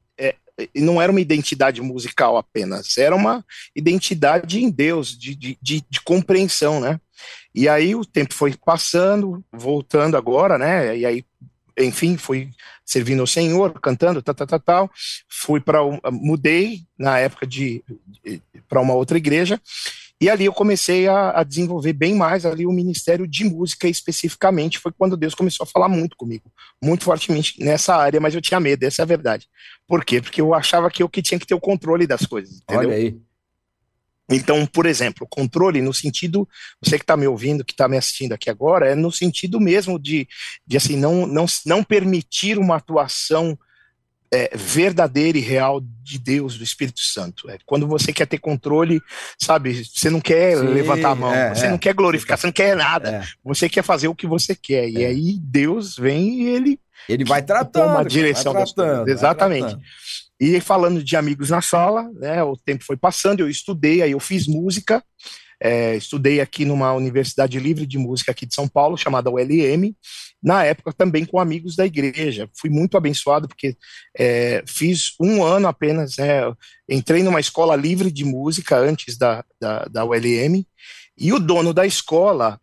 não 0.74 1.00
era 1.00 1.10
uma 1.10 1.20
identidade 1.20 1.80
musical 1.80 2.36
apenas, 2.36 2.98
era 2.98 3.14
uma 3.14 3.44
identidade 3.74 4.62
em 4.62 4.70
Deus, 4.70 5.16
de, 5.16 5.34
de, 5.34 5.58
de, 5.60 5.84
de, 5.88 6.00
compreensão, 6.00 6.80
né? 6.80 7.00
E 7.54 7.68
aí 7.68 7.94
o 7.94 8.04
tempo 8.04 8.34
foi 8.34 8.54
passando, 8.54 9.44
voltando 9.52 10.16
agora, 10.16 10.58
né? 10.58 10.96
E 10.96 11.06
aí, 11.06 11.24
enfim, 11.78 12.16
fui 12.16 12.50
servindo 12.84 13.20
ao 13.20 13.26
Senhor, 13.26 13.78
cantando, 13.80 14.22
tal, 14.22 14.34
tal, 14.34 14.46
tal, 14.46 14.60
tal. 14.60 14.90
Fui 15.28 15.60
para, 15.60 15.78
mudei 16.10 16.82
na 16.98 17.18
época 17.18 17.46
de, 17.46 17.82
de 18.22 18.42
para 18.68 18.80
uma 18.80 18.94
outra 18.94 19.16
igreja 19.16 19.60
e 20.22 20.30
ali 20.30 20.44
eu 20.44 20.52
comecei 20.52 21.08
a, 21.08 21.40
a, 21.40 21.42
desenvolver 21.42 21.92
bem 21.92 22.14
mais 22.14 22.46
ali 22.46 22.64
o 22.64 22.70
ministério 22.70 23.26
de 23.26 23.44
música 23.44 23.88
especificamente. 23.88 24.78
Foi 24.78 24.92
quando 24.92 25.16
Deus 25.16 25.34
começou 25.34 25.64
a 25.64 25.66
falar 25.66 25.88
muito 25.88 26.16
comigo, 26.16 26.44
muito 26.80 27.02
fortemente 27.02 27.58
nessa 27.58 27.96
área, 27.96 28.20
mas 28.20 28.32
eu 28.32 28.40
tinha 28.40 28.60
medo, 28.60 28.84
essa 28.84 29.02
é 29.02 29.04
a 29.04 29.06
verdade. 29.06 29.48
Por 29.84 30.04
quê? 30.04 30.22
Porque 30.22 30.40
eu 30.40 30.54
achava 30.54 30.88
que 30.92 31.02
eu 31.02 31.08
que 31.08 31.22
tinha 31.22 31.40
que 31.40 31.46
ter 31.46 31.56
o 31.56 31.60
controle 31.60 32.06
das 32.06 32.24
coisas. 32.24 32.60
Entendeu? 32.60 32.90
Olha 32.90 32.94
aí. 32.94 33.16
Então, 34.30 34.64
por 34.64 34.86
exemplo, 34.86 35.26
controle 35.28 35.82
no 35.82 35.92
sentido, 35.92 36.48
você 36.80 36.98
que 36.98 37.02
está 37.02 37.16
me 37.16 37.26
ouvindo, 37.26 37.64
que 37.64 37.72
está 37.72 37.88
me 37.88 37.96
assistindo 37.96 38.32
aqui 38.32 38.48
agora, 38.48 38.86
é 38.86 38.94
no 38.94 39.10
sentido 39.10 39.58
mesmo 39.58 39.98
de, 39.98 40.28
de 40.64 40.76
assim, 40.76 40.96
não, 40.96 41.26
não, 41.26 41.46
não 41.66 41.82
permitir 41.82 42.58
uma 42.58 42.76
atuação 42.76 43.58
é, 44.32 44.50
verdadeira 44.54 45.36
e 45.36 45.42
real 45.42 45.80
de 46.02 46.18
Deus, 46.18 46.56
do 46.56 46.64
Espírito 46.64 47.00
Santo. 47.00 47.50
É 47.50 47.58
quando 47.66 47.86
você 47.86 48.12
quer 48.12 48.26
ter 48.26 48.38
controle, 48.38 49.00
sabe? 49.38 49.84
Você 49.84 50.08
não 50.08 50.20
quer 50.20 50.56
Sim, 50.56 50.68
levantar 50.68 51.10
a 51.10 51.14
mão, 51.14 51.32
é, 51.32 51.54
você 51.54 51.66
é. 51.66 51.70
não 51.70 51.76
quer 51.76 51.92
glorificar, 51.92 52.38
você 52.38 52.46
não 52.46 52.52
quer 52.52 52.74
nada. 52.74 53.10
É. 53.10 53.22
Você 53.44 53.68
quer 53.68 53.82
fazer 53.82 54.08
o 54.08 54.14
que 54.14 54.26
você 54.26 54.56
quer. 54.56 54.88
E 54.88 55.04
é. 55.04 55.08
aí 55.08 55.38
Deus 55.38 55.96
vem 55.96 56.42
e 56.42 56.48
ele. 56.48 56.80
Ele 57.08 57.24
vai 57.24 57.42
tratando. 57.42 57.90
Uma 57.90 58.04
direção 58.04 58.54
vai 58.54 58.64
tratando, 58.64 59.08
Exatamente. 59.08 59.76
E 60.40 60.60
falando 60.60 61.04
de 61.04 61.14
amigos 61.14 61.50
na 61.50 61.60
sala, 61.60 62.10
né? 62.14 62.42
O 62.42 62.56
tempo 62.56 62.84
foi 62.84 62.96
passando, 62.96 63.40
eu 63.40 63.50
estudei, 63.50 64.02
aí 64.02 64.12
eu 64.12 64.20
fiz 64.20 64.46
música. 64.48 65.04
Estudei 65.96 66.40
aqui 66.40 66.64
numa 66.64 66.92
Universidade 66.92 67.60
Livre 67.60 67.86
de 67.86 67.96
Música 67.96 68.32
aqui 68.32 68.44
de 68.44 68.52
São 68.52 68.66
Paulo, 68.66 68.96
chamada 68.96 69.30
ULM, 69.30 69.94
na 70.42 70.64
época 70.64 70.92
também 70.92 71.24
com 71.24 71.38
amigos 71.38 71.76
da 71.76 71.86
igreja. 71.86 72.48
Fui 72.52 72.68
muito 72.68 72.96
abençoado 72.96 73.46
porque 73.46 73.76
é, 74.18 74.64
fiz 74.66 75.14
um 75.20 75.44
ano 75.44 75.68
apenas, 75.68 76.16
né, 76.16 76.40
entrei 76.88 77.22
numa 77.22 77.40
escola 77.40 77.76
livre 77.76 78.10
de 78.10 78.24
música 78.24 78.76
antes 78.76 79.16
da, 79.16 79.44
da, 79.60 79.84
da 79.84 80.04
ULM, 80.04 80.66
e 81.16 81.32
o 81.32 81.38
dono 81.38 81.72
da 81.72 81.86
escola, 81.86 82.60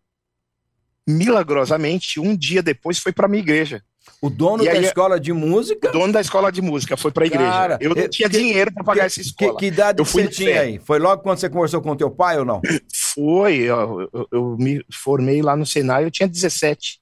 milagrosamente, 1.07 2.19
um 2.19 2.35
dia 2.35 2.61
depois 2.61 2.99
foi 2.99 3.13
para 3.13 3.25
a 3.25 3.29
minha 3.29 3.41
igreja. 3.41 3.81
O 4.21 4.29
dono 4.29 4.65
da 4.65 4.77
escola 4.79 5.19
de 5.19 5.31
música? 5.31 5.89
O 5.89 5.91
dono 5.91 6.11
da 6.11 6.19
escola 6.19 6.51
de 6.51 6.61
música 6.61 6.97
foi 6.97 7.11
para 7.11 7.23
a 7.23 7.27
igreja. 7.27 7.51
Cara, 7.51 7.77
eu 7.79 7.95
não 7.95 8.09
tinha 8.09 8.29
que, 8.29 8.37
dinheiro 8.37 8.73
para 8.73 8.83
pagar 8.83 9.01
que, 9.01 9.05
essa 9.05 9.21
escola. 9.21 9.53
Que, 9.53 9.59
que 9.59 9.65
idade 9.67 9.99
eu 9.99 10.05
fui 10.05 10.23
você 10.23 10.29
tinha 10.29 10.61
aí? 10.61 10.79
Foi 10.79 10.99
logo 10.99 11.21
quando 11.21 11.37
você 11.37 11.49
conversou 11.49 11.81
com 11.81 11.95
teu 11.95 12.09
pai 12.09 12.37
ou 12.37 12.43
não? 12.43 12.61
Foi, 12.91 13.57
eu, 13.57 14.09
eu, 14.11 14.27
eu 14.31 14.57
me 14.57 14.83
formei 14.91 15.41
lá 15.41 15.55
no 15.55 15.65
Senai, 15.65 16.03
eu 16.03 16.11
tinha 16.11 16.27
17. 16.27 16.99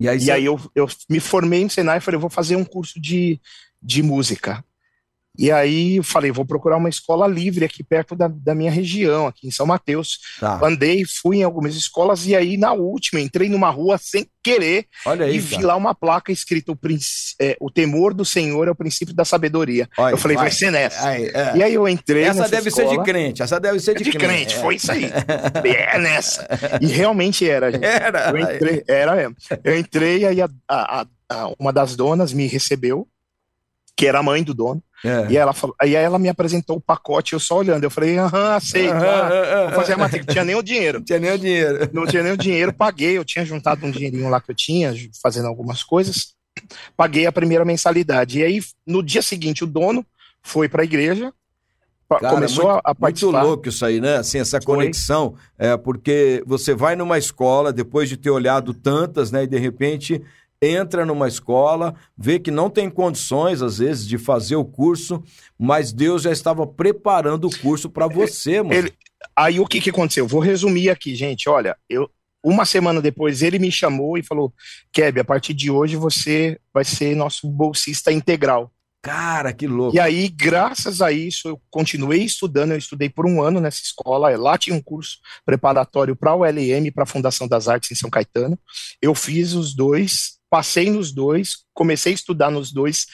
E 0.00 0.08
aí, 0.08 0.16
e 0.16 0.20
você... 0.20 0.30
aí 0.30 0.44
eu, 0.44 0.60
eu 0.74 0.86
me 1.08 1.20
formei 1.20 1.64
no 1.64 1.70
Senai 1.70 1.98
e 1.98 2.00
falei, 2.00 2.16
eu 2.16 2.20
vou 2.20 2.30
fazer 2.30 2.56
um 2.56 2.64
curso 2.64 3.00
de, 3.00 3.40
de 3.82 4.02
música. 4.02 4.64
E 5.38 5.52
aí 5.52 5.96
eu 5.96 6.02
falei, 6.02 6.32
vou 6.32 6.44
procurar 6.44 6.76
uma 6.76 6.88
escola 6.88 7.28
livre 7.28 7.64
aqui 7.64 7.84
perto 7.84 8.16
da, 8.16 8.26
da 8.26 8.56
minha 8.56 8.72
região, 8.72 9.28
aqui 9.28 9.46
em 9.46 9.52
São 9.52 9.64
Mateus. 9.64 10.18
Tá. 10.40 10.58
Andei, 10.64 11.04
fui 11.04 11.38
em 11.38 11.42
algumas 11.44 11.76
escolas 11.76 12.26
e 12.26 12.34
aí 12.34 12.56
na 12.56 12.72
última 12.72 13.20
entrei 13.20 13.48
numa 13.48 13.70
rua 13.70 13.98
sem 13.98 14.26
querer 14.42 14.86
aí, 15.06 15.36
e 15.36 15.38
vi 15.38 15.56
cara. 15.56 15.68
lá 15.68 15.76
uma 15.76 15.94
placa 15.94 16.32
escrita 16.32 16.72
o, 16.72 16.78
é, 17.40 17.56
o 17.60 17.70
temor 17.70 18.14
do 18.14 18.24
Senhor 18.24 18.66
é 18.66 18.70
o 18.70 18.74
princípio 18.74 19.14
da 19.14 19.24
sabedoria. 19.24 19.88
Olha, 19.96 20.14
eu 20.14 20.18
falei, 20.18 20.36
vai, 20.36 20.46
vai 20.46 20.52
ser 20.52 20.72
nessa. 20.72 21.06
Aí, 21.06 21.30
é. 21.32 21.56
E 21.56 21.62
aí 21.62 21.74
eu 21.74 21.88
entrei 21.88 22.24
Essa 22.24 22.48
deve 22.48 22.68
escola, 22.68 22.88
ser 22.88 22.98
de 22.98 23.04
crente, 23.04 23.42
essa 23.42 23.60
deve 23.60 23.78
ser 23.78 23.96
de, 23.96 24.04
de 24.04 24.10
crente. 24.10 24.26
crente 24.26 24.54
é. 24.56 24.60
Foi 24.60 24.74
isso 24.74 24.90
aí. 24.90 25.04
é 25.64 25.98
nessa. 25.98 26.48
E 26.80 26.86
realmente 26.86 27.48
era, 27.48 27.70
gente. 27.70 27.84
Era. 27.84 28.30
Eu 28.30 28.38
entrei, 28.38 28.84
era 28.88 29.14
mesmo. 29.14 29.36
Eu 29.62 29.78
entrei 29.78 30.24
aí 30.24 30.42
a, 30.42 30.48
a, 30.68 31.06
a, 31.28 31.52
uma 31.58 31.72
das 31.72 31.94
donas 31.94 32.32
me 32.32 32.46
recebeu, 32.46 33.06
que 33.96 34.06
era 34.06 34.18
a 34.18 34.22
mãe 34.22 34.42
do 34.42 34.52
dono. 34.52 34.82
É. 35.04 35.26
E 35.30 35.36
ela 35.36 35.52
falou, 35.52 35.76
aí 35.80 35.94
ela 35.94 36.18
me 36.18 36.28
apresentou 36.28 36.76
o 36.76 36.80
pacote, 36.80 37.32
eu 37.32 37.40
só 37.40 37.58
olhando. 37.58 37.84
Eu 37.84 37.90
falei, 37.90 38.18
aham, 38.18 38.54
aceito. 38.54 38.92
Aham, 38.92 39.66
vou 39.66 39.74
fazer 39.74 39.92
a 39.92 39.96
matrícula. 39.96 40.26
Não 40.26 40.32
tinha 40.32 40.44
nem 40.44 40.54
o 40.56 40.62
dinheiro. 40.62 41.02
tinha 41.04 41.18
nem 41.18 41.32
o 41.32 41.38
dinheiro. 41.38 41.90
Não 41.92 42.06
tinha 42.06 42.22
nem 42.22 42.32
o 42.32 42.36
dinheiro, 42.36 42.72
paguei. 42.72 43.16
Eu 43.16 43.24
tinha 43.24 43.44
juntado 43.44 43.86
um 43.86 43.90
dinheirinho 43.90 44.28
lá 44.28 44.40
que 44.40 44.50
eu 44.50 44.54
tinha, 44.54 44.92
fazendo 45.22 45.46
algumas 45.46 45.82
coisas. 45.82 46.34
Paguei 46.96 47.26
a 47.26 47.32
primeira 47.32 47.64
mensalidade. 47.64 48.40
E 48.40 48.44
aí, 48.44 48.60
no 48.86 49.02
dia 49.02 49.22
seguinte, 49.22 49.62
o 49.62 49.66
dono 49.66 50.04
foi 50.42 50.68
para 50.68 50.82
a 50.82 50.84
igreja, 50.84 51.32
Cara, 52.08 52.30
começou 52.30 52.70
muito, 52.70 52.80
a 52.84 52.94
participar. 52.94 53.32
Muito 53.32 53.46
louco 53.46 53.68
isso 53.68 53.84
aí, 53.84 54.00
né? 54.00 54.16
Assim, 54.16 54.38
essa 54.38 54.58
Foi. 54.62 54.76
conexão, 54.76 55.34
é, 55.58 55.76
porque 55.76 56.42
você 56.46 56.74
vai 56.74 56.96
numa 56.96 57.18
escola, 57.18 57.70
depois 57.70 58.08
de 58.08 58.16
ter 58.16 58.30
olhado 58.30 58.72
tantas, 58.72 59.30
né, 59.30 59.42
e 59.42 59.46
de 59.46 59.58
repente 59.58 60.22
entra 60.60 61.06
numa 61.06 61.28
escola, 61.28 61.94
vê 62.16 62.38
que 62.38 62.50
não 62.50 62.68
tem 62.68 62.90
condições, 62.90 63.62
às 63.62 63.78
vezes, 63.78 64.06
de 64.06 64.18
fazer 64.18 64.56
o 64.56 64.64
curso, 64.64 65.22
mas 65.58 65.92
Deus 65.92 66.22
já 66.22 66.32
estava 66.32 66.66
preparando 66.66 67.46
o 67.46 67.58
curso 67.60 67.88
para 67.88 68.08
você, 68.08 68.62
mano. 68.62 68.74
Ele, 68.74 68.92
aí 69.36 69.60
o 69.60 69.66
que, 69.66 69.80
que 69.80 69.90
aconteceu? 69.90 70.26
Vou 70.26 70.40
resumir 70.40 70.90
aqui, 70.90 71.14
gente. 71.14 71.48
Olha, 71.48 71.76
eu, 71.88 72.10
uma 72.42 72.64
semana 72.64 73.00
depois 73.00 73.42
ele 73.42 73.58
me 73.58 73.70
chamou 73.70 74.18
e 74.18 74.22
falou: 74.22 74.52
Keb, 74.92 75.20
a 75.20 75.24
partir 75.24 75.54
de 75.54 75.70
hoje 75.70 75.96
você 75.96 76.58
vai 76.72 76.84
ser 76.84 77.14
nosso 77.14 77.48
bolsista 77.48 78.12
integral. 78.12 78.72
Cara, 79.00 79.52
que 79.52 79.66
louco. 79.66 79.96
E 79.96 80.00
aí, 80.00 80.28
graças 80.28 81.00
a 81.00 81.12
isso, 81.12 81.48
eu 81.48 81.62
continuei 81.70 82.24
estudando. 82.24 82.72
Eu 82.72 82.78
estudei 82.78 83.08
por 83.08 83.26
um 83.26 83.40
ano 83.40 83.60
nessa 83.60 83.80
escola. 83.80 84.36
Lá 84.36 84.58
tinha 84.58 84.74
um 84.74 84.82
curso 84.82 85.18
preparatório 85.46 86.16
para 86.16 86.34
o 86.34 86.44
LM, 86.44 86.90
para 86.92 87.04
a 87.04 87.06
Fundação 87.06 87.46
das 87.46 87.68
Artes 87.68 87.92
em 87.92 87.94
São 87.94 88.10
Caetano. 88.10 88.58
Eu 89.00 89.14
fiz 89.14 89.52
os 89.54 89.74
dois 89.74 90.37
passei 90.50 90.90
nos 90.90 91.12
dois, 91.12 91.64
comecei 91.74 92.12
a 92.12 92.14
estudar 92.14 92.50
nos 92.50 92.72
dois 92.72 93.06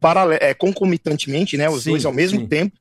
paralel, 0.00 0.38
é, 0.40 0.54
concomitantemente, 0.54 1.56
né, 1.56 1.68
os 1.68 1.84
sim, 1.84 1.90
dois 1.90 2.04
ao 2.04 2.12
mesmo 2.12 2.40
sim. 2.40 2.46
tempo, 2.46 2.76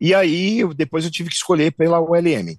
e 0.00 0.14
aí 0.14 0.62
depois 0.74 1.04
eu 1.04 1.10
tive 1.10 1.28
que 1.28 1.36
escolher 1.36 1.72
pela 1.72 2.00
ULM. 2.00 2.58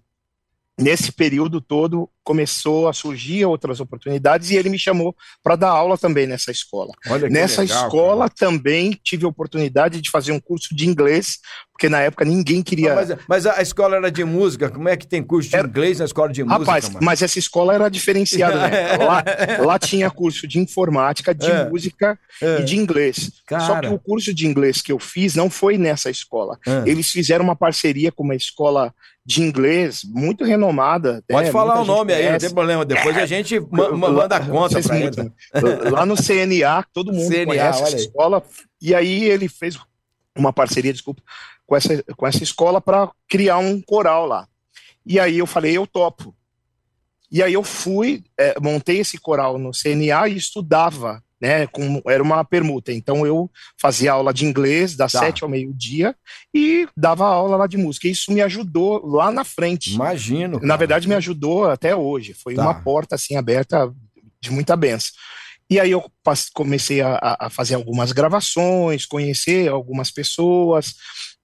Nesse 0.79 1.11
período 1.11 1.61
todo, 1.61 2.09
começou 2.23 2.87
a 2.87 2.93
surgir 2.93 3.45
outras 3.45 3.79
oportunidades 3.79 4.49
e 4.49 4.55
ele 4.55 4.69
me 4.69 4.79
chamou 4.79 5.15
para 5.43 5.55
dar 5.55 5.69
aula 5.69 5.97
também 5.97 6.25
nessa 6.25 6.49
escola. 6.49 6.91
nessa 7.29 7.61
legal, 7.61 7.85
escola 7.85 8.29
cara. 8.29 8.51
também 8.51 8.99
tive 9.03 9.25
a 9.25 9.29
oportunidade 9.29 10.01
de 10.01 10.09
fazer 10.09 10.31
um 10.31 10.39
curso 10.39 10.73
de 10.73 10.87
inglês, 10.87 11.39
porque 11.81 11.89
na 11.89 11.99
época 12.01 12.23
ninguém 12.23 12.61
queria. 12.61 12.93
mas, 12.93 13.09
mas, 13.27 13.45
a 13.47 13.59
escola 13.59 13.95
era 13.95 14.11
de 14.11 14.23
música, 14.23 14.69
como 14.69 14.87
é 14.87 14.95
que 14.95 15.07
tem 15.07 15.23
curso 15.23 15.49
de 15.49 15.55
era... 15.55 15.67
inglês 15.67 15.97
na 15.97 16.05
escola 16.05 16.31
de 16.31 16.43
música? 16.43 16.59
Rapaz, 16.59 16.89
mano? 16.89 16.99
mas 17.01 17.23
essa 17.23 17.39
escola 17.39 17.73
era 17.73 17.89
diferenciada, 17.89 18.67
né? 18.67 18.97
lá, 19.01 19.23
lá, 19.65 19.79
tinha 19.79 20.07
curso 20.11 20.47
de 20.47 20.59
informática, 20.59 21.33
de 21.33 21.49
é. 21.49 21.67
música 21.67 22.19
é. 22.39 22.59
e 22.59 22.63
de 22.63 22.77
inglês. 22.77 23.31
Cara. 23.47 23.65
Só 23.65 23.79
que 23.79 23.87
o 23.87 23.97
curso 23.97 24.31
de 24.31 24.45
inglês 24.45 24.79
que 24.79 24.91
eu 24.91 24.99
fiz 24.99 25.33
não 25.33 25.49
foi 25.49 25.75
nessa 25.75 26.11
escola. 26.11 26.59
É. 26.67 26.83
Eles 26.87 27.09
fizeram 27.09 27.43
uma 27.43 27.55
parceria 27.55 28.11
com 28.11 28.21
uma 28.21 28.35
escola 28.35 28.93
de 29.25 29.41
inglês 29.41 30.03
muito 30.03 30.43
renomada. 30.43 31.23
Pode 31.27 31.47
né? 31.47 31.51
falar 31.51 31.81
o 31.81 31.85
nome 31.85 32.13
aí, 32.13 32.31
não 32.31 32.37
tem 32.37 32.53
problema. 32.53 32.85
Depois 32.85 33.17
a 33.17 33.25
gente 33.25 33.59
manda 33.59 34.35
a 34.35 34.45
conta 34.45 34.79
para 34.83 34.99
ele. 34.99 35.31
Lá 35.89 36.05
no 36.05 36.15
CNA, 36.15 36.85
todo 36.93 37.11
mundo 37.11 37.27
CNA, 37.27 37.45
conhece 37.47 37.81
essa 37.81 37.95
escola. 37.95 38.43
E 38.79 38.93
aí 38.93 39.23
ele 39.23 39.47
fez 39.47 39.79
uma 40.35 40.53
parceria, 40.53 40.93
desculpa, 40.93 41.21
com 41.71 41.77
essa, 41.77 42.03
com 42.17 42.27
essa 42.27 42.43
escola 42.43 42.81
para 42.81 43.09
criar 43.29 43.59
um 43.59 43.79
coral 43.81 44.25
lá. 44.25 44.45
E 45.05 45.17
aí 45.17 45.37
eu 45.37 45.47
falei, 45.47 45.77
eu 45.77 45.87
topo. 45.87 46.35
E 47.31 47.41
aí 47.41 47.53
eu 47.53 47.63
fui, 47.63 48.25
é, 48.37 48.59
montei 48.59 48.99
esse 48.99 49.17
coral 49.17 49.57
no 49.57 49.71
CNA 49.71 50.27
e 50.27 50.35
estudava 50.35 51.23
né? 51.39 51.65
Com, 51.67 52.01
era 52.05 52.21
uma 52.21 52.43
permuta. 52.43 52.91
Então 52.91 53.25
eu 53.25 53.49
fazia 53.75 54.11
aula 54.11 54.33
de 54.33 54.45
inglês 54.45 54.97
das 54.97 55.13
tá. 55.13 55.19
sete 55.19 55.43
ao 55.43 55.49
meio-dia 55.49 56.13
e 56.53 56.87
dava 56.95 57.25
aula 57.25 57.55
lá 57.55 57.67
de 57.67 57.77
música. 57.77 58.07
Isso 58.07 58.31
me 58.33 58.41
ajudou 58.41 59.03
lá 59.07 59.31
na 59.31 59.43
frente. 59.45 59.95
Imagino. 59.95 60.57
Cara. 60.57 60.67
Na 60.67 60.75
verdade, 60.75 61.07
me 61.07 61.15
ajudou 61.15 61.67
até 61.67 61.95
hoje. 61.95 62.33
Foi 62.35 62.53
tá. 62.53 62.61
uma 62.61 62.75
porta 62.75 63.15
assim 63.15 63.37
aberta 63.37 63.91
de 64.39 64.51
muita 64.51 64.75
benção. 64.75 65.13
E 65.67 65.79
aí 65.79 65.91
eu 65.91 66.03
comecei 66.53 66.99
a, 66.99 67.37
a, 67.39 67.49
fazer 67.49 67.75
algumas 67.75 68.11
gravações, 68.11 69.05
conhecer 69.05 69.69
algumas 69.69 70.11
pessoas. 70.11 70.93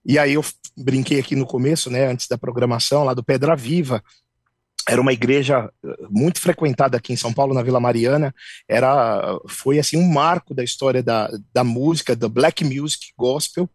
E 0.08 0.18
aí 0.18 0.32
eu 0.34 0.44
brinquei 0.74 1.20
aqui 1.20 1.36
no 1.36 1.44
começo, 1.44 1.90
né, 1.90 2.06
antes 2.06 2.26
da 2.26 2.38
programação 2.38 3.04
lá 3.04 3.12
do 3.12 3.22
Pedra 3.22 3.54
Viva, 3.54 4.02
era 4.88 5.00
uma 5.02 5.12
igreja 5.12 5.70
eh, 5.84 5.88
muito 6.08 6.40
frequentada 6.40 6.96
aqui 6.96 7.12
em 7.12 7.16
São 7.16 7.30
Paulo, 7.30 7.52
na 7.52 7.62
Vila 7.62 7.78
Mariana. 7.78 8.34
Era, 8.66 9.38
foi 9.46 9.78
assim 9.78 9.98
um 9.98 10.08
marco 10.10 10.54
da 10.54 10.64
história 10.64 11.02
da, 11.02 11.30
da 11.52 11.62
música, 11.62 12.16
da 12.16 12.26
black 12.26 12.64
music 12.64 13.12
gospel. 13.16 13.68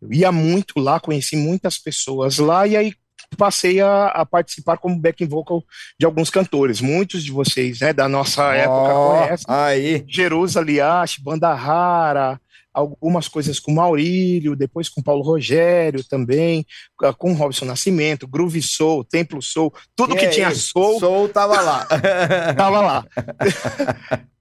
Eu 0.00 0.10
ia 0.10 0.32
muito 0.32 0.80
lá, 0.80 0.98
conheci 0.98 1.36
muitas 1.36 1.76
pessoas 1.76 2.38
lá 2.38 2.66
e 2.66 2.78
aí 2.78 2.94
passei 3.36 3.80
a, 3.80 4.06
a, 4.06 4.24
participar 4.24 4.78
como 4.78 4.98
backing 4.98 5.26
vocal 5.26 5.62
de 5.98 6.06
alguns 6.06 6.30
cantores. 6.30 6.80
Muitos 6.80 7.22
de 7.22 7.30
vocês, 7.30 7.80
né, 7.80 7.92
da 7.92 8.08
nossa 8.08 8.48
oh, 8.48 8.52
época 8.52 8.94
conhecem. 8.94 9.46
Aí. 9.48 10.04
Jerusa 10.08 10.62
Liache, 10.62 11.22
Banda 11.22 11.52
Rara, 11.52 12.40
algumas 12.74 13.28
coisas 13.28 13.60
com 13.60 13.72
Maurílio, 13.72 14.56
depois 14.56 14.88
com 14.88 15.00
Paulo 15.02 15.22
Rogério 15.22 16.02
também, 16.04 16.66
ah, 17.02 17.12
com 17.12 17.32
Robson 17.32 17.64
Nascimento, 17.64 18.26
Groove 18.26 18.60
Soul, 18.60 19.04
Templo 19.04 19.40
Soul, 19.40 19.72
tudo 19.94 20.16
que, 20.16 20.26
que 20.26 20.34
tinha 20.34 20.52
Soul. 20.54 20.98
Soul 20.98 21.28
tava 21.28 21.60
lá. 21.60 21.86
tava 22.56 22.80
lá. 22.80 23.06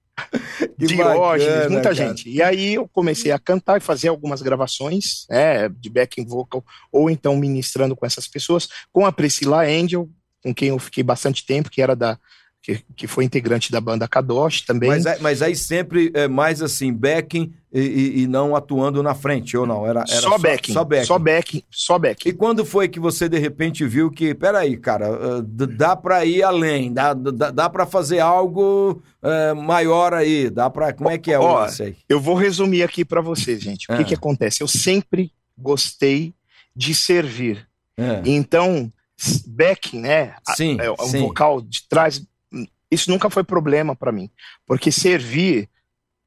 Diógenes, 0.78 1.70
muita 1.70 1.94
cara. 1.94 1.96
gente. 1.96 2.30
E 2.30 2.42
aí 2.42 2.76
eu 2.76 2.88
comecei 2.88 3.32
a 3.32 3.40
cantar 3.40 3.78
e 3.78 3.84
fazer 3.84 4.10
algumas 4.10 4.42
gravações 4.42 5.26
é, 5.30 5.70
de 5.70 5.90
backing 5.90 6.26
vocal, 6.26 6.64
ou 6.92 7.10
então 7.10 7.36
ministrando 7.36 7.96
com 7.96 8.06
essas 8.06 8.28
pessoas, 8.28 8.68
com 8.92 9.06
a 9.06 9.12
Priscila 9.12 9.64
Angel, 9.64 10.10
com 10.44 10.54
quem 10.54 10.70
eu 10.70 10.80
fiquei 10.80 11.04
bastante 11.04 11.46
tempo, 11.46 11.70
que 11.70 11.82
era 11.82 11.96
da 11.96 12.18
que, 12.64 12.82
que 12.96 13.08
foi 13.08 13.26
integrante 13.26 13.70
da 13.74 13.82
banda 13.82 14.08
Kadosh 14.08 14.62
também. 14.62 14.90
Mas, 14.90 15.20
mas 15.20 15.42
aí 15.42 15.54
sempre 15.54 16.10
é 16.14 16.30
mais 16.30 16.62
assim, 16.62 16.94
backing 16.94 17.54
e, 17.74 17.82
e, 17.82 18.22
e, 18.22 18.28
não 18.28 18.56
atuando 18.56 19.04
na 19.04 19.14
frente, 19.14 19.58
ou 19.58 19.68
não? 19.68 19.86
Era, 19.86 20.06
era 20.08 20.22
só, 20.22 20.30
só, 20.30 20.38
backing, 20.38 20.72
só 20.72 20.84
backing. 20.86 21.06
Só 21.06 21.20
backing, 21.20 21.64
só 21.70 22.00
backing. 22.00 22.30
E 22.30 22.34
quando 22.34 22.64
foi 22.64 22.88
que 22.88 23.02
você 23.02 23.28
de 23.28 23.38
repente 23.38 23.86
viu 23.86 24.10
que, 24.10 24.34
peraí, 24.34 24.78
cara, 24.78 25.42
dá 25.42 25.94
pra 25.94 26.24
ir 26.24 26.42
além, 26.42 26.94
dá, 26.94 27.14
dá, 27.14 27.52
dá 27.52 27.70
pra 27.70 27.86
fazer 27.86 28.20
algo 28.20 29.04
uh, 29.22 29.56
maior 29.56 30.14
aí, 30.14 30.50
dá 30.50 30.70
pra... 30.70 30.94
Como 30.94 31.10
é 31.10 31.18
que 31.18 31.34
é 31.34 31.40
Ó, 31.40 31.66
isso 31.66 31.84
aí? 31.84 31.98
Eu 32.08 32.22
vou 32.22 32.36
resumir 32.36 32.84
aqui 32.84 33.04
para 33.04 33.20
vocês, 33.20 33.62
gente. 33.62 33.92
O 33.92 33.98
que 33.98 34.06
que 34.06 34.16
acontece? 34.16 34.64
Eu 34.64 34.70
sempre 34.70 35.34
gostei 35.58 36.34
de 36.74 36.96
servir. 36.96 37.68
É. 37.98 38.22
Então, 38.24 38.92
backing, 39.48 40.00
né? 40.00 40.36
Sim, 40.56 40.78
é, 40.80 40.90
o 40.90 40.98
sim. 41.08 41.20
vocal 41.20 41.62
de 41.62 41.88
trás 41.90 42.22
isso 42.94 43.10
nunca 43.10 43.30
foi 43.30 43.44
problema 43.44 43.96
para 43.96 44.12
mim, 44.12 44.30
porque 44.66 44.92
servir 44.92 45.70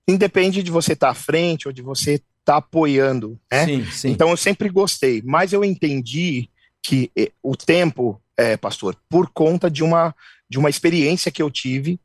independe 0.08 0.62
de 0.62 0.70
você 0.70 0.92
estar 0.92 1.08
tá 1.08 1.12
à 1.12 1.14
frente 1.14 1.66
ou 1.66 1.72
de 1.72 1.82
você 1.82 2.14
estar 2.14 2.24
tá 2.44 2.56
apoiando, 2.56 3.38
né? 3.50 3.64
Sim, 3.64 3.86
sim. 3.86 4.08
Então 4.10 4.30
eu 4.30 4.36
sempre 4.36 4.68
gostei, 4.68 5.22
mas 5.24 5.52
eu 5.52 5.64
entendi 5.64 6.48
que 6.82 7.10
eh, 7.16 7.32
o 7.42 7.56
tempo, 7.56 8.20
é, 8.36 8.56
pastor, 8.56 8.96
por 9.08 9.30
conta 9.30 9.70
de 9.70 9.82
uma 9.82 10.14
de 10.48 10.58
uma 10.58 10.70
experiência 10.70 11.30
que 11.30 11.42
eu 11.42 11.50
tive 11.50 12.00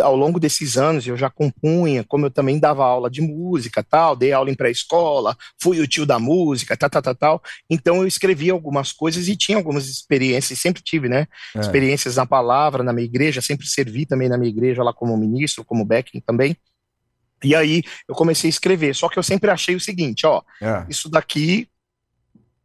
ao 0.00 0.16
longo 0.16 0.40
desses 0.40 0.76
anos, 0.76 1.06
eu 1.06 1.16
já 1.16 1.30
compunha, 1.30 2.04
como 2.04 2.26
eu 2.26 2.30
também 2.30 2.58
dava 2.58 2.84
aula 2.84 3.10
de 3.10 3.20
música, 3.20 3.82
tal, 3.82 4.16
dei 4.16 4.32
aula 4.32 4.50
em 4.50 4.54
pré-escola, 4.54 5.36
fui 5.60 5.80
o 5.80 5.86
tio 5.86 6.04
da 6.04 6.18
música, 6.18 6.76
tal, 6.76 6.90
tal, 6.90 7.02
tal, 7.02 7.14
tal. 7.14 7.42
Então 7.70 7.96
eu 7.96 8.06
escrevi 8.06 8.50
algumas 8.50 8.92
coisas 8.92 9.28
e 9.28 9.36
tinha 9.36 9.56
algumas 9.56 9.88
experiências, 9.88 10.58
sempre 10.58 10.82
tive, 10.82 11.08
né? 11.08 11.26
É. 11.54 11.60
Experiências 11.60 12.16
na 12.16 12.26
palavra, 12.26 12.82
na 12.82 12.92
minha 12.92 13.04
igreja, 13.04 13.40
sempre 13.40 13.66
servi 13.66 14.06
também 14.06 14.28
na 14.28 14.38
minha 14.38 14.50
igreja 14.50 14.82
lá 14.82 14.92
como 14.92 15.16
ministro, 15.16 15.64
como 15.64 15.84
backing 15.84 16.20
também. 16.20 16.56
E 17.44 17.54
aí 17.54 17.82
eu 18.08 18.14
comecei 18.14 18.48
a 18.48 18.50
escrever, 18.50 18.94
só 18.94 19.08
que 19.08 19.18
eu 19.18 19.22
sempre 19.22 19.50
achei 19.50 19.74
o 19.74 19.80
seguinte, 19.80 20.26
ó, 20.26 20.42
é. 20.60 20.86
isso 20.88 21.08
daqui 21.08 21.68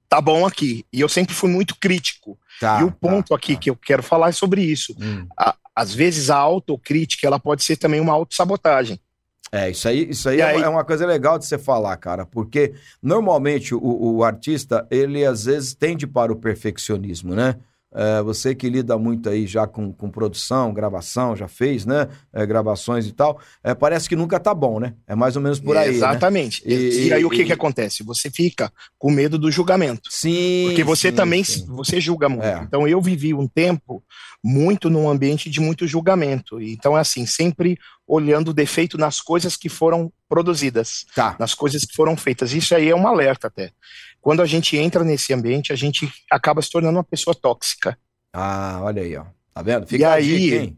tá 0.10 0.22
bom 0.22 0.46
aqui. 0.46 0.86
E 0.92 1.02
eu 1.02 1.10
sempre 1.10 1.34
fui 1.34 1.50
muito 1.50 1.76
crítico. 1.80 2.38
Tá, 2.60 2.82
e 2.82 2.84
o 2.84 2.92
ponto 2.92 3.30
tá, 3.30 3.36
aqui 3.36 3.54
tá. 3.54 3.60
que 3.60 3.70
eu 3.70 3.76
quero 3.76 4.02
falar 4.02 4.30
é 4.30 4.32
sobre 4.32 4.62
isso. 4.62 4.96
Hum. 5.00 5.28
A, 5.38 5.56
às 5.76 5.94
vezes 5.94 6.30
a 6.30 6.38
autocrítica 6.38 7.28
ela 7.28 7.40
pode 7.40 7.64
ser 7.64 7.78
também 7.78 8.00
uma 8.00 8.14
autossabotagem. 8.14 9.00
É, 9.52 9.70
isso 9.70 9.88
aí, 9.88 10.10
isso 10.10 10.28
aí, 10.28 10.42
é, 10.42 10.44
aí, 10.44 10.62
é 10.62 10.68
uma 10.68 10.84
coisa 10.84 11.06
legal 11.06 11.40
de 11.40 11.46
você 11.46 11.58
falar, 11.58 11.96
cara, 11.98 12.26
porque 12.26 12.74
normalmente 13.02 13.74
o, 13.74 13.80
o 13.82 14.24
artista, 14.24 14.86
ele 14.92 15.24
às 15.26 15.46
vezes 15.46 15.74
tende 15.74 16.06
para 16.06 16.34
o 16.34 16.36
perfeccionismo, 16.36 17.34
né? 17.34 17.56
É, 17.94 18.22
você 18.22 18.54
que 18.54 18.70
lida 18.70 18.98
muito 18.98 19.30
aí 19.30 19.48
já 19.48 19.66
com, 19.66 19.94
com 19.94 20.10
produção, 20.10 20.74
gravação, 20.74 21.36
já 21.36 21.48
fez, 21.48 21.86
né? 21.86 22.08
É, 22.34 22.46
gravações 22.46 23.08
e 23.08 23.14
tal. 23.14 23.40
É, 23.64 23.74
parece 23.74 24.10
que 24.10 24.16
nunca 24.16 24.40
tá 24.40 24.54
bom, 24.54 24.80
né? 24.80 24.94
É 25.08 25.16
mais 25.16 25.36
ou 25.36 25.42
menos 25.42 25.60
por 25.60 25.78
aí. 25.78 25.90
Né? 25.90 25.96
Exatamente. 25.96 26.68
Né? 26.68 26.74
E, 26.74 27.08
e, 27.08 27.14
aí 27.14 27.22
e, 27.22 27.26
o 27.26 27.30
que, 27.30 27.46
que 27.46 27.54
acontece? 27.54 28.04
Você 28.04 28.30
fica 28.30 28.72
com 28.98 29.10
medo 29.10 29.38
do 29.38 29.50
julgamento. 29.50 30.10
Sim. 30.12 30.66
Porque 30.68 30.84
você 30.84 31.10
sim, 31.10 31.16
também 31.16 31.44
sim. 31.44 31.66
você 31.68 32.02
julga 32.02 32.28
muito. 32.28 32.44
É. 32.44 32.62
Então 32.62 32.88
eu 32.88 33.02
vivi 33.02 33.34
um 33.34 33.48
tempo 33.48 34.04
muito 34.44 34.90
num 34.90 35.10
ambiente 35.10 35.50
de 35.50 35.60
muito 35.60 35.88
julgamento. 35.88 36.62
Então 36.62 36.98
é 36.98 37.02
assim, 37.02 37.26
sempre 37.26 37.78
olhando 38.08 38.50
o 38.50 38.54
defeito 38.54 38.98
nas 38.98 39.20
coisas 39.20 39.58
que 39.58 39.68
foram 39.68 40.12
produzidas, 40.30 41.06
tá. 41.14 41.36
nas 41.38 41.54
coisas 41.54 41.84
que 41.84 41.94
foram 41.94 42.16
feitas. 42.16 42.54
Isso 42.54 42.74
aí 42.74 42.90
é 42.90 42.96
um 42.96 43.08
alerta 43.08 43.48
até. 43.48 43.72
Quando 44.22 44.42
a 44.42 44.46
gente 44.46 44.78
entra 44.78 45.04
nesse 45.04 45.34
ambiente, 45.34 45.74
a 45.74 45.76
gente 45.76 46.12
acaba 46.32 46.62
se 46.62 46.72
tornando 46.72 46.98
uma 46.98 47.04
pessoa 47.04 47.36
tóxica. 47.36 47.98
Ah, 48.32 48.80
olha 48.82 49.02
aí, 49.02 49.16
ó. 49.18 49.26
Tá 49.54 49.62
vendo? 49.62 49.88
Fica 49.88 50.02
e 50.02 50.06
aí, 50.06 50.78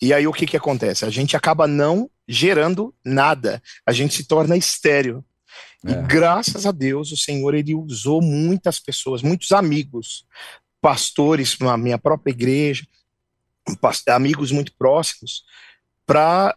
e 0.00 0.14
aí 0.14 0.26
o 0.26 0.32
que 0.32 0.46
que 0.46 0.56
acontece? 0.56 1.04
A 1.04 1.10
gente 1.10 1.36
acaba 1.36 1.66
não 1.66 2.10
gerando 2.26 2.94
nada. 3.04 3.62
A 3.84 3.92
gente 3.92 4.14
se 4.14 4.24
torna 4.24 4.56
estéreo. 4.56 5.24
É. 5.84 5.90
E 5.90 5.94
graças 6.06 6.64
a 6.64 6.72
Deus 6.72 7.12
o 7.12 7.16
Senhor 7.16 7.54
ele 7.54 7.74
usou 7.74 8.22
muitas 8.22 8.78
pessoas, 8.78 9.22
muitos 9.22 9.52
amigos, 9.52 10.24
pastores 10.80 11.58
na 11.58 11.76
minha 11.76 11.98
própria 11.98 12.32
igreja, 12.32 12.86
amigos 14.08 14.50
muito 14.50 14.72
próximos, 14.76 15.44
para 16.06 16.54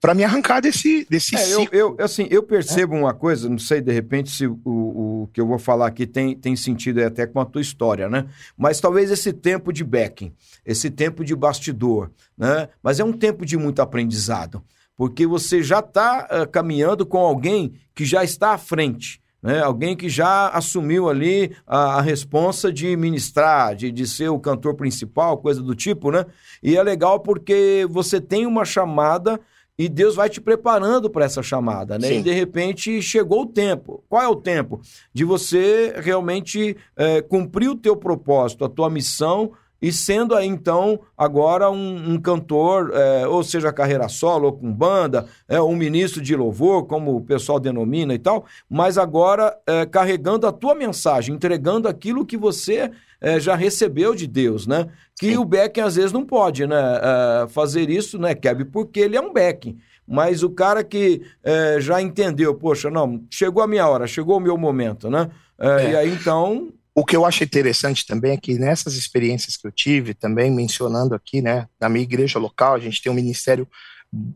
para 0.00 0.14
me 0.14 0.24
arrancar 0.24 0.60
desse, 0.60 1.06
desse 1.10 1.36
é, 1.36 1.52
eu, 1.52 1.68
eu, 1.70 1.96
assim, 2.00 2.26
eu 2.30 2.42
percebo 2.42 2.96
é. 2.96 2.98
uma 2.98 3.12
coisa, 3.12 3.48
não 3.50 3.58
sei 3.58 3.82
de 3.82 3.92
repente 3.92 4.30
se 4.30 4.46
o, 4.46 4.58
o 4.64 5.28
que 5.30 5.40
eu 5.40 5.46
vou 5.46 5.58
falar 5.58 5.88
aqui 5.88 6.06
tem, 6.06 6.34
tem 6.34 6.56
sentido 6.56 7.04
até 7.04 7.26
com 7.26 7.38
a 7.38 7.44
tua 7.44 7.60
história, 7.60 8.08
né? 8.08 8.26
Mas 8.56 8.80
talvez 8.80 9.10
esse 9.10 9.30
tempo 9.30 9.70
de 9.70 9.84
backing, 9.84 10.32
esse 10.64 10.88
tempo 10.90 11.22
de 11.22 11.36
bastidor, 11.36 12.10
né? 12.36 12.70
Mas 12.82 12.98
é 12.98 13.04
um 13.04 13.12
tempo 13.12 13.44
de 13.44 13.58
muito 13.58 13.82
aprendizado, 13.82 14.62
porque 14.96 15.26
você 15.26 15.62
já 15.62 15.80
está 15.80 16.26
uh, 16.30 16.48
caminhando 16.50 17.04
com 17.04 17.18
alguém 17.18 17.74
que 17.94 18.06
já 18.06 18.24
está 18.24 18.54
à 18.54 18.58
frente. 18.58 19.20
Né? 19.42 19.60
Alguém 19.60 19.96
que 19.96 20.08
já 20.08 20.48
assumiu 20.48 21.08
ali 21.08 21.54
a, 21.66 21.98
a 21.98 22.00
responsa 22.00 22.72
de 22.72 22.96
ministrar, 22.96 23.74
de, 23.74 23.90
de 23.90 24.06
ser 24.06 24.28
o 24.28 24.38
cantor 24.38 24.74
principal, 24.74 25.38
coisa 25.38 25.62
do 25.62 25.74
tipo, 25.74 26.10
né? 26.10 26.26
E 26.62 26.76
é 26.76 26.82
legal 26.82 27.20
porque 27.20 27.86
você 27.88 28.20
tem 28.20 28.46
uma 28.46 28.64
chamada 28.64 29.40
e 29.78 29.88
Deus 29.88 30.14
vai 30.14 30.28
te 30.28 30.42
preparando 30.42 31.08
para 31.08 31.24
essa 31.24 31.42
chamada, 31.42 31.98
né? 31.98 32.08
Sim. 32.08 32.18
E 32.18 32.22
de 32.22 32.32
repente 32.32 33.00
chegou 33.00 33.42
o 33.42 33.46
tempo. 33.46 34.04
Qual 34.10 34.22
é 34.22 34.28
o 34.28 34.36
tempo? 34.36 34.82
De 35.10 35.24
você 35.24 35.94
realmente 35.96 36.76
é, 36.94 37.22
cumprir 37.22 37.70
o 37.70 37.76
teu 37.76 37.96
propósito, 37.96 38.62
a 38.62 38.68
tua 38.68 38.90
missão 38.90 39.52
e 39.80 39.92
sendo 39.92 40.34
aí 40.34 40.46
então 40.46 41.00
agora 41.16 41.70
um, 41.70 42.12
um 42.12 42.20
cantor, 42.20 42.92
é, 42.94 43.26
ou 43.26 43.42
seja, 43.42 43.72
carreira 43.72 44.08
solo 44.08 44.46
ou 44.46 44.52
com 44.52 44.72
banda, 44.72 45.26
é 45.48 45.60
um 45.60 45.74
ministro 45.74 46.20
de 46.20 46.36
louvor, 46.36 46.86
como 46.86 47.16
o 47.16 47.20
pessoal 47.20 47.58
denomina 47.58 48.14
e 48.14 48.18
tal, 48.18 48.44
mas 48.68 48.98
agora 48.98 49.56
é, 49.66 49.86
carregando 49.86 50.46
a 50.46 50.52
tua 50.52 50.74
mensagem, 50.74 51.34
entregando 51.34 51.88
aquilo 51.88 52.26
que 52.26 52.36
você 52.36 52.90
é, 53.20 53.38
já 53.38 53.54
recebeu 53.54 54.14
de 54.14 54.26
Deus, 54.26 54.66
né? 54.66 54.88
Que 55.18 55.32
Sim. 55.32 55.36
o 55.36 55.44
Beckham 55.44 55.86
às 55.86 55.96
vezes 55.96 56.12
não 56.12 56.24
pode, 56.24 56.66
né? 56.66 56.76
É, 56.76 57.48
fazer 57.48 57.90
isso, 57.90 58.18
né, 58.18 58.34
Keb? 58.34 58.64
Porque 58.66 59.00
ele 59.00 59.16
é 59.16 59.20
um 59.20 59.32
Beckham. 59.32 59.76
Mas 60.06 60.42
o 60.42 60.50
cara 60.50 60.82
que 60.82 61.22
é, 61.44 61.76
já 61.80 62.02
entendeu, 62.02 62.54
poxa, 62.54 62.90
não, 62.90 63.22
chegou 63.30 63.62
a 63.62 63.66
minha 63.66 63.86
hora, 63.86 64.06
chegou 64.06 64.38
o 64.38 64.40
meu 64.40 64.56
momento, 64.56 65.08
né? 65.08 65.30
É. 65.58 65.90
E 65.90 65.96
aí 65.96 66.10
então. 66.12 66.72
O 67.00 67.04
que 67.04 67.16
eu 67.16 67.24
acho 67.24 67.42
interessante 67.42 68.04
também 68.06 68.32
é 68.32 68.36
que 68.36 68.58
nessas 68.58 68.92
experiências 68.92 69.56
que 69.56 69.66
eu 69.66 69.72
tive, 69.72 70.12
também 70.12 70.50
mencionando 70.50 71.14
aqui, 71.14 71.40
né, 71.40 71.66
na 71.80 71.88
minha 71.88 72.02
igreja 72.02 72.38
local, 72.38 72.74
a 72.74 72.78
gente 72.78 73.00
tem 73.00 73.10
um 73.10 73.14
ministério 73.14 73.66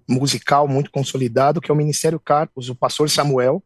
musical 0.09 0.67
muito 0.67 0.91
consolidado, 0.91 1.61
que 1.61 1.71
é 1.71 1.75
o 1.75 1.77
Ministério 1.77 2.19
Carpos, 2.19 2.71
o 2.71 2.75
pastor 2.75 3.11
Samuel, 3.11 3.63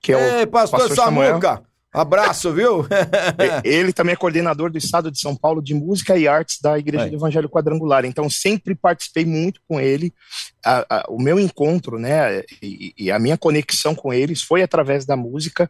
que 0.00 0.12
é 0.12 0.38
Ei, 0.38 0.44
o 0.44 0.46
pastor, 0.46 0.78
pastor 0.78 0.96
Samuel. 0.96 1.40
Samuel 1.40 1.64
Abraço, 1.92 2.52
viu? 2.52 2.86
Ele 3.64 3.92
também 3.92 4.12
é 4.12 4.16
coordenador 4.16 4.70
do 4.70 4.78
Estado 4.78 5.10
de 5.10 5.18
São 5.18 5.34
Paulo 5.34 5.60
de 5.60 5.74
Música 5.74 6.16
e 6.16 6.28
Artes 6.28 6.60
da 6.60 6.78
Igreja 6.78 7.06
é. 7.06 7.08
do 7.08 7.16
Evangelho 7.16 7.48
Quadrangular. 7.48 8.04
Então, 8.04 8.30
sempre 8.30 8.76
participei 8.76 9.24
muito 9.24 9.60
com 9.66 9.80
ele. 9.80 10.14
A, 10.64 10.86
a, 10.88 11.04
o 11.08 11.20
meu 11.20 11.40
encontro, 11.40 11.98
né, 11.98 12.44
e, 12.62 12.94
e, 12.96 13.10
a 13.10 13.18
minha 13.18 13.36
conexão 13.36 13.96
com 13.96 14.12
eles 14.12 14.42
foi 14.42 14.62
através 14.62 15.04
da 15.04 15.16
música. 15.16 15.68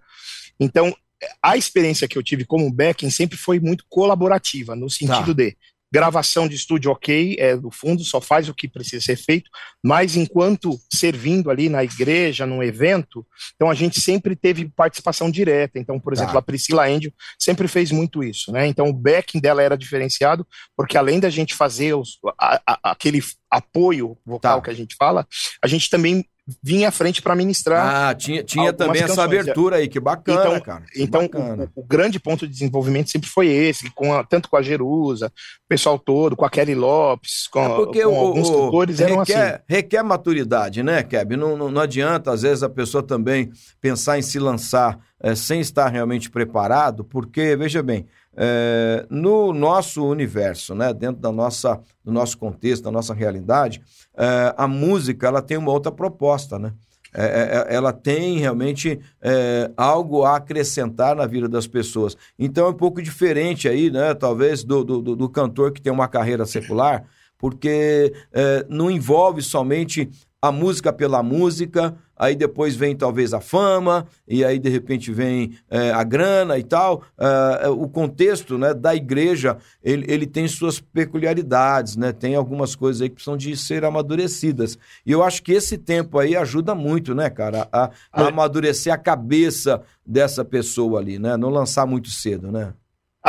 Então, 0.60 0.94
a 1.42 1.56
experiência 1.56 2.08
que 2.08 2.16
eu 2.16 2.22
tive 2.22 2.44
como 2.44 2.72
backing 2.72 3.10
sempre 3.10 3.36
foi 3.36 3.58
muito 3.60 3.84
colaborativa, 3.88 4.76
no 4.76 4.88
sentido 4.88 5.34
tá. 5.34 5.42
de 5.42 5.56
gravação 5.90 6.46
de 6.46 6.54
estúdio 6.54 6.90
ok, 6.90 7.36
é 7.38 7.56
do 7.56 7.70
fundo, 7.70 8.04
só 8.04 8.20
faz 8.20 8.48
o 8.48 8.54
que 8.54 8.68
precisa 8.68 9.04
ser 9.04 9.16
feito, 9.16 9.50
mas 9.82 10.16
enquanto 10.16 10.78
servindo 10.92 11.50
ali 11.50 11.68
na 11.68 11.82
igreja, 11.82 12.46
num 12.46 12.62
evento, 12.62 13.26
então 13.54 13.70
a 13.70 13.74
gente 13.74 14.00
sempre 14.00 14.36
teve 14.36 14.68
participação 14.68 15.30
direta. 15.30 15.78
Então, 15.78 15.98
por 15.98 16.12
exemplo, 16.12 16.34
tá. 16.34 16.38
a 16.38 16.42
Priscila 16.42 16.90
Endio 16.90 17.12
sempre 17.38 17.66
fez 17.66 17.90
muito 17.90 18.22
isso, 18.22 18.52
né? 18.52 18.66
Então 18.66 18.86
o 18.88 18.92
backing 18.92 19.40
dela 19.40 19.62
era 19.62 19.78
diferenciado, 19.78 20.46
porque 20.76 20.98
além 20.98 21.18
da 21.18 21.30
gente 21.30 21.54
fazer 21.54 21.94
os, 21.94 22.18
a, 22.38 22.60
a, 22.66 22.90
aquele 22.90 23.22
apoio 23.50 24.16
vocal 24.26 24.58
tá. 24.58 24.64
que 24.64 24.70
a 24.70 24.74
gente 24.74 24.94
fala, 24.94 25.26
a 25.62 25.66
gente 25.66 25.88
também 25.88 26.24
vinha 26.62 26.88
à 26.88 26.90
frente 26.90 27.20
para 27.20 27.36
ministrar. 27.36 28.08
Ah, 28.08 28.14
tinha, 28.14 28.42
tinha 28.42 28.72
também 28.72 29.02
canções. 29.02 29.18
essa 29.18 29.24
abertura 29.24 29.76
aí, 29.76 29.88
que 29.88 30.00
bacana, 30.00 30.40
então, 30.40 30.60
cara. 30.60 30.84
Que 30.90 31.02
então, 31.02 31.22
bacana. 31.22 31.70
O, 31.74 31.80
o, 31.80 31.84
grande 31.84 32.18
ponto 32.18 32.46
de 32.46 32.52
desenvolvimento 32.52 33.10
sempre 33.10 33.28
foi 33.28 33.48
esse, 33.48 33.90
com 33.90 34.14
a, 34.14 34.24
tanto 34.24 34.48
com 34.48 34.56
a 34.56 34.62
Jerusa, 34.62 35.26
o 35.26 35.68
pessoal 35.68 35.98
todo, 35.98 36.34
com 36.34 36.44
a 36.44 36.50
Kelly 36.50 36.74
Lopes, 36.74 37.46
com, 37.48 37.60
é 37.60 37.76
porque 37.76 38.02
com 38.02 38.12
o, 38.12 38.16
alguns 38.16 38.48
cantores, 38.48 39.00
eram 39.00 39.18
requer, 39.18 39.54
assim. 39.54 39.62
Requer 39.68 40.02
maturidade, 40.02 40.82
né, 40.82 41.02
Keb? 41.02 41.36
Não, 41.36 41.56
não, 41.56 41.70
não, 41.70 41.82
adianta, 41.82 42.32
às 42.32 42.42
vezes, 42.42 42.62
a 42.62 42.68
pessoa 42.68 43.02
também 43.02 43.50
pensar 43.80 44.18
em 44.18 44.22
se 44.22 44.38
lançar 44.38 44.98
é, 45.20 45.34
sem 45.34 45.60
estar 45.60 45.88
realmente 45.88 46.30
preparado, 46.30 47.04
porque, 47.04 47.56
veja 47.56 47.82
bem, 47.82 48.06
é, 48.40 49.04
no 49.10 49.52
nosso 49.52 50.06
universo, 50.06 50.72
né, 50.72 50.94
dentro 50.94 51.20
da 51.20 51.32
nossa, 51.32 51.80
do 52.04 52.12
nosso 52.12 52.38
contexto, 52.38 52.84
da 52.84 52.92
nossa 52.92 53.12
realidade, 53.12 53.82
é, 54.16 54.54
a 54.56 54.68
música 54.68 55.26
ela 55.26 55.42
tem 55.42 55.56
uma 55.56 55.72
outra 55.72 55.90
proposta, 55.90 56.56
né? 56.56 56.72
É, 57.12 57.24
é, 57.24 57.72
é 57.72 57.74
ela 57.74 57.92
tem 57.92 58.38
realmente 58.38 59.00
é, 59.20 59.70
algo 59.76 60.22
a 60.24 60.36
acrescentar 60.36 61.16
na 61.16 61.26
vida 61.26 61.48
das 61.48 61.66
pessoas. 61.66 62.16
Então 62.38 62.66
é 62.66 62.70
um 62.70 62.74
pouco 62.74 63.02
diferente 63.02 63.68
aí, 63.68 63.90
né? 63.90 64.14
Talvez 64.14 64.62
do, 64.62 64.84
do, 64.84 65.16
do 65.16 65.28
cantor 65.28 65.72
que 65.72 65.80
tem 65.80 65.92
uma 65.92 66.06
carreira 66.06 66.46
secular, 66.46 67.04
Porque 67.38 68.12
é, 68.32 68.66
não 68.68 68.90
envolve 68.90 69.40
somente 69.42 70.10
a 70.40 70.52
música 70.52 70.92
pela 70.92 71.20
música, 71.20 71.96
aí 72.16 72.36
depois 72.36 72.76
vem 72.76 72.94
talvez 72.94 73.34
a 73.34 73.40
fama, 73.40 74.06
e 74.26 74.44
aí 74.44 74.58
de 74.58 74.68
repente 74.68 75.12
vem 75.12 75.58
é, 75.68 75.90
a 75.90 76.04
grana 76.04 76.56
e 76.58 76.62
tal. 76.62 77.02
É, 77.18 77.68
o 77.68 77.88
contexto 77.88 78.56
né, 78.56 78.72
da 78.72 78.94
igreja, 78.94 79.56
ele, 79.82 80.06
ele 80.08 80.26
tem 80.26 80.46
suas 80.46 80.78
peculiaridades, 80.80 81.96
né? 81.96 82.12
Tem 82.12 82.36
algumas 82.36 82.76
coisas 82.76 83.02
aí 83.02 83.08
que 83.08 83.16
precisam 83.16 83.36
de 83.36 83.56
ser 83.56 83.84
amadurecidas. 83.84 84.78
E 85.04 85.10
eu 85.10 85.24
acho 85.24 85.42
que 85.42 85.52
esse 85.52 85.76
tempo 85.76 86.18
aí 86.18 86.36
ajuda 86.36 86.74
muito, 86.74 87.14
né, 87.14 87.28
cara, 87.28 87.68
a, 87.72 87.90
a 88.12 88.28
amadurecer 88.28 88.92
a 88.92 88.98
cabeça 88.98 89.82
dessa 90.06 90.44
pessoa 90.44 91.00
ali, 91.00 91.18
né? 91.18 91.36
Não 91.36 91.50
lançar 91.50 91.84
muito 91.84 92.10
cedo, 92.10 92.52
né? 92.52 92.74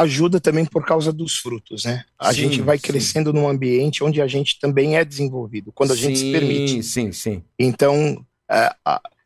Ajuda 0.01 0.39
também 0.39 0.65
por 0.65 0.85
causa 0.85 1.11
dos 1.11 1.37
frutos, 1.37 1.85
né? 1.85 2.03
A 2.17 2.33
sim, 2.33 2.41
gente 2.41 2.61
vai 2.61 2.77
sim. 2.77 2.83
crescendo 2.83 3.33
num 3.33 3.47
ambiente 3.47 4.03
onde 4.03 4.21
a 4.21 4.27
gente 4.27 4.59
também 4.59 4.97
é 4.97 5.05
desenvolvido, 5.05 5.71
quando 5.71 5.91
a 5.91 5.95
sim, 5.95 6.01
gente 6.03 6.19
se 6.19 6.31
permite. 6.31 6.83
Sim, 6.83 7.11
sim. 7.11 7.43
Então, 7.57 8.23
é, 8.49 8.75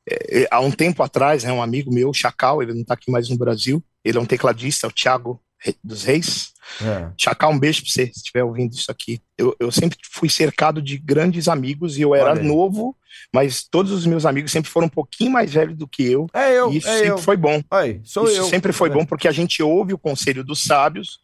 é, 0.09 0.47
há 0.51 0.59
um 0.59 0.71
tempo 0.71 1.03
atrás, 1.03 1.43
né, 1.43 1.51
um 1.51 1.61
amigo 1.61 1.93
meu, 1.93 2.13
Chacal, 2.13 2.61
ele 2.61 2.73
não 2.73 2.81
está 2.81 2.93
aqui 2.93 3.11
mais 3.11 3.29
no 3.29 3.37
Brasil, 3.37 3.83
ele 4.03 4.17
é 4.17 4.21
um 4.21 4.25
tecladista, 4.25 4.87
o 4.87 4.91
Thiago 4.91 5.39
dos 5.83 6.03
Reis. 6.03 6.52
É. 6.81 7.09
Chacal, 7.17 7.51
um 7.51 7.59
beijo 7.59 7.81
pra 7.81 7.91
você, 7.91 8.05
se 8.07 8.17
estiver 8.17 8.43
ouvindo 8.43 8.73
isso 8.73 8.91
aqui. 8.91 9.21
Eu, 9.37 9.55
eu 9.59 9.71
sempre 9.71 9.97
fui 10.11 10.29
cercado 10.29 10.81
de 10.81 10.97
grandes 10.97 11.47
amigos 11.47 11.97
e 11.97 12.01
eu 12.01 12.15
era 12.15 12.35
novo, 12.35 12.95
mas 13.33 13.63
todos 13.63 13.91
os 13.91 14.05
meus 14.05 14.25
amigos 14.25 14.51
sempre 14.51 14.69
foram 14.69 14.87
um 14.87 14.89
pouquinho 14.89 15.31
mais 15.31 15.53
velhos 15.53 15.77
do 15.77 15.87
que 15.87 16.03
eu. 16.03 16.27
É 16.33 16.53
eu. 16.53 16.71
E 16.71 16.77
isso 16.77 16.87
é 16.87 16.93
sempre 16.93 17.09
eu. 17.09 17.17
foi 17.17 17.37
bom. 17.37 17.61
Aí, 17.69 18.01
sou 18.03 18.25
isso 18.25 18.37
eu. 18.37 18.45
sempre 18.45 18.71
foi 18.71 18.89
é. 18.89 18.93
bom 18.93 19.05
porque 19.05 19.27
a 19.27 19.31
gente 19.31 19.61
ouve 19.61 19.93
o 19.93 19.97
conselho 19.97 20.43
dos 20.43 20.63
sábios, 20.63 21.19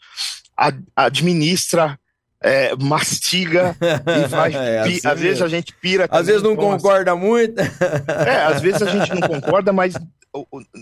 ad, 0.58 0.82
administra 0.96 1.98
é, 2.42 2.74
mastiga 2.76 3.76
e 3.82 4.28
vai. 4.28 4.54
é, 4.54 4.80
assim 4.80 5.00
às 5.04 5.20
vezes 5.20 5.42
a 5.42 5.48
gente 5.48 5.74
pira. 5.74 6.08
Às 6.10 6.28
vezes 6.28 6.42
não 6.42 6.56
concorda 6.56 7.12
assim. 7.12 7.22
muito. 7.22 7.60
É, 7.60 8.44
às 8.44 8.62
vezes 8.62 8.82
a 8.82 8.86
gente 8.88 9.14
não 9.14 9.28
concorda, 9.28 9.74
mas 9.74 9.94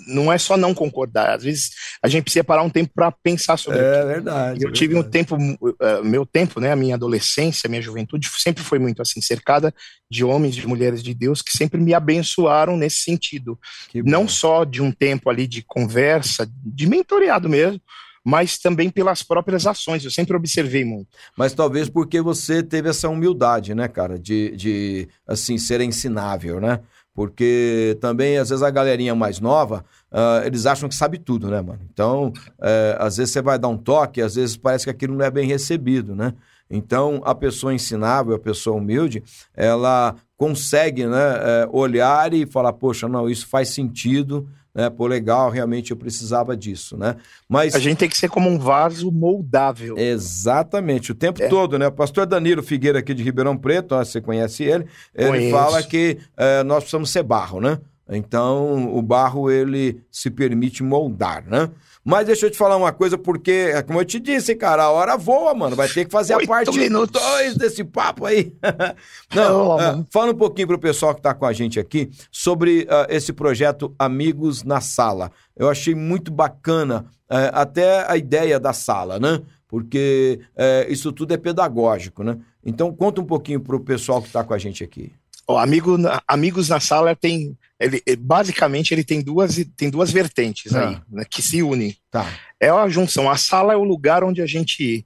não 0.08 0.32
é 0.32 0.38
só 0.38 0.58
não 0.58 0.74
concordar. 0.74 1.36
Às 1.36 1.44
vezes 1.44 1.70
a 2.02 2.08
gente 2.08 2.24
precisa 2.24 2.44
parar 2.44 2.64
um 2.64 2.70
tempo 2.70 2.92
para 2.94 3.12
pensar 3.12 3.58
sobre 3.58 3.80
É 3.80 3.92
aquilo. 3.92 4.08
verdade. 4.08 4.64
Eu 4.64 4.70
é 4.70 4.72
tive 4.74 4.94
verdade. 4.94 5.08
um 5.08 5.12
tempo, 5.12 5.36
uh, 5.62 6.04
meu 6.04 6.26
tempo, 6.26 6.60
né, 6.60 6.72
a 6.72 6.76
minha 6.76 6.96
adolescência, 6.96 7.68
a 7.68 7.70
minha 7.70 7.82
juventude 7.82 8.30
sempre 8.38 8.64
foi 8.64 8.80
muito 8.80 9.02
assim, 9.02 9.22
cercada 9.22 9.74
de 10.10 10.24
homens, 10.24 10.56
de 10.56 10.68
mulheres 10.68 11.02
de 11.02 11.14
Deus 11.14 11.42
que 11.42 11.56
sempre 11.56 11.80
me 11.80 11.94
abençoaram 11.94 12.76
nesse 12.76 13.02
sentido. 13.02 13.58
Não 13.94 14.28
só 14.28 14.64
de 14.64 14.82
um 14.82 14.92
tempo 14.92 15.30
ali 15.30 15.48
de 15.48 15.62
conversa, 15.64 16.50
de 16.66 16.88
mentoreado 16.88 17.48
mesmo, 17.50 17.82
mas 18.24 18.58
também 18.58 18.90
pelas 18.90 19.24
próprias 19.24 19.66
ações. 19.66 20.04
Eu 20.04 20.12
sempre 20.12 20.36
observei 20.36 20.84
muito. 20.84 21.08
Mas 21.38 21.54
talvez 21.54 21.88
porque 21.90 22.20
você 22.20 22.62
teve 22.62 22.90
essa 22.90 23.08
humildade, 23.08 23.74
né, 23.74 23.88
cara, 23.88 24.20
de, 24.20 24.54
de 24.58 25.08
assim 25.26 25.58
ser 25.58 25.80
ensinável, 25.80 26.60
né? 26.60 26.82
Porque 27.18 27.98
também, 28.00 28.38
às 28.38 28.50
vezes, 28.50 28.62
a 28.62 28.70
galerinha 28.70 29.16
mais 29.16 29.40
nova, 29.40 29.84
uh, 30.12 30.46
eles 30.46 30.68
acham 30.68 30.88
que 30.88 30.94
sabe 30.94 31.18
tudo, 31.18 31.50
né, 31.50 31.60
mano? 31.60 31.80
Então, 31.92 32.28
uh, 32.28 32.96
às 33.00 33.18
vezes 33.18 33.34
você 33.34 33.42
vai 33.42 33.58
dar 33.58 33.70
um 33.70 33.78
toque, 33.78 34.22
às 34.22 34.36
vezes 34.36 34.56
parece 34.56 34.84
que 34.84 34.92
aquilo 34.92 35.16
não 35.16 35.26
é 35.26 35.32
bem 35.32 35.48
recebido, 35.48 36.16
né? 36.16 36.36
Então, 36.70 37.20
a 37.26 37.34
pessoa 37.34 37.74
ensinável, 37.74 38.36
a 38.36 38.40
pessoa 38.40 38.78
humilde, 38.78 39.24
ela 39.56 40.14
consegue 40.38 41.08
né, 41.08 41.66
uh, 41.66 41.76
olhar 41.76 42.36
e 42.36 42.46
falar, 42.46 42.74
poxa, 42.74 43.08
não, 43.08 43.28
isso 43.28 43.48
faz 43.48 43.70
sentido, 43.70 44.48
né? 44.78 44.92
Pô, 44.92 45.08
legal, 45.08 45.50
realmente 45.50 45.90
eu 45.90 45.98
precisava 45.98 46.56
disso, 46.56 46.96
né? 46.96 47.16
Mas 47.50 47.74
a 47.74 47.80
gente 47.80 47.98
tem 47.98 48.08
que 48.08 48.16
ser 48.16 48.30
como 48.30 48.48
um 48.48 48.60
vaso 48.60 49.12
moldável. 49.12 49.98
Exatamente, 49.98 51.12
o 51.12 51.16
tempo 51.16 51.42
é. 51.42 51.48
todo, 51.48 51.80
né? 51.80 51.88
O 51.88 51.92
pastor 51.92 52.28
Danilo 52.28 52.62
Figueira 52.62 53.00
aqui 53.00 53.16
de 53.16 53.24
Ribeirão 53.24 53.58
Preto, 53.58 53.96
ó, 53.96 54.06
você 54.06 54.22
conhece 54.22 54.64
ele, 54.64 54.86
ele 55.16 55.30
Conheço. 55.30 55.52
fala 55.52 55.82
que 55.82 56.20
é, 56.38 56.64
nós 56.64 56.84
precisamos 56.84 57.10
ser 57.10 57.24
barro, 57.24 57.60
né? 57.60 57.80
Então, 58.10 58.96
o 58.96 59.02
barro 59.02 59.52
ele 59.52 60.02
se 60.10 60.30
permite 60.30 60.82
moldar, 60.82 61.46
né? 61.46 61.70
Mas 62.10 62.26
deixa 62.26 62.46
eu 62.46 62.50
te 62.50 62.58
falar 62.58 62.78
uma 62.78 62.94
coisa, 62.94 63.18
porque, 63.18 63.70
como 63.86 64.00
eu 64.00 64.06
te 64.06 64.18
disse, 64.18 64.56
cara, 64.56 64.84
a 64.84 64.90
hora 64.90 65.18
voa, 65.18 65.54
mano. 65.54 65.76
Vai 65.76 65.90
ter 65.90 66.06
que 66.06 66.12
fazer 66.12 66.36
a 66.36 66.48
parte 66.48 66.72
2 67.06 67.58
desse 67.58 67.84
papo 67.84 68.26
aí. 68.26 68.56
Não, 69.36 69.76
uh, 69.76 70.06
fala 70.10 70.32
um 70.32 70.38
pouquinho 70.38 70.70
pro 70.70 70.80
pessoal 70.80 71.14
que 71.14 71.22
tá 71.22 71.34
com 71.34 71.46
a 71.46 71.52
gente 71.52 71.78
aqui 71.78 72.10
sobre 72.32 72.84
uh, 72.84 73.12
esse 73.14 73.34
projeto 73.34 73.94
Amigos 74.00 74.64
na 74.64 74.80
Sala. 74.80 75.34
Eu 75.54 75.70
achei 75.70 75.94
muito 75.94 76.32
bacana 76.32 77.06
uh, 77.30 77.52
até 77.52 78.10
a 78.10 78.16
ideia 78.16 78.58
da 78.58 78.72
sala, 78.72 79.20
né? 79.20 79.42
Porque 79.68 80.40
isso 80.88 81.12
tudo 81.12 81.34
é 81.34 81.38
pedagógico, 81.38 82.24
né? 82.24 82.38
Então, 82.66 82.94
conta 82.94 83.20
um 83.20 83.26
pouquinho 83.26 83.60
pro 83.60 83.82
pessoal 83.82 84.22
que 84.22 84.32
tá 84.32 84.42
com 84.46 84.54
a 84.54 84.58
gente 84.58 84.82
aqui. 84.82 85.12
O 85.48 85.58
amigo, 85.58 85.98
Amigos 86.28 86.70
na 86.70 86.80
Sala 86.80 87.16
tem 87.16 87.58
ele, 87.80 88.02
basicamente 88.18 88.94
ele 88.94 89.04
tem 89.04 89.22
duas, 89.22 89.56
tem 89.76 89.90
duas 89.90 90.12
vertentes 90.12 90.74
ah. 90.76 90.90
aí, 90.90 91.02
né, 91.10 91.24
que 91.30 91.42
se 91.42 91.62
unem. 91.62 91.96
Tá. 92.10 92.28
É 92.60 92.70
a 92.70 92.90
junção. 92.90 93.30
A 93.30 93.38
sala 93.38 93.74
é 93.74 93.76
o 93.76 93.84
lugar 93.84 94.24
onde 94.24 94.42
a 94.42 94.48
gente 94.48 95.06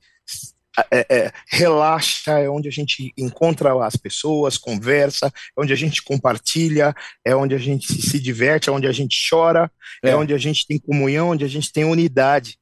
é, 0.89 1.06
é, 1.10 1.32
relaxa, 1.50 2.39
é 2.39 2.50
onde 2.50 2.70
a 2.70 2.72
gente 2.72 3.14
encontra 3.18 3.86
as 3.86 3.98
pessoas, 3.98 4.58
conversa, 4.58 5.28
é 5.28 5.62
onde 5.62 5.74
a 5.74 5.76
gente 5.76 6.02
compartilha, 6.02 6.96
é 7.26 7.36
onde 7.36 7.54
a 7.54 7.58
gente 7.58 7.88
se, 7.88 8.02
se 8.02 8.20
diverte, 8.20 8.70
é 8.70 8.72
onde 8.72 8.88
a 8.88 8.92
gente 8.94 9.18
chora, 9.30 9.70
é. 10.02 10.12
é 10.12 10.16
onde 10.16 10.34
a 10.34 10.38
gente 10.38 10.66
tem 10.66 10.80
comunhão, 10.80 11.32
onde 11.32 11.44
a 11.44 11.50
gente 11.50 11.74
tem 11.74 11.84
unidade. 11.84 12.58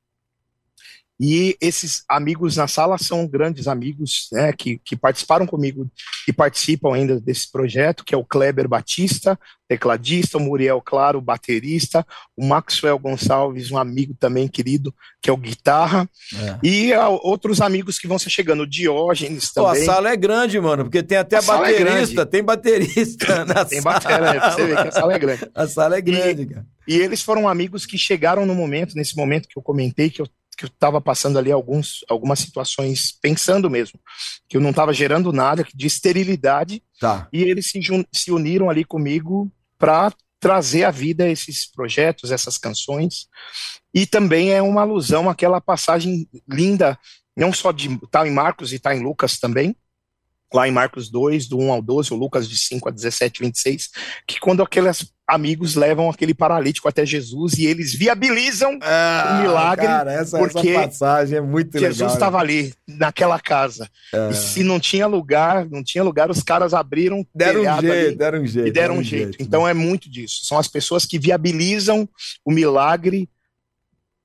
E 1.20 1.58
esses 1.60 2.04
amigos 2.08 2.56
na 2.56 2.68
sala 2.68 2.98
são 2.98 3.28
grandes 3.28 3.68
amigos 3.68 4.30
né, 4.32 4.54
que, 4.54 4.80
que 4.86 4.96
participaram 4.96 5.46
comigo 5.46 5.92
e 6.26 6.32
participam 6.32 6.94
ainda 6.94 7.20
desse 7.20 7.52
projeto, 7.52 8.06
que 8.06 8.16
é 8.16 8.18
o 8.18 8.24
Kleber 8.24 8.70
Batista, 8.70 9.38
tecladista, 9.68 10.38
o 10.38 10.42
Muriel 10.42 10.82
Claro, 10.82 11.20
baterista, 11.20 12.06
o 12.38 12.46
Maxwell 12.46 12.98
Gonçalves, 12.98 13.70
um 13.70 13.78
amigo 13.78 14.16
também 14.18 14.48
querido, 14.48 14.96
que 15.22 15.30
é 15.30 15.34
o 15.34 15.38
guitarra, 15.38 16.10
é. 16.34 16.58
e 16.64 16.94
a, 16.94 17.10
outros 17.10 17.60
amigos 17.60 18.00
que 18.00 18.08
vão 18.08 18.18
ser 18.18 18.30
chegando, 18.30 18.64
o 18.64 18.68
Diógenes 18.68 19.52
também. 19.52 19.86
Pô, 19.86 19.92
a 19.92 19.94
sala 19.94 20.10
é 20.10 20.16
grande, 20.16 20.60
mano, 20.60 20.86
porque 20.86 21.04
tem 21.04 21.18
até 21.18 21.38
a 21.38 21.42
baterista, 21.42 22.22
é 22.22 22.26
tem 22.26 22.44
baterista 22.44 23.44
na 23.46 23.66
tem 23.66 23.82
sala. 23.82 24.00
Tem 24.00 24.10
baterista, 24.10 24.52
você 24.52 24.66
vê 24.66 24.76
que 24.76 24.88
a 24.88 24.92
sala 24.92 25.14
é 25.14 25.20
grande. 25.20 25.50
A 25.54 25.68
sala 25.68 25.98
é 25.98 26.02
grande, 26.02 26.42
e, 26.44 26.46
cara. 26.46 26.66
E 26.88 26.96
eles 26.96 27.22
foram 27.22 27.48
amigos 27.48 27.86
que 27.86 27.98
chegaram 27.98 28.46
no 28.46 28.56
momento, 28.56 28.96
nesse 28.96 29.16
momento 29.16 29.48
que 29.48 29.58
eu 29.58 29.62
comentei, 29.62 30.10
que 30.10 30.22
eu 30.22 30.28
que 30.58 30.66
eu 30.66 30.68
estava 30.68 31.00
passando 31.00 31.40
ali 31.40 31.52
alguns, 31.52 32.04
algumas 32.10 32.40
situações 32.40 33.18
pensando 33.22 33.70
mesmo, 33.70 34.00
que 34.48 34.58
eu 34.58 34.62
não 34.62 34.72
estava 34.72 34.94
gerando 34.94 35.32
nada 35.32 35.66
de 35.74 35.88
esterilidade, 35.88 36.84
tá. 37.00 37.28
e 37.32 37.44
eles 37.44 37.70
se, 37.70 37.80
se 38.12 38.32
uniram 38.32 38.70
ali 38.70 38.84
comigo 38.84 39.52
para 39.78 40.14
trazer 40.40 40.84
à 40.84 40.92
vida 40.92 41.30
esses 41.30 41.70
projetos, 41.70 42.32
essas 42.32 42.58
canções, 42.58 43.28
e 43.94 44.06
também 44.06 44.52
é 44.52 44.62
uma 44.62 44.82
alusão 44.82 45.30
àquela 45.30 45.60
passagem 45.60 46.28
linda, 46.48 46.98
não 47.36 47.54
só 47.54 47.72
de 47.72 47.94
estar 47.94 48.08
tá 48.10 48.28
em 48.28 48.32
Marcos 48.32 48.72
e 48.72 48.76
estar 48.76 48.92
tá 48.92 48.96
em 48.96 49.04
Lucas 49.04 49.40
também, 49.40 49.76
lá 50.54 50.68
em 50.68 50.72
Marcos 50.72 51.10
2, 51.10 51.48
do 51.48 51.60
1 51.60 51.72
ao 51.72 51.82
12, 51.82 52.14
ou 52.14 52.20
Lucas 52.20 52.48
de 52.48 52.58
5 52.58 52.90
a 52.90 52.92
17, 52.92 53.42
26, 53.42 53.90
que 54.28 54.40
quando 54.40 54.64
aqueles 54.64 55.12
amigos 55.30 55.76
levam 55.76 56.10
aquele 56.10 56.34
paralítico 56.34 56.88
até 56.88 57.06
Jesus 57.06 57.54
e 57.54 57.68
eles 57.68 57.94
viabilizam 57.94 58.80
ah, 58.82 59.38
o 59.38 59.42
milagre. 59.44 59.86
Cara, 59.86 60.12
essa, 60.12 60.38
porque 60.40 60.70
essa 60.70 60.88
passagem 60.88 61.38
é 61.38 61.42
muito 61.42 61.78
Jesus. 61.78 61.98
Jesus 61.98 62.14
estava 62.14 62.40
ali, 62.40 62.74
naquela 62.88 63.40
casa. 63.40 63.88
É. 64.14 64.32
E 64.32 64.34
se 64.34 64.64
não 64.64 64.80
tinha 64.80 65.06
lugar, 65.06 65.70
não 65.70 65.84
tinha 65.84 66.04
lugar, 66.04 66.32
os 66.32 66.42
caras 66.42 66.74
abriram. 66.74 67.26
Deram 67.34 67.62
um 67.62 67.82
jeito, 67.82 68.18
deram 68.18 68.42
um 68.42 68.48
jeito. 68.48 68.68
E 68.68 68.72
deram, 68.72 68.88
deram 68.88 69.02
um 69.02 69.04
jeito. 69.04 69.24
jeito. 69.24 69.44
Então 69.44 69.66
né? 69.66 69.72
é 69.72 69.74
muito 69.74 70.10
disso. 70.10 70.46
São 70.46 70.58
as 70.58 70.68
pessoas 70.68 71.06
que 71.06 71.20
viabilizam 71.20 72.10
o 72.44 72.52
milagre 72.52 73.30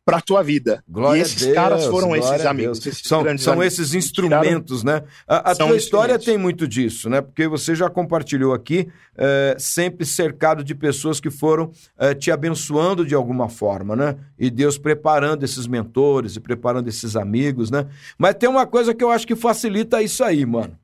para 0.05 0.19
a 0.19 0.21
tua 0.21 0.43
vida. 0.43 0.85
Glória 0.89 1.19
e 1.19 1.23
esses 1.23 1.43
Deus, 1.43 1.55
caras 1.55 1.87
foram 1.87 2.15
esses 2.15 2.45
amigos. 2.45 2.79
Esses 2.79 3.09
são 3.09 3.25
são 3.39 3.55
amigos 3.55 3.79
esses 3.79 3.95
instrumentos, 3.95 4.81
tiraram... 4.81 5.03
né? 5.03 5.13
A, 5.27 5.51
a 5.53 5.55
tua 5.55 5.77
história 5.77 6.19
tem 6.19 6.37
muito 6.37 6.69
disso, 6.69 7.09
né? 7.09 7.23
Porque 7.23 7.49
você 7.49 7.75
já 7.75 7.89
compartilhou 7.89 8.53
aqui, 8.53 8.89
é, 9.17 9.57
sempre 9.59 10.05
cercado 10.05 10.63
de 10.63 10.75
pessoas 10.75 11.21
que 11.21 11.31
foram 11.31 11.71
é, 11.99 12.15
te 12.15 12.31
abençoando 12.31 13.07
de 13.07 13.15
alguma 13.15 13.49
forma, 13.49 13.97
né? 13.97 14.17
E 14.39 14.51
Deus 14.51 14.77
preparando 14.77 15.43
esses 15.43 15.67
mentores 15.67 16.37
e 16.37 16.41
preparando 16.41 16.87
esses 16.89 17.17
amigos, 17.17 17.71
né? 17.71 17.87
Mas 18.19 18.35
tem 18.35 18.49
uma 18.49 18.67
coisa 18.67 18.95
que 18.95 19.03
eu 19.03 19.11
acho 19.11 19.27
que 19.27 19.35
facilita 19.35 20.03
isso 20.03 20.23
aí, 20.23 20.45
mano. 20.45 20.79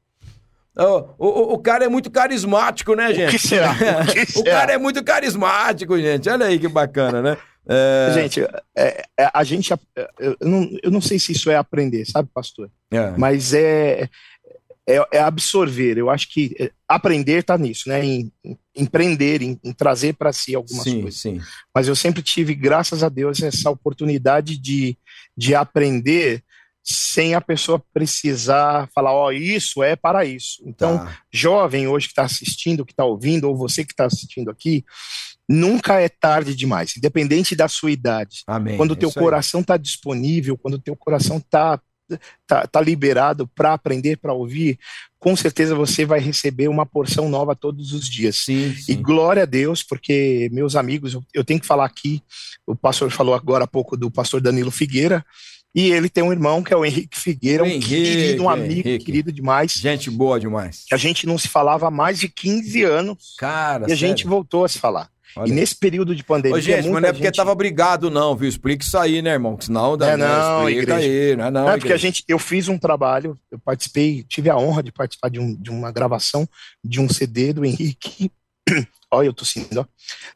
O, 0.77 1.27
o, 1.27 1.55
o, 1.55 1.59
cara 1.59 1.85
é 1.85 1.89
muito 1.89 2.11
carismático, 2.11 2.95
né, 2.95 3.13
gente? 3.13 3.29
O 3.29 3.31
que 3.33 3.39
será? 3.39 3.73
O, 3.73 4.13
que 4.13 4.25
será? 4.33 4.41
o 4.41 4.45
cara 4.45 4.73
é 4.73 4.79
muito 4.79 5.05
carismático, 5.05 5.99
gente. 5.99 6.31
Olha 6.31 6.47
aí 6.47 6.59
que 6.59 6.69
bacana, 6.69 7.21
né? 7.21 7.37
É... 7.67 8.11
Gente, 8.15 8.41
é, 8.77 9.05
é, 9.19 9.31
a 9.33 9.45
gente. 9.45 9.73
Eu 10.19 10.37
não, 10.41 10.71
eu 10.83 10.91
não 10.91 11.01
sei 11.01 11.19
se 11.19 11.33
isso 11.33 11.51
é 11.51 11.57
aprender, 11.57 12.05
sabe, 12.05 12.29
pastor? 12.33 12.71
É. 12.91 13.11
Mas 13.17 13.53
é, 13.55 14.09
é, 14.87 15.07
é, 15.13 15.21
absorver. 15.21 15.99
Eu 15.99 16.11
acho 16.11 16.29
que 16.29 16.55
é, 16.59 16.71
aprender 16.89 17.41
está 17.41 17.57
nisso, 17.57 17.89
né? 17.89 18.05
Em, 18.05 18.33
em 18.45 18.59
empreender, 18.75 19.43
em, 19.43 19.59
em 19.63 19.73
trazer 19.73 20.15
para 20.15 20.33
si 20.33 20.55
algumas 20.55 20.83
sim, 20.83 21.03
coisas. 21.03 21.21
Sim. 21.21 21.41
Mas 21.75 21.87
eu 21.87 21.95
sempre 21.95 22.23
tive, 22.23 22.55
graças 22.55 23.03
a 23.03 23.09
Deus, 23.09 23.43
essa 23.43 23.71
oportunidade 23.71 24.57
de, 24.57 24.97
de 25.37 25.55
aprender 25.55 26.43
sem 26.83 27.35
a 27.35 27.41
pessoa 27.41 27.83
precisar 27.93 28.89
falar, 28.95 29.13
ó, 29.13 29.27
oh, 29.27 29.33
isso 29.33 29.83
é 29.83 29.95
para 29.95 30.25
isso. 30.25 30.63
Então, 30.65 30.99
tá. 30.99 31.19
jovem 31.31 31.87
hoje 31.87 32.07
que 32.07 32.13
está 32.13 32.23
assistindo, 32.23 32.85
que 32.85 32.93
está 32.93 33.05
ouvindo, 33.05 33.49
ou 33.49 33.57
você 33.57 33.85
que 33.85 33.93
está 33.93 34.07
assistindo 34.07 34.51
aqui, 34.51 34.85
nunca 35.51 36.01
é 36.01 36.09
tarde 36.09 36.55
demais, 36.55 36.97
independente 36.97 37.57
da 37.57 37.67
sua 37.67 37.91
idade. 37.91 38.43
Amém. 38.47 38.77
Quando 38.77 38.93
o 38.93 38.97
teu 38.97 39.11
coração 39.11 39.63
está 39.63 39.77
disponível, 39.77 40.57
quando 40.57 40.75
o 40.75 40.79
teu 40.79 40.95
coração 40.95 41.39
está 41.39 41.81
tá, 42.47 42.69
tá 42.69 42.81
liberado 42.81 43.49
para 43.49 43.73
aprender, 43.73 44.17
para 44.17 44.33
ouvir, 44.33 44.79
com 45.19 45.35
certeza 45.35 45.75
você 45.75 46.05
vai 46.05 46.21
receber 46.21 46.69
uma 46.69 46.87
porção 46.87 47.29
nova 47.29 47.57
todos 47.57 47.93
os 47.93 48.09
dias. 48.09 48.37
Sim, 48.37 48.75
sim. 48.77 48.93
E 48.93 48.95
glória 48.95 49.43
a 49.43 49.47
Deus, 49.47 49.83
porque 49.83 50.49
meus 50.53 50.77
amigos, 50.77 51.15
eu, 51.15 51.25
eu 51.35 51.45
tenho 51.45 51.61
que 51.61 51.67
falar 51.67 51.85
aqui, 51.85 52.23
o 52.65 52.77
pastor 52.77 53.11
falou 53.11 53.35
agora 53.35 53.65
há 53.65 53.69
pouco 53.69 53.97
do 53.97 54.09
pastor 54.09 54.41
Danilo 54.41 54.71
Figueira, 54.71 55.25
e 55.75 55.91
ele 55.91 56.09
tem 56.09 56.23
um 56.23 56.33
irmão 56.33 56.63
que 56.63 56.73
é 56.73 56.77
o 56.77 56.85
Henrique 56.85 57.19
Figueira, 57.19 57.65
o 57.65 57.67
um 57.67 57.69
Henrique, 57.69 57.89
querido, 57.89 58.43
um 58.45 58.49
amigo 58.51 58.89
Henrique. 58.89 59.05
querido 59.05 59.33
demais. 59.33 59.73
Gente 59.73 60.11
boa 60.11 60.39
demais. 60.39 60.85
A 60.93 60.97
gente 60.97 61.27
não 61.27 61.39
se 61.39 61.49
falava 61.49 61.89
há 61.89 61.91
mais 61.91 62.19
de 62.19 62.29
15 62.29 62.83
anos. 62.83 63.35
Cara, 63.39 63.83
E 63.83 63.85
a 63.87 63.89
sério? 63.89 63.97
gente 63.97 64.27
voltou 64.27 64.65
a 64.65 64.69
se 64.69 64.79
falar. 64.79 65.09
Olha. 65.37 65.49
E 65.49 65.53
nesse 65.53 65.77
período 65.77 66.15
de 66.15 66.25
pandemia. 66.25 66.57
Ô, 66.57 66.61
gente, 66.61 66.89
mas 66.89 67.03
não 67.03 67.09
é 67.09 67.13
porque 67.13 67.27
gente... 67.27 67.37
tava 67.37 67.55
brigado, 67.55 68.11
não, 68.11 68.37
viu? 68.37 68.49
Explique 68.49 68.85
isso 68.85 68.99
aí, 68.99 69.23
né, 69.23 69.31
irmão? 69.31 69.57
Senão 69.61 69.97
dá 69.97 70.11
é, 70.11 70.17
não, 70.17 70.69
explica 70.69 70.97
aí, 70.97 71.37
não 71.37 71.45
é 71.45 71.51
não. 71.51 71.71
É 71.71 71.79
porque 71.79 71.93
a 71.93 71.97
gente, 71.97 72.25
eu 72.27 72.39
fiz 72.39 72.69
um 72.69 72.79
trabalho, 72.79 73.39
eu 73.51 73.59
participei, 73.59 74.25
tive 74.25 74.51
a 74.51 74.57
honra 74.57 74.83
de 74.83 74.93
participar 74.93 75.29
de, 75.29 75.39
um, 75.39 75.55
de 75.55 75.71
uma 75.71 75.93
gravação 75.93 76.49
de 76.85 77.01
um 77.01 77.09
CD 77.09 77.53
do 77.53 77.65
Henrique. 77.65 78.31
Olha, 79.13 79.27
eu 79.27 79.33
tossindo, 79.33 79.81
ó. 79.81 79.85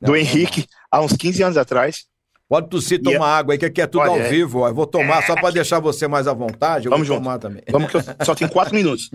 Do 0.00 0.08
não, 0.08 0.16
Henrique, 0.16 0.60
não, 0.60 1.00
há 1.00 1.04
uns 1.04 1.12
15 1.12 1.42
anos 1.42 1.56
atrás. 1.56 2.06
Pode 2.48 2.68
tossir, 2.68 3.02
tomar 3.02 3.36
é- 3.36 3.38
água 3.38 3.54
aí, 3.54 3.58
que 3.58 3.64
aqui 3.64 3.80
é 3.80 3.86
tudo 3.86 4.02
Olha, 4.02 4.10
ao 4.10 4.18
é- 4.18 4.28
vivo. 4.28 4.60
Ó. 4.60 4.68
Eu 4.68 4.74
vou 4.74 4.86
tomar 4.86 5.22
é... 5.22 5.26
só 5.26 5.34
para 5.34 5.50
deixar 5.50 5.80
você 5.80 6.06
mais 6.06 6.26
à 6.26 6.32
vontade. 6.32 6.86
Eu 6.86 6.90
Vamos 6.90 7.08
vou 7.08 7.16
junto. 7.16 7.24
tomar 7.24 7.38
também. 7.38 7.62
Vamos 7.70 7.90
que 7.90 7.96
eu 7.96 8.02
só 8.24 8.34
tenho 8.34 8.50
quatro 8.50 8.74
minutos. 8.74 9.10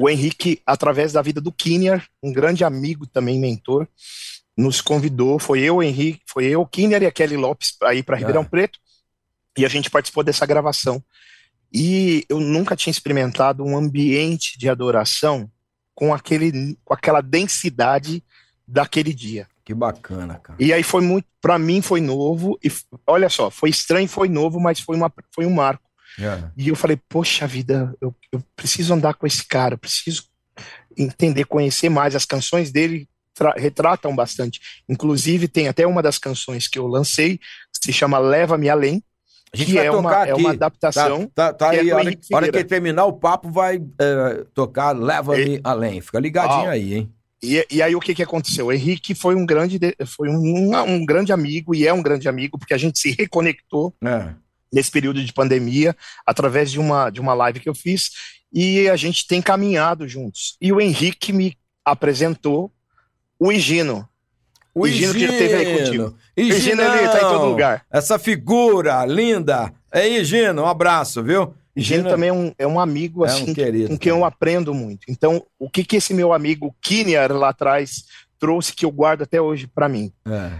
O 0.00 0.08
Henrique, 0.08 0.62
através 0.64 1.12
da 1.12 1.20
vida 1.20 1.42
do 1.42 1.52
Kinner, 1.52 2.08
um 2.22 2.32
grande 2.32 2.64
amigo 2.64 3.06
também, 3.06 3.38
mentor, 3.38 3.86
nos 4.56 4.80
convidou, 4.80 5.38
foi 5.38 5.60
eu, 5.60 5.82
Henrique, 5.82 6.22
foi 6.26 6.46
eu, 6.46 6.64
Kinner 6.64 7.02
e 7.02 7.06
a 7.06 7.12
Kelly 7.12 7.36
Lopes 7.36 7.76
aí 7.82 8.02
para 8.02 8.16
Ribeirão 8.16 8.40
ah. 8.40 8.46
Preto, 8.46 8.78
e 9.58 9.66
a 9.66 9.68
gente 9.68 9.90
participou 9.90 10.24
dessa 10.24 10.46
gravação. 10.46 11.04
E 11.70 12.24
eu 12.30 12.40
nunca 12.40 12.74
tinha 12.74 12.90
experimentado 12.90 13.62
um 13.62 13.76
ambiente 13.76 14.58
de 14.58 14.70
adoração 14.70 15.50
com, 15.94 16.14
aquele, 16.14 16.78
com 16.82 16.94
aquela 16.94 17.20
densidade 17.20 18.24
daquele 18.66 19.12
dia. 19.12 19.46
Que 19.62 19.74
bacana, 19.74 20.40
cara. 20.42 20.56
E 20.58 20.72
aí 20.72 20.82
foi 20.82 21.02
muito, 21.02 21.26
para 21.42 21.58
mim 21.58 21.82
foi 21.82 22.00
novo, 22.00 22.58
e 22.64 22.72
olha 23.06 23.28
só, 23.28 23.50
foi 23.50 23.68
estranho, 23.68 24.08
foi 24.08 24.30
novo, 24.30 24.58
mas 24.58 24.80
foi, 24.80 24.96
uma, 24.96 25.12
foi 25.34 25.44
um 25.44 25.52
marco. 25.52 25.89
Yeah. 26.18 26.46
É. 26.46 26.50
E 26.56 26.68
eu 26.68 26.76
falei, 26.76 26.98
poxa 27.08 27.46
vida, 27.46 27.94
eu, 28.00 28.14
eu 28.32 28.42
preciso 28.56 28.94
andar 28.94 29.14
com 29.14 29.26
esse 29.26 29.46
cara, 29.46 29.76
preciso 29.78 30.24
entender, 30.96 31.44
conhecer 31.44 31.88
mais 31.88 32.14
as 32.14 32.24
canções 32.24 32.70
dele 32.70 33.08
retratam 33.56 34.14
bastante. 34.14 34.60
Inclusive, 34.88 35.48
tem 35.48 35.68
até 35.68 35.86
uma 35.86 36.02
das 36.02 36.18
canções 36.18 36.68
que 36.68 36.78
eu 36.78 36.86
lancei, 36.86 37.38
que 37.38 37.86
se 37.86 37.92
chama 37.92 38.18
Leva-me 38.18 38.68
Além, 38.68 39.02
que 39.52 39.78
é 39.78 39.90
uma, 39.90 40.26
é 40.26 40.34
uma 40.34 40.50
adaptação. 40.50 41.26
Tá, 41.34 41.52
tá, 41.52 41.54
tá 41.54 41.70
aí, 41.70 41.88
é 41.88 41.92
a 41.92 41.96
hora, 41.96 42.18
hora, 42.32 42.52
que 42.52 42.64
terminar 42.64 43.06
o 43.06 43.14
papo, 43.14 43.50
vai 43.50 43.82
é, 43.98 44.44
tocar 44.54 44.92
Leva-me 44.92 45.56
e... 45.56 45.60
Além. 45.64 46.00
Fica 46.00 46.20
ligadinho 46.20 46.68
ah, 46.68 46.72
aí, 46.72 46.94
hein? 46.94 47.12
E, 47.42 47.66
e, 47.70 47.82
aí 47.82 47.96
o 47.96 48.00
que, 48.00 48.14
que 48.14 48.22
aconteceu? 48.22 48.66
O 48.66 48.72
Henrique 48.72 49.14
foi 49.14 49.34
um 49.34 49.46
grande, 49.46 49.80
foi 50.06 50.28
um, 50.28 50.76
um, 50.86 51.06
grande 51.06 51.32
amigo 51.32 51.74
e 51.74 51.86
é 51.86 51.92
um 51.92 52.02
grande 52.02 52.28
amigo, 52.28 52.58
porque 52.58 52.74
a 52.74 52.78
gente 52.78 52.98
se 52.98 53.12
reconectou 53.12 53.94
é. 54.04 54.34
Nesse 54.72 54.90
período 54.90 55.24
de 55.24 55.32
pandemia, 55.32 55.96
através 56.26 56.70
de 56.70 56.78
uma, 56.78 57.10
de 57.10 57.20
uma 57.20 57.34
live 57.34 57.60
que 57.60 57.68
eu 57.68 57.74
fiz, 57.74 58.10
e 58.52 58.88
a 58.88 58.96
gente 58.96 59.26
tem 59.26 59.40
caminhado 59.40 60.06
juntos. 60.08 60.56
E 60.60 60.72
o 60.72 60.80
Henrique 60.80 61.32
me 61.32 61.56
apresentou 61.84 62.72
o 63.38 63.50
Higino. 63.50 64.08
O 64.74 64.86
Higino, 64.86 65.12
que 65.12 65.26
já 65.26 65.32
esteve 65.32 65.54
aí 65.54 65.78
contigo. 65.78 66.16
Higino, 66.36 66.82
ele 66.82 67.08
tá 67.08 67.18
em 67.18 67.20
todo 67.20 67.46
lugar. 67.46 67.84
Essa 67.90 68.18
figura 68.18 69.04
linda. 69.04 69.72
É 69.92 70.08
Higino, 70.08 70.62
um 70.62 70.66
abraço, 70.66 71.22
viu? 71.22 71.54
Higino 71.74 72.08
também 72.08 72.28
é 72.28 72.32
um, 72.32 72.52
é 72.58 72.66
um 72.66 72.78
amigo 72.78 73.24
é 73.24 73.28
assim, 73.28 73.50
um 73.50 73.54
querido, 73.54 73.88
com 73.88 73.98
quem 73.98 74.10
eu 74.10 74.24
aprendo 74.24 74.74
muito. 74.74 75.06
Então, 75.08 75.44
o 75.58 75.70
que 75.70 75.84
que 75.84 75.96
esse 75.96 76.12
meu 76.12 76.32
amigo 76.32 76.74
Kinnear 76.80 77.32
lá 77.32 77.50
atrás 77.50 78.04
trouxe 78.38 78.72
que 78.72 78.84
eu 78.84 78.90
guardo 78.90 79.22
até 79.22 79.40
hoje 79.40 79.66
para 79.66 79.88
mim? 79.88 80.12
É. 80.26 80.50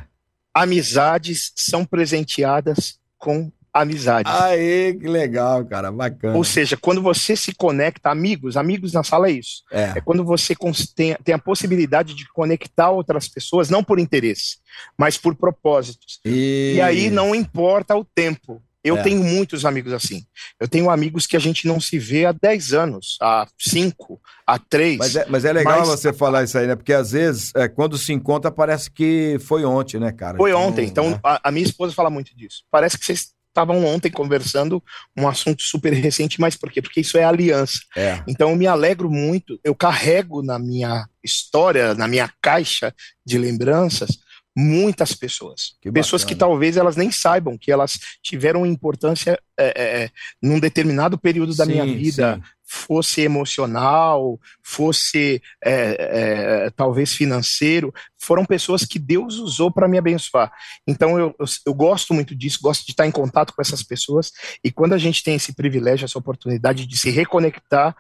Amizades 0.55 1.53
são 1.55 1.85
presenteadas 1.85 2.99
com 3.19 3.51
amizades. 3.73 4.33
Aê, 4.33 4.95
que 4.95 5.07
legal, 5.07 5.65
cara, 5.65 5.91
bacana. 5.93 6.37
Ou 6.37 6.45
seja, 6.45 6.77
quando 6.77 7.03
você 7.03 7.37
se 7.37 7.55
conecta, 7.55 8.11
amigos, 8.11 8.57
amigos 8.57 8.93
na 8.93 9.03
sala 9.03 9.29
é 9.29 9.33
isso. 9.33 9.63
É, 9.71 9.95
é 9.97 10.01
quando 10.01 10.25
você 10.25 10.55
tem, 10.95 11.17
tem 11.25 11.35
a 11.35 11.39
possibilidade 11.39 12.15
de 12.15 12.29
conectar 12.33 12.91
outras 12.91 13.29
pessoas, 13.29 13.71
não 13.71 13.83
por 13.83 13.99
interesse, 13.99 14.59
mas 14.99 15.17
por 15.17 15.35
propósitos. 15.35 16.21
E, 16.25 16.75
e 16.77 16.81
aí 16.81 17.11
não 17.11 17.35
importa 17.35 17.97
o 17.97 18.05
tempo. 18.05 18.63
Eu 18.83 18.97
é. 18.97 19.03
tenho 19.03 19.23
muitos 19.23 19.67
amigos 19.67 19.93
assim. 19.93 20.25
Eu 20.59 20.67
tenho 20.67 20.89
amigos 20.89 21.27
que 21.27 21.37
a 21.37 21.41
gente 21.41 21.67
não 21.67 21.79
se 21.79 21.99
vê 21.99 22.25
há 22.25 22.33
10 22.33 22.73
anos, 22.73 23.19
há 23.21 23.47
5, 23.59 24.21
há 24.47 24.59
3. 24.59 24.99
Mas 24.99 25.17
é, 25.17 25.27
mas 25.29 25.45
é 25.45 25.53
legal 25.53 25.81
mas... 25.81 25.89
você 25.89 26.13
falar 26.13 26.45
isso 26.45 26.57
aí, 26.57 26.67
né? 26.67 26.75
Porque 26.75 26.93
às 26.93 27.13
vezes, 27.13 27.53
é, 27.55 27.69
quando 27.69 27.99
se 27.99 28.13
encontra, 28.13 28.51
parece 28.51 28.91
que 28.91 29.37
foi 29.41 29.65
ontem, 29.65 30.01
né, 30.01 30.13
cara? 30.13 30.39
Foi 30.39 30.51
então, 30.51 30.63
ontem. 30.63 30.87
Então, 30.87 31.11
né? 31.11 31.21
a, 31.23 31.49
a, 31.49 31.53
minha 31.53 31.65
esposa 31.65 31.95
fala 31.95 32.09
muito 32.09 32.35
disso. 32.35 32.65
Parece 32.71 32.99
que 32.99 33.05
vocês 33.05 33.33
estavam 33.51 33.85
ontem 33.85 34.11
conversando 34.11 34.83
um 35.17 35.29
assunto 35.29 35.63
super 35.63 35.93
recente, 35.93 36.41
mas 36.41 36.57
por 36.57 36.71
quê? 36.71 36.81
Porque 36.81 37.01
isso 37.01 37.19
é 37.19 37.25
aliança. 37.25 37.79
É. 37.97 38.23
Então 38.27 38.51
eu 38.51 38.57
me 38.57 38.67
alegro 38.67 39.11
muito, 39.11 39.59
eu 39.63 39.75
carrego 39.75 40.43
na 40.43 40.59
minha 40.59 41.07
história, 41.23 41.95
na 41.95 42.09
minha 42.09 42.33
caixa 42.41 42.95
de 43.27 43.37
lembranças, 43.37 44.19
muitas 44.57 45.13
pessoas. 45.13 45.77
Que 45.81 45.91
pessoas 45.93 46.25
que 46.25 46.35
talvez 46.35 46.77
elas 46.77 46.97
nem 46.97 47.11
saibam 47.11 47.59
que 47.59 47.71
elas 47.71 47.99
tiveram 48.23 48.67
importância 48.67 49.39
é, 49.59 49.67
é, 49.67 50.03
é 50.05 50.11
num 50.43 50.59
determinado 50.59 51.19
período 51.19 51.55
da 51.55 51.65
sim, 51.65 51.73
minha 51.73 51.85
vida, 51.85 52.37
sim 52.37 52.51
fosse 52.73 53.21
emocional, 53.21 54.39
fosse 54.63 55.43
é, 55.61 56.67
é, 56.67 56.71
talvez 56.71 57.13
financeiro, 57.13 57.93
foram 58.17 58.45
pessoas 58.45 58.85
que 58.85 58.97
Deus 58.97 59.39
usou 59.39 59.73
para 59.73 59.89
me 59.89 59.99
abençoar. 59.99 60.53
Então 60.87 61.19
eu, 61.19 61.35
eu, 61.37 61.47
eu, 61.67 61.75
gosto 61.75 62.15
muito 62.15 62.33
disso, 62.33 62.61
gosto 62.63 62.87
de 62.87 62.93
estar 62.93 63.09
em 63.09 63.11
contato 63.11 63.53
com 63.53 63.61
essas 63.61 63.83
pessoas, 63.83 64.31
e 64.63 64.71
quando 64.71 64.93
a 64.93 64.99
gente 64.99 65.25
tem 65.25 65.35
esse 65.35 65.53
privilégio, 65.53 66.05
essa 66.05 66.19
oportunidade 66.19 66.87
de 66.87 66.97
se 66.97 67.11
reconectar, 67.11 67.97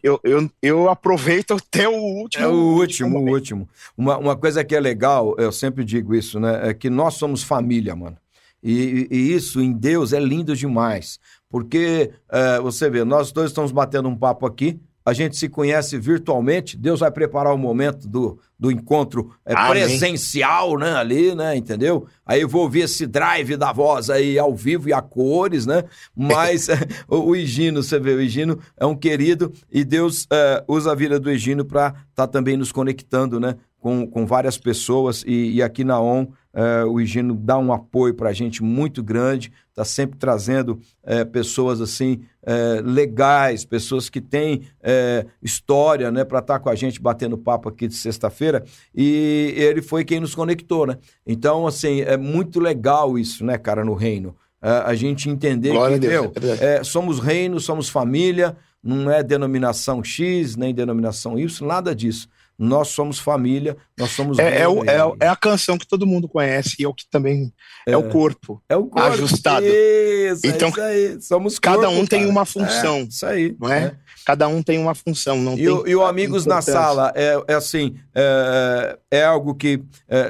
eu, 0.00 0.20
eu, 0.22 0.48
eu 0.62 0.88
aproveito 0.88 1.54
até 1.54 1.88
o 1.88 1.96
último. 1.96 2.44
É 2.44 2.46
o 2.46 2.76
último, 2.78 3.18
o 3.18 3.28
último. 3.28 3.68
Uma, 3.98 4.16
uma 4.16 4.36
coisa 4.36 4.62
que 4.62 4.76
é 4.76 4.80
legal, 4.80 5.34
eu 5.38 5.50
sempre 5.50 5.84
digo 5.84 6.14
isso, 6.14 6.38
né? 6.38 6.70
É 6.70 6.74
que 6.74 6.88
nós 6.88 7.14
somos 7.14 7.42
família, 7.42 7.96
mano. 7.96 8.16
E, 8.64 9.06
e, 9.10 9.34
isso 9.34 9.60
em 9.60 9.72
Deus 9.72 10.14
é 10.14 10.18
lindo 10.18 10.56
demais. 10.56 11.20
Porque 11.50 12.10
é, 12.30 12.58
você 12.58 12.88
vê, 12.88 13.04
nós 13.04 13.30
dois 13.30 13.50
estamos 13.50 13.70
batendo 13.70 14.08
um 14.08 14.16
papo 14.16 14.46
aqui, 14.46 14.80
a 15.06 15.12
gente 15.12 15.36
se 15.36 15.50
conhece 15.50 15.98
virtualmente, 15.98 16.78
Deus 16.78 17.00
vai 17.00 17.10
preparar 17.10 17.52
o 17.52 17.58
momento 17.58 18.08
do, 18.08 18.38
do 18.58 18.70
encontro 18.70 19.34
é, 19.44 19.54
presencial, 19.68 20.78
né, 20.78 20.94
ali, 20.96 21.34
né, 21.34 21.54
entendeu? 21.54 22.06
Aí 22.24 22.40
eu 22.40 22.48
vou 22.48 22.62
ouvir 22.62 22.80
esse 22.80 23.06
drive 23.06 23.54
da 23.58 23.70
voz 23.70 24.08
aí 24.08 24.38
ao 24.38 24.56
vivo 24.56 24.88
e 24.88 24.94
a 24.94 25.02
cores, 25.02 25.66
né? 25.66 25.84
Mas 26.16 26.68
o, 27.06 27.18
o 27.18 27.36
Higino, 27.36 27.82
você 27.82 28.00
vê, 28.00 28.14
o 28.14 28.20
Higino 28.22 28.58
é 28.78 28.86
um 28.86 28.96
querido 28.96 29.52
e 29.70 29.84
Deus 29.84 30.26
é, 30.32 30.64
usa 30.66 30.92
a 30.92 30.94
vida 30.94 31.20
do 31.20 31.30
Higino 31.30 31.66
para 31.66 31.88
estar 31.88 32.04
tá 32.14 32.26
também 32.26 32.56
nos 32.56 32.72
conectando, 32.72 33.38
né, 33.38 33.56
com, 33.84 34.06
com 34.06 34.24
várias 34.24 34.56
pessoas 34.56 35.22
e, 35.26 35.56
e 35.56 35.62
aqui 35.62 35.84
na 35.84 36.00
ON 36.00 36.28
é, 36.54 36.84
o 36.84 36.98
Higino 36.98 37.34
dá 37.34 37.58
um 37.58 37.70
apoio 37.70 38.14
para 38.14 38.30
a 38.30 38.32
gente 38.32 38.62
muito 38.62 39.02
grande, 39.02 39.52
está 39.68 39.84
sempre 39.84 40.18
trazendo 40.18 40.80
é, 41.02 41.22
pessoas 41.22 41.82
assim 41.82 42.22
é, 42.42 42.80
legais, 42.82 43.62
pessoas 43.62 44.08
que 44.08 44.22
têm 44.22 44.62
é, 44.82 45.26
história 45.42 46.10
né, 46.10 46.24
para 46.24 46.38
estar 46.38 46.54
tá 46.54 46.60
com 46.60 46.70
a 46.70 46.74
gente 46.74 46.98
batendo 46.98 47.36
papo 47.36 47.68
aqui 47.68 47.86
de 47.86 47.94
sexta-feira. 47.94 48.64
E 48.94 49.52
ele 49.54 49.82
foi 49.82 50.02
quem 50.02 50.18
nos 50.18 50.34
conectou, 50.34 50.86
né? 50.86 50.96
Então, 51.26 51.66
assim, 51.66 52.00
é 52.00 52.16
muito 52.16 52.60
legal 52.60 53.18
isso, 53.18 53.44
né, 53.44 53.58
cara, 53.58 53.84
no 53.84 53.92
reino. 53.92 54.34
É, 54.62 54.70
a 54.86 54.94
gente 54.94 55.28
entender 55.28 55.72
Glória 55.72 55.98
que, 55.98 56.08
meu, 56.08 56.32
é 56.58 56.82
somos 56.82 57.20
reino, 57.20 57.60
somos 57.60 57.90
família, 57.90 58.56
não 58.82 59.10
é 59.10 59.22
denominação 59.22 60.02
X, 60.02 60.56
nem 60.56 60.72
denominação 60.72 61.38
Y, 61.38 61.68
nada 61.68 61.94
disso 61.94 62.30
nós 62.58 62.88
somos 62.88 63.18
família, 63.18 63.76
nós 63.98 64.10
somos. 64.10 64.38
É, 64.38 64.60
é, 64.60 64.68
o, 64.68 64.84
é, 64.84 64.96
é, 65.20 65.28
a 65.28 65.34
canção 65.34 65.76
que 65.76 65.86
todo 65.86 66.06
mundo 66.06 66.28
conhece 66.28 66.76
e 66.78 66.84
é 66.84 66.88
o 66.88 66.94
que 66.94 67.04
também 67.10 67.52
é, 67.86 67.92
é 67.92 67.96
o 67.96 68.08
corpo. 68.08 68.62
É 68.68 68.76
o 68.76 68.86
corpo. 68.86 69.08
Ajustado. 69.08 69.66
Isso, 69.66 70.46
então, 70.46 70.68
isso 70.68 70.80
aí. 70.80 71.20
Somos 71.20 71.58
Cada 71.58 71.86
corpo, 71.86 71.94
um 71.94 72.06
tem 72.06 72.20
cara. 72.20 72.30
uma 72.30 72.44
função. 72.44 73.02
isso 73.02 73.26
aí. 73.26 73.56
Não 73.58 73.72
é? 73.72 73.96
Cada 74.24 74.46
um 74.46 74.62
tem 74.62 74.78
uma 74.78 74.94
função. 74.94 75.36
Não 75.36 75.54
e, 75.54 75.56
tem 75.56 75.68
o, 75.68 75.86
e 75.88 75.96
o 75.96 76.04
Amigos 76.04 76.46
na 76.46 76.62
Sala 76.62 77.12
é, 77.16 77.42
é 77.48 77.54
assim: 77.54 77.96
é, 78.14 78.98
é, 79.10 79.24
algo 79.24 79.54
que 79.54 79.82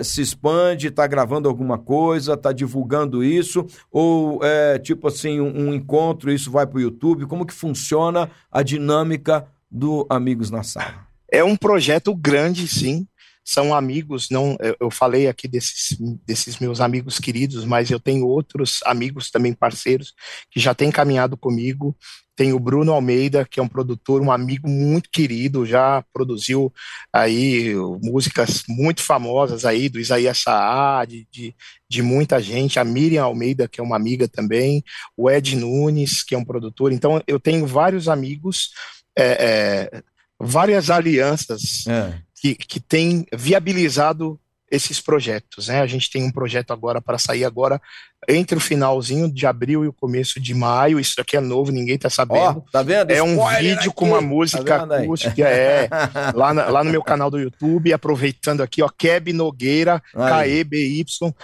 se 0.02 0.22
expande, 0.22 0.88
está 0.88 1.06
gravando 1.06 1.48
alguma 1.48 1.76
coisa, 1.78 2.32
está 2.32 2.52
divulgando 2.52 3.22
isso, 3.22 3.66
ou 3.92 4.40
é 4.42 4.78
tipo 4.78 5.08
assim, 5.08 5.40
um, 5.40 5.68
um 5.68 5.74
encontro, 5.74 6.32
isso 6.32 6.50
vai 6.50 6.66
para 6.66 6.78
o 6.78 6.80
YouTube? 6.80 7.26
Como 7.26 7.44
que 7.44 7.52
funciona 7.52 8.30
a 8.50 8.62
dinâmica 8.62 9.46
do 9.70 10.06
Amigos 10.08 10.50
na 10.50 10.62
Sala? 10.62 11.13
É 11.34 11.42
um 11.42 11.56
projeto 11.56 12.14
grande, 12.14 12.68
sim. 12.68 13.08
São 13.44 13.74
amigos, 13.74 14.30
não. 14.30 14.56
Eu 14.78 14.88
falei 14.88 15.26
aqui 15.26 15.48
desses, 15.48 15.98
desses 16.24 16.60
meus 16.60 16.80
amigos 16.80 17.18
queridos, 17.18 17.64
mas 17.64 17.90
eu 17.90 17.98
tenho 17.98 18.24
outros 18.24 18.78
amigos 18.86 19.32
também 19.32 19.52
parceiros 19.52 20.14
que 20.48 20.60
já 20.60 20.72
têm 20.74 20.92
caminhado 20.92 21.36
comigo. 21.36 21.96
Tem 22.36 22.52
o 22.52 22.58
Bruno 22.60 22.92
Almeida, 22.92 23.44
que 23.44 23.58
é 23.58 23.62
um 23.62 23.68
produtor, 23.68 24.22
um 24.22 24.30
amigo 24.30 24.68
muito 24.68 25.10
querido, 25.10 25.66
já 25.66 26.04
produziu 26.12 26.72
aí 27.12 27.74
músicas 28.00 28.62
muito 28.68 29.02
famosas 29.02 29.64
aí 29.64 29.88
do 29.88 29.98
Isaías 29.98 30.38
Saá, 30.38 31.04
de, 31.04 31.26
de, 31.32 31.54
de, 31.88 32.02
muita 32.02 32.40
gente, 32.40 32.78
a 32.78 32.84
Miriam 32.84 33.24
Almeida, 33.24 33.68
que 33.68 33.80
é 33.80 33.84
uma 33.84 33.96
amiga 33.96 34.28
também, 34.28 34.82
o 35.16 35.28
Ed 35.28 35.56
Nunes, 35.56 36.22
que 36.22 36.34
é 36.34 36.38
um 36.38 36.44
produtor. 36.44 36.92
Então, 36.92 37.20
eu 37.26 37.40
tenho 37.40 37.66
vários 37.66 38.08
amigos 38.08 38.70
é, 39.16 39.90
é, 39.92 40.02
várias 40.40 40.90
alianças 40.90 41.86
é. 41.86 42.14
que, 42.34 42.54
que 42.54 42.80
têm 42.80 43.26
viabilizado 43.32 44.38
esses 44.70 45.00
projetos. 45.00 45.68
Né? 45.68 45.80
A 45.80 45.86
gente 45.86 46.10
tem 46.10 46.22
um 46.24 46.30
projeto 46.30 46.72
agora 46.72 47.00
para 47.00 47.18
sair 47.18 47.44
agora 47.44 47.80
entre 48.28 48.56
o 48.56 48.60
finalzinho 48.60 49.30
de 49.30 49.46
abril 49.46 49.84
e 49.84 49.88
o 49.88 49.92
começo 49.92 50.40
de 50.40 50.54
maio. 50.54 50.98
Isso 50.98 51.20
aqui 51.20 51.36
é 51.36 51.40
novo, 51.40 51.70
ninguém 51.70 51.96
está 51.96 52.10
sabendo. 52.10 52.64
Oh, 52.66 52.70
tá 52.70 52.82
vendo? 52.82 53.10
É 53.10 53.22
um 53.22 53.36
vídeo 53.58 53.90
aqui. 53.90 53.90
com 53.90 54.08
uma 54.08 54.20
música 54.20 54.86
tá 54.86 54.96
acústica, 54.96 55.46
é, 55.46 55.88
lá, 56.34 56.52
na, 56.52 56.68
lá 56.68 56.84
no 56.84 56.90
meu 56.90 57.02
canal 57.02 57.30
do 57.30 57.38
YouTube, 57.38 57.92
aproveitando 57.92 58.62
aqui, 58.62 58.82
ó, 58.82 58.88
Keb 58.88 59.32
Nogueira, 59.32 60.02
K-E-B-Y. 60.12 61.34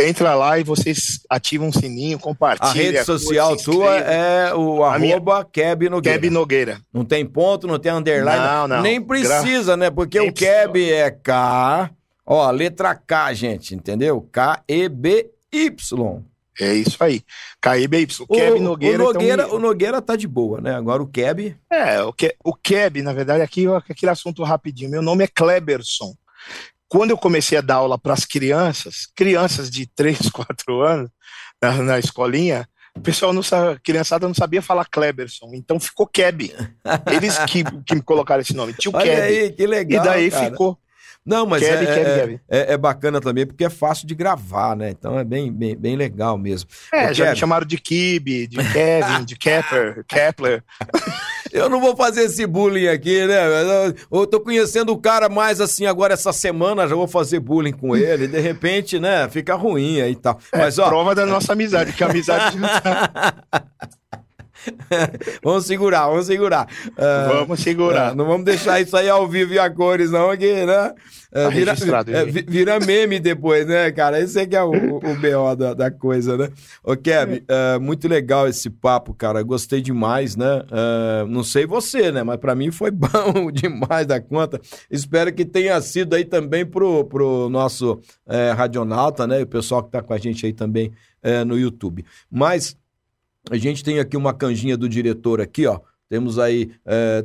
Entra 0.00 0.34
lá 0.34 0.58
e 0.58 0.64
vocês 0.64 1.20
ativam 1.30 1.68
o 1.68 1.72
sininho, 1.72 2.18
compartilham. 2.18 2.70
A 2.70 2.74
rede 2.74 3.04
social 3.04 3.56
tua 3.56 3.96
é 3.96 4.52
o 4.52 4.82
a 4.82 4.96
arroba. 4.96 5.44
Keb 5.44 5.88
Nogueira. 5.88 6.18
Keb 6.18 6.30
Nogueira. 6.30 6.80
Não 6.92 7.04
tem 7.04 7.24
ponto, 7.24 7.68
não 7.68 7.78
tem 7.78 7.92
underline. 7.92 8.44
Não, 8.44 8.68
não. 8.68 8.82
Nem 8.82 9.00
precisa, 9.00 9.76
Gra... 9.76 9.76
né? 9.76 9.90
Porque 9.90 10.18
Nem 10.18 10.30
o 10.30 10.32
Keb 10.32 10.90
é 10.90 11.12
K, 11.12 11.90
ó, 12.26 12.50
letra 12.50 12.92
K, 12.96 13.34
gente, 13.34 13.72
entendeu? 13.72 14.20
K-E-B-Y. 14.32 16.22
É 16.60 16.74
isso 16.74 17.02
aí. 17.02 17.22
K-E-B-Y. 17.60 18.26
Keb 18.26 18.60
Nogueira. 18.60 19.00
O 19.00 19.12
Nogueira, 19.12 19.42
então... 19.44 19.56
o 19.56 19.60
Nogueira 19.60 20.02
tá 20.02 20.16
de 20.16 20.26
boa, 20.26 20.60
né? 20.60 20.74
Agora 20.74 21.02
o 21.04 21.06
Keb... 21.06 21.56
É, 21.70 22.02
o, 22.02 22.12
Ke... 22.12 22.34
o 22.44 22.52
Keb, 22.52 23.00
na 23.00 23.12
verdade, 23.12 23.42
aqui 23.42 23.66
aquele 23.68 24.10
assunto 24.10 24.42
rapidinho. 24.42 24.90
Meu 24.90 25.02
nome 25.02 25.22
é 25.22 25.28
Kleberson 25.28 26.14
quando 26.94 27.10
eu 27.10 27.18
comecei 27.18 27.58
a 27.58 27.60
dar 27.60 27.74
aula 27.76 27.98
para 27.98 28.12
as 28.12 28.24
crianças, 28.24 29.08
crianças 29.16 29.68
de 29.68 29.84
3, 29.96 30.30
4 30.30 30.80
anos, 30.80 31.10
na, 31.60 31.72
na 31.72 31.98
escolinha, 31.98 32.68
o 32.96 33.00
pessoal 33.00 33.32
não 33.32 33.40
a 33.40 33.76
criançada 33.80 34.28
não 34.28 34.34
sabia 34.34 34.62
falar 34.62 34.84
Kleberson, 34.84 35.50
então 35.54 35.80
ficou 35.80 36.06
Keb. 36.06 36.54
Eles 37.12 37.36
que, 37.46 37.64
que 37.84 37.96
me 37.96 38.02
colocaram 38.02 38.40
esse 38.40 38.54
nome, 38.54 38.72
tio 38.74 38.92
Olha 38.94 39.04
Keb. 39.04 39.22
aí, 39.22 39.50
que 39.50 39.66
legal. 39.66 40.04
E 40.04 40.08
daí 40.08 40.30
cara. 40.30 40.50
ficou. 40.50 40.78
Não, 41.26 41.44
mas 41.44 41.64
Keb, 41.64 41.84
é, 41.84 41.94
Keb, 41.94 42.06
é, 42.06 42.20
Keb. 42.20 42.40
É, 42.48 42.72
é, 42.74 42.78
bacana 42.78 43.20
também 43.20 43.44
porque 43.44 43.64
é 43.64 43.70
fácil 43.70 44.06
de 44.06 44.14
gravar, 44.14 44.76
né? 44.76 44.90
Então 44.90 45.18
é 45.18 45.24
bem, 45.24 45.52
bem, 45.52 45.76
bem 45.76 45.96
legal 45.96 46.38
mesmo. 46.38 46.70
É, 46.92 47.10
Ô, 47.10 47.12
já 47.12 47.28
me 47.28 47.36
chamaram 47.36 47.66
de 47.66 47.76
Kib, 47.76 48.46
de 48.46 48.56
Kevin, 48.72 49.24
de 49.24 49.34
Kepler, 49.34 50.04
Kepler. 50.06 50.62
Eu 51.54 51.70
não 51.70 51.80
vou 51.80 51.94
fazer 51.94 52.24
esse 52.24 52.44
bullying 52.48 52.88
aqui, 52.88 53.24
né? 53.28 53.94
Eu, 54.10 54.26
tô 54.26 54.40
conhecendo 54.40 54.92
o 54.92 54.98
cara 54.98 55.28
mais 55.28 55.60
assim 55.60 55.86
agora 55.86 56.12
essa 56.12 56.32
semana, 56.32 56.88
já 56.88 56.96
vou 56.96 57.06
fazer 57.06 57.38
bullying 57.38 57.72
com 57.72 57.96
ele. 57.96 58.26
De 58.26 58.40
repente, 58.40 58.98
né? 58.98 59.28
Fica 59.28 59.54
ruim 59.54 60.00
aí 60.00 60.10
e 60.10 60.16
tal. 60.16 60.36
É, 60.50 60.58
Mas, 60.58 60.80
ó, 60.80 60.88
prova 60.88 61.14
da 61.14 61.24
nossa 61.24 61.52
amizade, 61.52 61.92
que 61.92 62.02
a 62.02 62.08
amizade 62.08 62.58
tá... 62.82 63.34
vamos 65.44 65.64
segurar, 65.64 66.08
vamos 66.08 66.26
segurar. 66.26 66.66
Uh, 66.88 67.46
vamos 67.46 67.60
segurar. 67.60 68.12
Uh, 68.12 68.16
não 68.16 68.26
vamos 68.26 68.44
deixar 68.44 68.80
isso 68.80 68.96
aí 68.96 69.08
ao 69.08 69.28
vivo 69.28 69.52
e 69.52 69.58
a 69.58 69.70
cores, 69.70 70.10
não, 70.10 70.30
aqui, 70.30 70.52
né? 70.66 70.92
Uh, 71.34 71.42
Tá 71.42 71.48
vira, 71.48 71.74
é, 72.12 72.24
vira 72.24 72.78
meme 72.78 73.18
depois, 73.18 73.66
né, 73.66 73.90
cara? 73.90 74.20
Esse 74.20 74.38
é 74.38 74.46
que 74.46 74.54
é 74.54 74.62
o, 74.62 74.70
o, 74.70 74.96
o 74.98 75.00
BO 75.00 75.56
da, 75.58 75.74
da 75.74 75.90
coisa, 75.90 76.36
né? 76.38 76.48
Ô, 76.80 76.96
Kevin, 76.96 77.38
uh, 77.38 77.80
muito 77.80 78.06
legal 78.06 78.46
esse 78.46 78.70
papo, 78.70 79.12
cara. 79.12 79.42
Gostei 79.42 79.80
demais, 79.80 80.36
né? 80.36 80.62
Uh, 80.62 81.26
não 81.26 81.42
sei 81.42 81.66
você, 81.66 82.12
né? 82.12 82.22
Mas 82.22 82.36
pra 82.36 82.54
mim 82.54 82.70
foi 82.70 82.92
bom 82.94 83.50
demais 83.52 84.06
da 84.06 84.20
conta. 84.20 84.60
Espero 84.88 85.32
que 85.32 85.44
tenha 85.44 85.80
sido 85.80 86.14
aí 86.14 86.24
também 86.24 86.64
pro, 86.64 87.04
pro 87.06 87.48
nosso 87.48 88.00
eh, 88.28 88.52
radionauta, 88.52 89.26
né? 89.26 89.40
E 89.40 89.42
o 89.42 89.46
pessoal 89.46 89.82
que 89.82 89.90
tá 89.90 90.00
com 90.00 90.14
a 90.14 90.18
gente 90.18 90.46
aí 90.46 90.52
também 90.52 90.92
no 91.46 91.58
YouTube. 91.58 92.04
Mas 92.30 92.76
a 93.50 93.56
gente 93.56 93.82
tem 93.82 93.98
aqui 93.98 94.16
uma 94.16 94.34
canjinha 94.34 94.76
do 94.76 94.88
diretor 94.88 95.40
aqui, 95.40 95.66
ó. 95.66 95.80
Temos 96.08 96.38
aí 96.38 96.70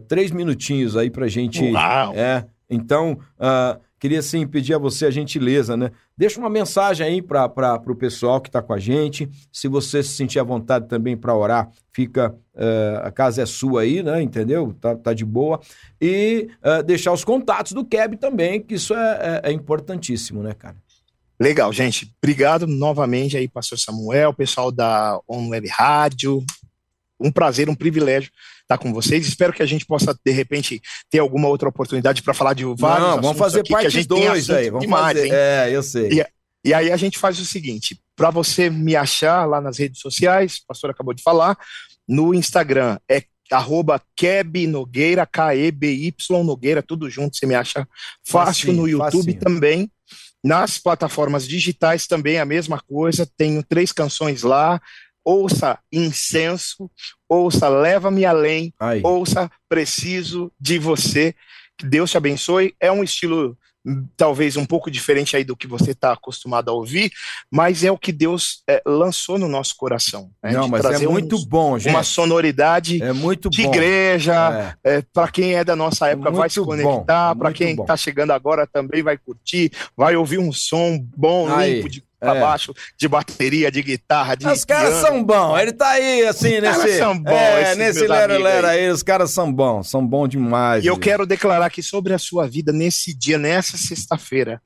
três 0.07 0.31
minutinhos 0.31 0.95
aí 0.95 1.09
pra 1.09 1.27
gente. 1.27 1.63
Uau! 1.71 2.13
É. 2.15 2.45
Então, 2.69 3.19
ah, 3.37 3.77
queria 3.99 4.21
sim 4.21 4.47
pedir 4.47 4.73
a 4.73 4.77
você 4.77 5.05
a 5.07 5.11
gentileza, 5.11 5.75
né? 5.75 5.91
Deixa 6.17 6.39
uma 6.39 6.49
mensagem 6.49 7.05
aí 7.05 7.21
para 7.21 7.81
o 7.87 7.95
pessoal 7.95 8.39
que 8.41 8.49
está 8.49 8.61
com 8.61 8.73
a 8.73 8.79
gente. 8.79 9.29
Se 9.51 9.67
você 9.67 10.01
se 10.01 10.09
sentir 10.09 10.39
à 10.39 10.43
vontade 10.43 10.87
também 10.87 11.17
para 11.17 11.35
orar, 11.35 11.69
fica. 11.93 12.35
eh, 12.55 13.01
a 13.03 13.11
casa 13.11 13.41
é 13.41 13.45
sua 13.45 13.81
aí, 13.81 14.01
né? 14.03 14.21
Entendeu? 14.21 14.73
Tá, 14.81 14.95
tá 14.95 15.13
de 15.13 15.23
boa. 15.25 15.59
E 16.01 16.47
eh, 16.63 16.83
deixar 16.83 17.11
os 17.13 17.23
contatos 17.23 17.71
do 17.73 17.85
Keb 17.85 18.17
também, 18.17 18.61
que 18.61 18.75
isso 18.75 18.93
é, 18.93 19.41
é- 19.43 19.49
é 19.49 19.51
importantíssimo, 19.51 20.41
né, 20.43 20.53
cara? 20.53 20.75
Legal, 21.41 21.71
gente. 21.71 22.13
Obrigado 22.21 22.67
novamente 22.67 23.37
aí, 23.37 23.47
pastor 23.47 23.79
Samuel, 23.79 24.33
pessoal 24.33 24.71
da 24.73 25.17
On 25.27 25.47
Web 25.49 25.67
Rádio. 25.69 26.43
Um 27.19 27.31
prazer, 27.31 27.69
um 27.69 27.75
privilégio 27.75 28.31
estar 28.61 28.77
com 28.77 28.93
vocês. 28.93 29.27
Espero 29.27 29.51
que 29.51 29.63
a 29.63 29.65
gente 29.65 29.85
possa, 29.85 30.17
de 30.25 30.31
repente, 30.31 30.81
ter 31.09 31.19
alguma 31.19 31.47
outra 31.47 31.67
oportunidade 31.67 32.21
para 32.23 32.33
falar 32.33 32.53
de 32.53 32.63
vários 32.65 33.07
Não, 33.09 33.21
vamos 33.21 33.37
fazer 33.37 33.61
aqui, 33.61 33.71
parte 33.71 33.89
gente 33.89 34.07
tem 34.07 34.19
2 34.19 34.29
assunto 34.49 34.55
aí. 34.57 34.69
Vamos 34.69 34.85
demais, 34.85 35.17
fazer. 35.17 35.25
hein? 35.27 35.31
É, 35.33 35.69
eu 35.71 35.83
sei. 35.83 36.09
E- 36.21 36.25
E 36.65 36.73
aí 36.73 36.91
a 36.91 36.97
gente 36.97 37.17
faz 37.17 37.39
o 37.39 37.45
seguinte, 37.45 37.97
para 38.17 38.29
você 38.29 38.69
me 38.69 38.93
achar 38.93 39.45
lá 39.45 39.61
nas 39.61 39.77
redes 39.77 40.01
sociais, 40.01 40.57
o 40.57 40.67
pastor 40.67 40.89
acabou 40.89 41.13
de 41.13 41.23
falar, 41.23 41.57
no 42.07 42.33
Instagram 42.33 42.97
é 43.09 43.23
arroba 43.49 44.01
Keb 44.15 44.67
Nogueira, 44.67 45.25
K-E-B-Y 45.25 46.43
Nogueira, 46.43 46.83
tudo 46.83 47.09
junto, 47.09 47.37
você 47.37 47.45
me 47.45 47.55
acha 47.55 47.87
fácil 48.27 48.67
Facinho, 48.67 48.73
no 48.73 48.87
YouTube 48.89 49.31
facinho. 49.31 49.39
também. 49.39 49.91
Nas 50.43 50.77
plataformas 50.77 51.47
digitais 51.47 52.07
também 52.07 52.37
a 52.39 52.45
mesma 52.45 52.79
coisa, 52.79 53.25
tenho 53.37 53.63
três 53.63 53.91
canções 53.93 54.43
lá, 54.43 54.81
ouça 55.23 55.77
Incenso, 55.91 56.89
ouça 57.27 57.67
Leva-me 57.69 58.25
Além, 58.25 58.73
Aí. 58.79 59.01
ouça 59.03 59.49
Preciso 59.67 60.51
de 60.59 60.77
Você, 60.79 61.35
que 61.77 61.85
Deus 61.85 62.11
te 62.11 62.17
abençoe, 62.17 62.73
é 62.79 62.91
um 62.91 63.03
estilo 63.03 63.57
hum, 63.85 64.05
talvez 64.17 64.57
um 64.57 64.65
pouco 64.65 64.91
diferente 64.91 65.37
aí 65.37 65.43
do 65.45 65.55
que 65.55 65.65
você 65.65 65.91
está 65.91 66.11
acostumado 66.11 66.69
a 66.69 66.73
ouvir, 66.73 67.09
mas 67.49 67.81
é 67.85 67.89
o 67.91 67.97
que 67.97 68.11
Deus 68.11 68.61
é, 68.69 68.81
lançou 68.85 69.39
no 69.39 69.47
nosso 69.47 69.73
coração. 69.77 70.29
né, 70.43 70.51
Não, 70.51 70.65
de 70.65 70.71
mas 70.71 70.83
é 70.83 70.89
trazer 70.89 71.07
um- 71.07 71.11
muito 71.13 71.39
bom, 71.45 71.79
gente. 71.79 71.89
uma 71.93 72.03
sonoridade 72.03 73.01
É 73.01 73.13
muito 73.13 73.49
de 73.49 73.63
bom. 73.63 73.69
igreja, 73.69 74.75
É. 74.83 75.01
para 75.13 75.31
quem 75.31 75.55
é 75.55 75.63
da 75.63 75.75
nossa 75.77 76.07
época 76.09 76.29
vai 76.31 76.49
se 76.49 76.59
Muito 76.59 76.69
conectar, 76.83 77.33
para 77.35 77.45
muito 77.49 77.57
quem 77.57 77.71
está 77.73 77.95
chegando 77.95 78.31
agora 78.31 78.67
também 78.67 79.01
vai 79.01 79.17
curtir, 79.17 79.71
vai 79.95 80.13
ouvir 80.17 80.39
um 80.39 80.51
som 80.51 80.99
bom, 81.15 81.47
Aí, 81.49 81.75
limpo 81.75 81.87
de 81.89 82.03
para 82.19 82.35
é. 82.35 82.41
baixo, 82.41 82.73
de 82.97 83.07
bateria, 83.07 83.71
de 83.71 83.81
guitarra, 83.81 84.35
de 84.35 84.45
Os 84.47 84.65
caras 84.65 84.95
são 84.95 85.23
bons. 85.23 85.57
Ele 85.57 85.71
tá 85.71 85.89
aí, 85.91 86.27
assim, 86.27 86.55
Os 86.55 86.61
caras 86.61 86.83
nesse. 86.83 86.97
são 86.97 87.17
bons, 87.17 87.31
é, 87.31 87.75
nesse 87.75 88.07
lera 88.07 88.69
aí. 88.71 88.85
aí. 88.85 88.91
os 88.91 89.01
caras 89.01 89.31
são 89.31 89.51
bons. 89.51 89.89
São 89.89 90.05
bons 90.05 90.27
demais. 90.27 90.83
E 90.83 90.87
eu 90.87 90.95
gente. 90.95 91.03
quero 91.03 91.25
declarar 91.25 91.67
aqui 91.67 91.81
sobre 91.81 92.13
a 92.13 92.19
sua 92.19 92.47
vida 92.47 92.73
nesse 92.73 93.13
dia, 93.13 93.37
nessa 93.37 93.77
sexta-feira. 93.77 94.61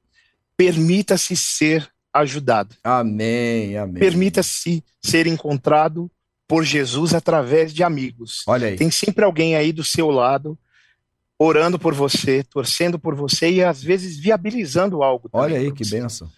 Permita-se 0.57 1.35
ser 1.35 1.87
ajudado. 2.11 2.75
Amém, 2.83 3.77
amém. 3.77 3.99
Permita-se 3.99 4.83
ser 5.01 5.27
encontrado 5.27 6.09
por 6.47 6.63
Jesus 6.63 7.13
através 7.13 7.73
de 7.73 7.83
amigos. 7.83 8.43
Olha 8.47 8.67
aí. 8.67 8.75
Tem 8.75 8.91
sempre 8.91 9.23
alguém 9.23 9.55
aí 9.55 9.71
do 9.71 9.83
seu 9.83 10.09
lado, 10.09 10.57
orando 11.37 11.79
por 11.79 11.93
você, 11.93 12.43
torcendo 12.43 12.99
por 12.99 13.15
você 13.15 13.49
e 13.49 13.63
às 13.63 13.81
vezes 13.81 14.17
viabilizando 14.17 15.03
algo. 15.03 15.29
Olha 15.33 15.57
aí 15.57 15.67
pra 15.67 15.75
que 15.75 15.89
benção. 15.89 16.29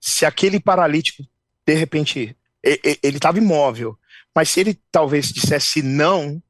Se 0.00 0.24
aquele 0.24 0.58
paralítico, 0.58 1.22
de 1.66 1.74
repente, 1.74 2.36
ele 2.62 3.16
estava 3.16 3.38
imóvel, 3.38 3.96
mas 4.34 4.48
se 4.48 4.60
ele 4.60 4.78
talvez 4.90 5.28
dissesse 5.28 5.82
não, 5.82 6.42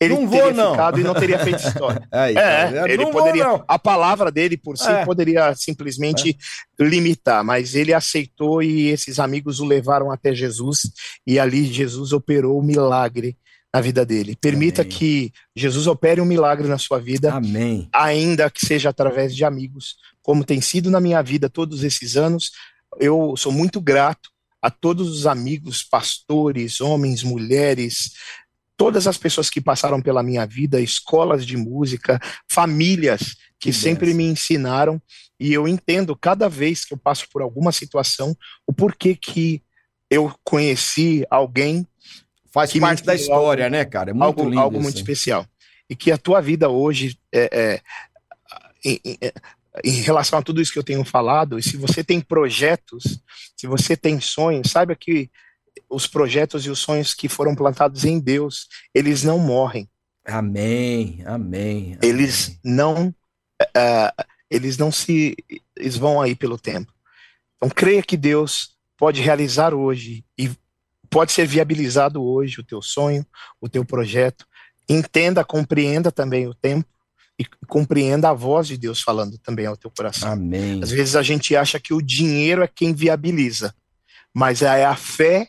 ele 0.00 0.14
Não 0.14 0.28
teria 0.28 0.42
vou, 0.46 0.52
não. 0.54 0.70
ficado 0.72 1.00
e 1.00 1.04
não 1.04 1.14
teria 1.14 1.38
feito 1.38 1.60
história. 1.64 2.08
Aí, 2.10 2.36
É, 2.36 2.66
vendo? 2.66 2.86
ele 2.88 3.04
Não 3.04 3.12
vou, 3.12 3.20
poderia. 3.22 3.44
não. 3.44 3.64
a 3.68 3.78
palavra 3.78 4.32
dele 4.32 4.56
por 4.56 4.76
si 4.76 4.90
É. 4.90 5.04
poderia 5.04 5.54
simplesmente 5.54 6.36
limitar, 6.78 7.44
mas 7.44 7.76
ele 7.76 7.94
aceitou 7.94 8.60
e 8.62 8.88
esses 8.88 9.20
amigos 9.20 9.60
o 9.60 9.64
levaram 9.64 10.10
até 10.10 10.34
Jesus 10.34 10.90
e 11.24 11.38
ali 11.38 11.64
Jesus 11.66 12.12
operou 12.12 12.58
o 12.58 12.62
milagre 12.64 13.38
na 13.74 13.80
vida 13.80 14.04
dele. 14.04 14.36
Permita 14.36 14.82
Amém. 14.82 14.92
que 14.92 15.32
Jesus 15.56 15.86
opere 15.86 16.20
um 16.20 16.26
milagre 16.26 16.68
na 16.68 16.78
sua 16.78 16.98
vida, 16.98 17.32
Amém. 17.32 17.88
ainda 17.92 18.50
que 18.50 18.64
seja 18.64 18.90
através 18.90 19.34
de 19.34 19.44
amigos, 19.44 19.96
como 20.22 20.44
tem 20.44 20.60
sido 20.60 20.90
na 20.90 21.00
minha 21.00 21.22
vida 21.22 21.48
todos 21.48 21.82
esses 21.82 22.16
anos. 22.16 22.50
Eu 23.00 23.34
sou 23.36 23.50
muito 23.50 23.80
grato 23.80 24.30
a 24.60 24.70
todos 24.70 25.08
os 25.08 25.26
amigos, 25.26 25.82
pastores, 25.82 26.80
homens, 26.80 27.22
mulheres, 27.22 28.12
todas 28.76 29.06
as 29.06 29.16
pessoas 29.16 29.48
que 29.48 29.60
passaram 29.60 30.00
pela 30.02 30.22
minha 30.22 30.46
vida, 30.46 30.80
escolas 30.80 31.46
de 31.46 31.56
música, 31.56 32.20
famílias 32.48 33.36
que, 33.62 33.70
Que 33.70 33.72
sempre 33.72 34.12
me 34.12 34.24
ensinaram 34.24 35.00
e 35.38 35.52
eu 35.52 35.68
entendo 35.68 36.16
cada 36.16 36.48
vez 36.48 36.84
que 36.84 36.94
eu 36.94 36.98
passo 36.98 37.28
por 37.32 37.42
alguma 37.42 37.70
situação 37.70 38.36
o 38.66 38.72
porquê 38.72 39.14
que 39.14 39.62
eu 40.10 40.34
conheci 40.42 41.24
alguém 41.30 41.86
Faz 42.52 42.70
Que 42.72 42.80
parte 42.80 43.02
da 43.02 43.14
história, 43.14 43.70
né, 43.70 43.84
cara? 43.84 44.10
É 44.10 44.12
muito 44.12 44.24
algo, 44.24 44.44
lindo 44.44 44.60
algo 44.60 44.76
isso 44.76 44.82
muito 44.82 44.96
especial. 44.96 45.46
E 45.88 45.96
que 45.96 46.12
a 46.12 46.18
tua 46.18 46.40
vida 46.40 46.68
hoje, 46.68 47.18
é, 47.32 47.48
é, 47.52 47.80
em, 48.84 49.00
em- 49.04 49.18
é, 49.20 49.32
em 49.84 50.00
relação 50.02 50.38
a 50.38 50.42
tudo 50.42 50.60
isso 50.60 50.72
que 50.72 50.78
eu 50.78 50.84
tenho 50.84 51.02
falado, 51.04 51.58
e 51.58 51.62
se 51.62 51.76
você 51.76 52.04
tem 52.04 52.20
projetos, 52.20 53.20
se 53.56 53.66
você 53.66 53.96
tem 53.96 54.20
sonhos, 54.20 54.70
saiba 54.70 54.94
que 54.94 55.30
os 55.88 56.06
projetos 56.06 56.66
e 56.66 56.70
os 56.70 56.78
sonhos 56.78 57.14
que 57.14 57.28
foram 57.28 57.54
plantados 57.54 58.04
em 58.04 58.18
Deus, 58.18 58.68
eles 58.94 59.22
não 59.22 59.38
morrem, 59.38 59.88
Amém, 60.26 61.22
amém. 61.24 61.96
eles 62.02 62.48
amém. 62.48 62.60
não, 62.64 63.14
é, 63.74 64.12
eles 64.50 64.76
não 64.76 64.92
se, 64.92 65.34
eles 65.76 65.96
vão 65.96 66.20
aí 66.20 66.34
pelo 66.36 66.58
tempo. 66.58 66.92
Então 67.56 67.70
creia 67.70 68.02
que 68.02 68.16
Deus 68.16 68.76
pode 68.98 69.20
realizar 69.22 69.72
hoje 69.74 70.24
e 70.38 70.50
pode 71.12 71.30
ser 71.30 71.46
viabilizado 71.46 72.22
hoje 72.24 72.58
o 72.60 72.64
teu 72.64 72.80
sonho, 72.80 73.24
o 73.60 73.68
teu 73.68 73.84
projeto. 73.84 74.44
Entenda, 74.88 75.44
compreenda 75.44 76.10
também 76.10 76.48
o 76.48 76.54
tempo 76.54 76.88
e 77.38 77.44
compreenda 77.68 78.30
a 78.30 78.32
voz 78.32 78.66
de 78.66 78.76
Deus 78.78 79.00
falando 79.02 79.38
também 79.38 79.66
ao 79.66 79.76
teu 79.76 79.90
coração. 79.96 80.32
Amém. 80.32 80.80
Às 80.82 80.90
vezes 80.90 81.14
a 81.14 81.22
gente 81.22 81.54
acha 81.54 81.78
que 81.78 81.92
o 81.94 82.00
dinheiro 82.02 82.62
é 82.62 82.66
quem 82.68 82.92
viabiliza, 82.94 83.74
mas 84.34 84.62
é 84.62 84.84
a 84.84 84.96
fé 84.96 85.48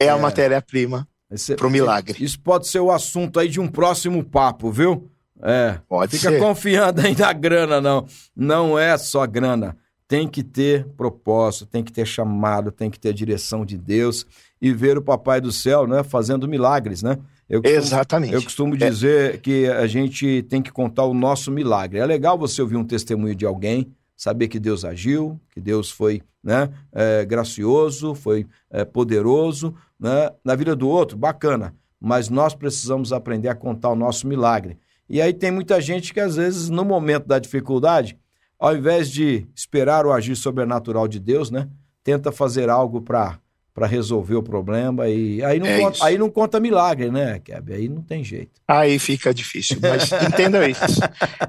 é, 0.00 0.08
a 0.08 0.16
É. 0.16 0.20
matéria-prima 0.20 1.06
Esse- 1.30 1.54
para 1.54 1.66
o 1.66 1.70
milagre. 1.70 2.22
Isso 2.24 2.40
pode 2.40 2.66
ser 2.66 2.80
o 2.80 2.90
assunto 2.90 3.38
aí 3.38 3.48
de 3.48 3.60
um 3.60 3.68
próximo 3.68 4.24
papo, 4.24 4.72
viu? 4.72 5.08
É. 5.40 5.78
Pode 5.88 6.16
Fica 6.18 6.30
ser. 6.32 6.38
confiando 6.40 7.00
aí 7.00 7.16
na 7.16 7.32
grana, 7.32 7.80
não. 7.80 8.06
Não 8.34 8.78
é 8.78 8.96
só 8.98 9.26
grana. 9.26 9.76
Tem 10.12 10.28
que 10.28 10.42
ter 10.42 10.84
propósito, 10.94 11.64
tem 11.64 11.82
que 11.82 11.90
ter 11.90 12.04
chamado, 12.04 12.70
tem 12.70 12.90
que 12.90 13.00
ter 13.00 13.14
direção 13.14 13.64
de 13.64 13.78
Deus 13.78 14.26
e 14.60 14.70
ver 14.70 14.98
o 14.98 15.02
Papai 15.02 15.40
do 15.40 15.50
Céu, 15.50 15.86
né, 15.86 16.02
fazendo 16.02 16.46
milagres, 16.46 17.02
né? 17.02 17.16
Eu 17.48 17.62
costumo, 17.62 17.82
Exatamente. 17.82 18.34
eu 18.34 18.42
costumo 18.42 18.76
dizer 18.76 19.40
que 19.40 19.66
a 19.68 19.86
gente 19.86 20.42
tem 20.50 20.60
que 20.60 20.70
contar 20.70 21.06
o 21.06 21.14
nosso 21.14 21.50
milagre. 21.50 21.98
É 21.98 22.04
legal 22.04 22.36
você 22.36 22.60
ouvir 22.60 22.76
um 22.76 22.84
testemunho 22.84 23.34
de 23.34 23.46
alguém, 23.46 23.90
saber 24.14 24.48
que 24.48 24.60
Deus 24.60 24.84
agiu, 24.84 25.40
que 25.50 25.62
Deus 25.62 25.90
foi 25.90 26.20
né, 26.44 26.68
é, 26.92 27.24
gracioso, 27.24 28.14
foi 28.14 28.46
é, 28.70 28.84
poderoso 28.84 29.74
né, 29.98 30.30
na 30.44 30.54
vida 30.54 30.76
do 30.76 30.90
outro, 30.90 31.16
bacana. 31.16 31.74
Mas 31.98 32.28
nós 32.28 32.54
precisamos 32.54 33.14
aprender 33.14 33.48
a 33.48 33.54
contar 33.54 33.88
o 33.88 33.96
nosso 33.96 34.26
milagre. 34.26 34.76
E 35.08 35.22
aí 35.22 35.32
tem 35.32 35.50
muita 35.50 35.80
gente 35.80 36.12
que, 36.12 36.20
às 36.20 36.36
vezes, 36.36 36.68
no 36.68 36.84
momento 36.84 37.26
da 37.26 37.38
dificuldade, 37.38 38.18
ao 38.62 38.76
invés 38.76 39.10
de 39.10 39.44
esperar 39.56 40.06
o 40.06 40.12
agir 40.12 40.36
sobrenatural 40.36 41.08
de 41.08 41.18
Deus, 41.18 41.50
né, 41.50 41.68
tenta 42.04 42.30
fazer 42.30 42.70
algo 42.70 43.02
para 43.02 43.38
para 43.74 43.86
resolver 43.86 44.34
o 44.34 44.42
problema 44.42 45.08
e 45.08 45.42
aí 45.42 45.58
não, 45.58 45.66
É 45.66 45.80
conta, 45.80 45.96
isso. 45.96 46.04
aí 46.04 46.18
não 46.18 46.28
conta 46.28 46.60
milagre, 46.60 47.10
né, 47.10 47.38
Keb? 47.38 47.72
Aí 47.72 47.88
não 47.88 48.02
tem 48.02 48.22
jeito. 48.22 48.60
Aí 48.68 48.98
fica 48.98 49.32
difícil, 49.32 49.78
mas 49.80 50.12
entenda 50.28 50.68
isso. 50.68 51.00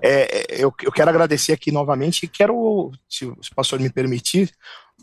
É, 0.01 0.55
é, 0.55 0.63
eu, 0.63 0.73
eu 0.83 0.91
quero 0.93 1.09
agradecer 1.09 1.51
aqui 1.51 1.69
novamente 1.69 2.23
e 2.23 2.27
quero, 2.29 2.93
se 3.09 3.25
o 3.25 3.37
pastor 3.53 3.77
me 3.81 3.89
permitir, 3.89 4.49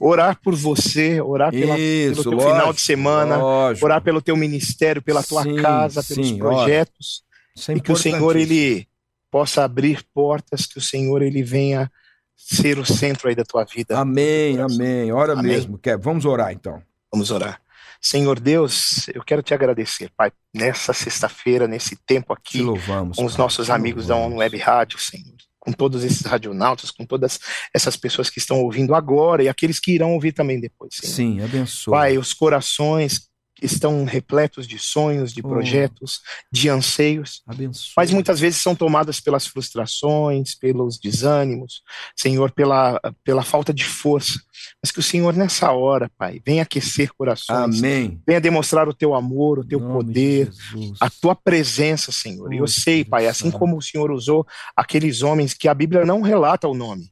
orar 0.01 0.41
por 0.43 0.55
você, 0.55 1.21
orar 1.21 1.53
pela, 1.53 1.79
Isso, 1.79 2.23
pelo 2.23 2.23
teu 2.23 2.33
lógico, 2.33 2.53
final 2.55 2.73
de 2.73 2.81
semana, 2.81 3.37
lógico. 3.37 3.85
orar 3.85 4.03
pelo 4.03 4.23
teu 4.23 4.35
ministério, 4.35 5.03
pela 5.03 5.23
tua 5.23 5.43
Sim, 5.43 5.57
casa, 5.57 6.03
pelos 6.03 6.29
sim, 6.29 6.39
projetos, 6.39 7.23
é 7.69 7.73
e 7.75 7.81
que 7.83 7.93
o 7.93 7.97
Senhor 7.97 8.35
ele 8.35 8.89
possa 9.31 9.63
abrir 9.63 10.03
portas, 10.15 10.65
que 10.65 10.79
o 10.79 10.83
Senhor 10.83 11.21
ele 11.21 11.43
venha 11.43 11.91
ser 12.47 12.79
o 12.79 12.85
centro 12.87 13.29
aí 13.29 13.35
da 13.35 13.45
tua 13.45 13.65
vida. 13.65 13.99
Amém, 13.99 14.59
amém. 14.59 15.13
Ora 15.13 15.35
Amém. 15.35 15.47
mesmo, 15.53 15.79
Keb. 15.79 16.03
Vamos 16.03 16.25
orar 16.25 16.53
então. 16.53 16.83
Vamos 17.13 17.31
orar. 17.31 17.61
Senhor 18.01 18.41
Deus, 18.41 19.09
eu 19.15 19.23
quero 19.23 19.43
te 19.43 19.53
agradecer, 19.53 20.11
Pai, 20.17 20.33
nessa 20.55 20.93
sexta-feira, 20.95 21.69
nesse 21.69 21.97
tempo 21.97 22.35
Te 22.35 22.39
aqui, 22.39 22.63
louvamos. 22.63 23.17
com 23.19 23.25
os 23.27 23.33
Pai, 23.35 23.43
nossos 23.45 23.67
te 23.67 23.73
amigos 23.73 24.07
da 24.07 24.15
louvamos. 24.15 24.33
ONU 24.33 24.41
Web 24.41 24.57
Rádio, 24.57 24.99
Senhor, 24.99 25.37
com 25.59 25.71
todos 25.71 26.03
esses 26.03 26.23
radionautas, 26.23 26.91
com 26.91 27.05
todas 27.05 27.39
essas 27.75 27.97
pessoas 27.99 28.31
que 28.31 28.39
estão 28.39 28.61
ouvindo 28.63 28.95
agora 28.95 29.43
e 29.43 29.49
aqueles 29.51 29.79
que 29.79 29.93
irão 29.93 30.15
ouvir 30.15 30.33
também 30.33 30.59
depois, 30.59 30.95
Senhor. 30.97 31.13
Sim, 31.15 31.43
abençoa. 31.43 31.93
Pai, 31.99 32.17
os 32.17 32.33
corações 32.33 33.29
estão 33.63 34.05
repletos 34.05 34.67
de 34.67 34.79
sonhos, 34.79 35.33
de 35.33 35.41
Oh. 35.45 35.49
projetos, 35.49 36.21
de 36.53 36.69
anseios, 36.69 37.43
abençoa. 37.47 37.93
mas 37.97 38.11
muitas 38.11 38.39
vezes 38.41 38.61
são 38.61 38.75
tomadas 38.75 39.21
pelas 39.21 39.47
frustrações, 39.47 40.55
pelos 40.55 40.99
desânimos, 40.99 41.83
Senhor, 42.17 42.51
pela, 42.53 43.01
pela 43.25 43.43
falta 43.43 43.73
de 43.73 43.85
força. 43.85 44.41
Mas 44.83 44.91
que 44.91 44.99
o 44.99 45.03
Senhor, 45.03 45.35
nessa 45.35 45.73
hora, 45.73 46.11
Pai, 46.19 46.41
venha 46.45 46.63
aquecer 46.63 47.13
corações, 47.15 47.79
Amém. 47.79 48.21
venha 48.27 48.41
demonstrar 48.41 48.89
o 48.89 48.95
teu 48.95 49.15
amor, 49.15 49.59
o 49.61 49.65
teu 49.65 49.81
poder, 49.81 50.51
a 51.01 51.09
tua 51.11 51.35
presença, 51.35 52.13
Senhor. 52.13 52.53
E 52.53 52.59
eu 52.59 52.65
Oh, 52.65 52.69
sei, 52.69 53.05
Pai, 53.05 53.27
assim 53.27 53.51
como 53.51 53.77
o 53.77 53.83
Senhor 53.83 54.11
usou 54.11 54.47
aqueles 54.77 55.23
homens 55.23 55.55
que 55.55 55.67
a 55.69 55.75
Bíblia 55.75 56.05
não 56.05 56.21
relata 56.21 56.69
o 56.69 56.75
nome. 56.75 57.11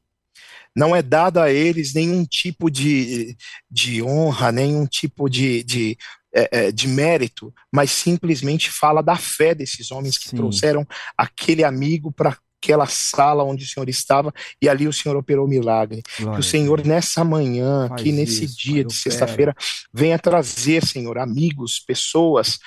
Não 0.76 0.94
é 0.94 1.02
dado 1.02 1.38
a 1.40 1.50
eles 1.50 1.92
nenhum 1.94 2.24
tipo 2.24 2.70
de, 2.70 3.36
de 3.70 4.00
honra, 4.02 4.52
nenhum 4.52 4.86
tipo 4.86 5.28
de, 5.28 5.64
de, 5.64 5.96
é, 6.34 6.66
é, 6.66 6.72
de 6.72 6.86
mérito, 6.88 7.52
mas 7.72 7.90
simplesmente 7.90 8.70
fala 8.70 9.02
da 9.02 9.16
fé 9.16 9.54
desses 9.54 9.90
homens 9.90 10.18
que 10.18 10.28
Sim. 10.28 10.36
trouxeram 10.36 10.86
aquele 11.16 11.64
amigo 11.64 12.12
para 12.12 12.36
aquela 12.60 12.86
sala 12.86 13.44
onde 13.44 13.64
o 13.64 13.68
Senhor 13.68 13.88
estava 13.88 14.32
e 14.60 14.68
ali 14.68 14.86
o 14.88 14.92
Senhor 14.92 15.16
operou 15.16 15.46
o 15.46 15.48
milagre. 15.48 16.02
Glória 16.18 16.34
Que 16.34 16.40
o 16.40 16.42
Senhor, 16.42 16.84
nessa 16.84 17.24
manhã, 17.24 17.86
aqui 17.86 18.12
nesse 18.12 18.44
isso, 18.44 18.58
dia 18.58 18.84
de 18.84 18.92
sexta-feira, 18.92 19.54
venha 19.92 20.18
trazer, 20.18 20.84
Senhor, 20.84 21.18
amigos, 21.18 21.78
pessoas, 21.78 22.58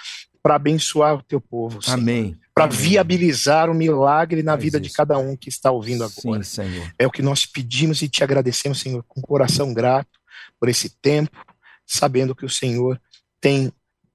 para 0.41 0.55
abençoar 0.55 1.15
o 1.15 1.23
teu 1.23 1.39
povo, 1.39 1.81
Senhor. 1.81 1.97
Amém. 1.97 2.37
Para 2.53 2.65
viabilizar 2.65 3.69
o 3.69 3.73
milagre 3.73 4.43
na 4.43 4.53
Faz 4.53 4.63
vida 4.63 4.79
de 4.79 4.87
isso. 4.87 4.97
cada 4.97 5.17
um 5.17 5.37
que 5.37 5.49
está 5.49 5.71
ouvindo 5.71 6.03
agora. 6.03 6.43
Sim, 6.43 6.63
Senhor. 6.63 6.93
É 6.97 7.05
o 7.05 7.11
que 7.11 7.21
nós 7.21 7.45
pedimos 7.45 8.01
e 8.01 8.09
te 8.09 8.23
agradecemos, 8.23 8.79
Senhor, 8.79 9.03
com 9.07 9.21
coração 9.21 9.73
grato 9.73 10.19
por 10.59 10.67
esse 10.67 10.89
tempo, 11.01 11.37
sabendo 11.85 12.35
que 12.35 12.45
o 12.45 12.49
Senhor 12.49 12.99
tem 13.41 13.71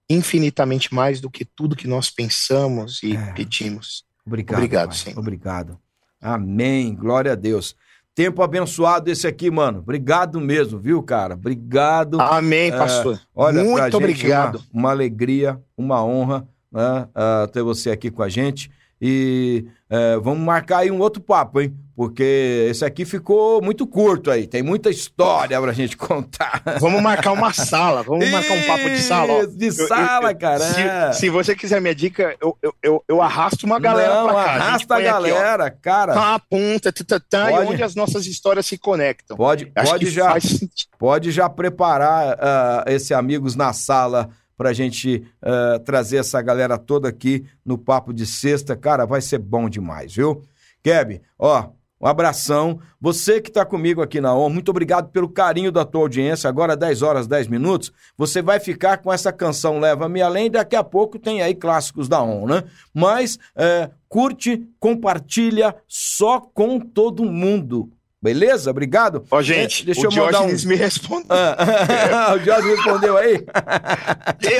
infinitamente 0.08 0.94
mais 0.94 1.20
do 1.20 1.28
que 1.28 1.44
tudo 1.44 1.76
que 1.76 1.88
nós 1.88 2.08
pensamos 2.10 3.02
e 3.02 3.16
É. 3.16 3.32
pedimos. 3.32 4.04
Obrigado, 4.24 4.58
Obrigado, 4.58 4.88
Pai. 4.88 4.96
Senhor. 4.96 5.18
Obrigado. 5.18 5.78
Amém. 6.20 6.94
Glória 6.94 7.32
a 7.32 7.34
Deus. 7.34 7.76
Tempo 8.14 8.42
abençoado 8.42 9.10
esse 9.10 9.26
aqui, 9.26 9.50
mano. 9.50 9.80
Obrigado 9.80 10.40
mesmo, 10.40 10.78
viu, 10.78 11.02
cara? 11.02 11.34
Obrigado. 11.34 12.18
Amém, 12.20 12.70
É, 12.70 12.76
pastor. 12.76 13.20
Olha, 13.34 13.62
pra 13.62 13.70
Muito 13.82 13.96
obrigado. 13.96 14.56
Uma, 14.72 14.80
uma 14.80 14.90
alegria, 14.90 15.60
uma 15.76 16.02
honra 16.02 16.48
né, 16.72 17.08
ah, 17.14 17.48
ter 17.52 17.62
você 17.62 17.90
aqui 17.90 18.10
com 18.10 18.22
a 18.22 18.28
gente. 18.28 18.70
E 19.00 19.66
eh, 19.90 20.18
vamos 20.22 20.40
marcar 20.40 20.78
aí 20.78 20.90
um 20.90 20.98
outro 21.00 21.20
papo, 21.22 21.60
hein? 21.60 21.74
Porque 21.94 22.66
esse 22.70 22.84
aqui 22.84 23.06
ficou 23.06 23.62
muito 23.62 23.86
curto 23.86 24.30
aí. 24.30 24.46
Tem 24.46 24.62
muita 24.62 24.90
história 24.90 25.58
pra 25.60 25.72
gente 25.72 25.96
contar. 25.98 26.62
Vamos 26.78 27.00
marcar 27.02 27.32
uma 27.32 27.52
sala, 27.54 28.02
vamos 28.02 28.28
marcar 28.30 28.52
um 28.54 28.62
papo 28.66 28.88
de 28.90 28.98
sala. 29.02 29.32
ó. 29.32 29.46
De 29.46 29.66
Eu- 29.66 29.72
eu- 29.78 29.88
sala, 29.88 30.30
eu- 30.32 30.38
cara. 30.38 30.64
é. 30.64 31.12
Se, 31.12 31.20
se 31.20 31.30
você 31.30 31.54
quiser 31.56 31.80
minha 31.80 31.94
dica, 31.94 32.34
eu, 32.40 32.56
eu, 32.82 33.02
eu, 33.08 33.22
arrasto 33.22 33.64
uma 33.64 33.78
galera 33.78 34.14
Não, 34.14 34.24
pra 34.28 34.34
cá. 34.44 34.50
arrasta 34.56 34.94
a 34.94 34.96
põe 34.98 35.06
aqui, 35.06 35.16
ó, 35.30 35.34
galera, 35.34 35.70
cara. 35.70 36.12
Tá 36.14 36.34
a 36.34 36.38
ponta, 36.38 36.92
tatatá, 36.92 37.50
e 37.50 37.54
onde 37.66 37.82
as 37.82 37.94
nossas 37.94 38.26
histórias 38.26 38.66
se 38.66 38.76
conectam. 38.76 39.36
Pode, 39.36 39.70
Acho 39.74 39.92
pode 39.92 40.10
já. 40.10 40.30
faz. 40.32 40.60
Pode 40.98 41.30
já 41.30 41.48
preparar 41.48 42.36
ah, 42.40 42.84
esse 42.88 43.14
Amigos 43.14 43.54
na 43.56 43.72
Sala 43.72 44.28
pra 44.56 44.72
gente 44.72 45.22
ah, 45.42 45.80
trazer 45.84 46.18
essa 46.18 46.40
galera 46.40 46.78
toda 46.78 47.08
aqui 47.08 47.44
no 47.64 47.76
Papo 47.76 48.12
de 48.12 48.26
Sexta. 48.26 48.76
Cara, 48.76 49.04
vai 49.04 49.20
ser 49.20 49.38
bom 49.38 49.68
demais, 49.68 50.14
viu? 50.14 50.42
Keb, 50.82 51.20
ó, 51.38 51.70
Um 52.00 52.06
abração. 52.06 52.78
Você 53.00 53.40
que 53.40 53.48
está 53.48 53.64
comigo 53.64 54.02
aqui 54.02 54.20
na 54.20 54.34
ON, 54.34 54.50
muito 54.50 54.68
obrigado 54.68 55.10
pelo 55.10 55.28
carinho 55.30 55.72
da 55.72 55.84
tua 55.84 56.02
audiência. 56.02 56.48
Agora, 56.48 56.76
10 56.76 57.00
horas, 57.02 57.26
10 57.26 57.48
minutos, 57.48 57.90
você 58.16 58.42
vai 58.42 58.60
ficar 58.60 58.98
com 58.98 59.12
essa 59.12 59.32
canção 59.32 59.80
Leva-me 59.80 60.20
Além. 60.20 60.50
Daqui 60.50 60.76
a 60.76 60.84
pouco 60.84 61.18
tem 61.18 61.40
aí 61.42 61.54
clássicos 61.54 62.06
da 62.06 62.22
ON, 62.22 62.46
né? 62.46 62.64
Mas 62.92 63.38
é, 63.56 63.90
curte, 64.08 64.68
compartilha 64.78 65.74
só 65.88 66.38
com 66.40 66.78
todo 66.78 67.24
mundo. 67.24 67.90
Beleza? 68.26 68.72
Obrigado. 68.72 69.24
Ó, 69.30 69.40
gente, 69.40 69.82
é, 69.82 69.86
deixa 69.86 70.00
o 70.00 70.04
eu 70.06 70.10
mandar 70.10 70.42
um... 70.42 70.48
me 70.48 70.74
respondeu. 70.74 71.28
Ah, 71.30 72.34
o 72.34 72.38
Diógenes 72.40 72.74
respondeu 72.76 73.16
aí? 73.16 73.44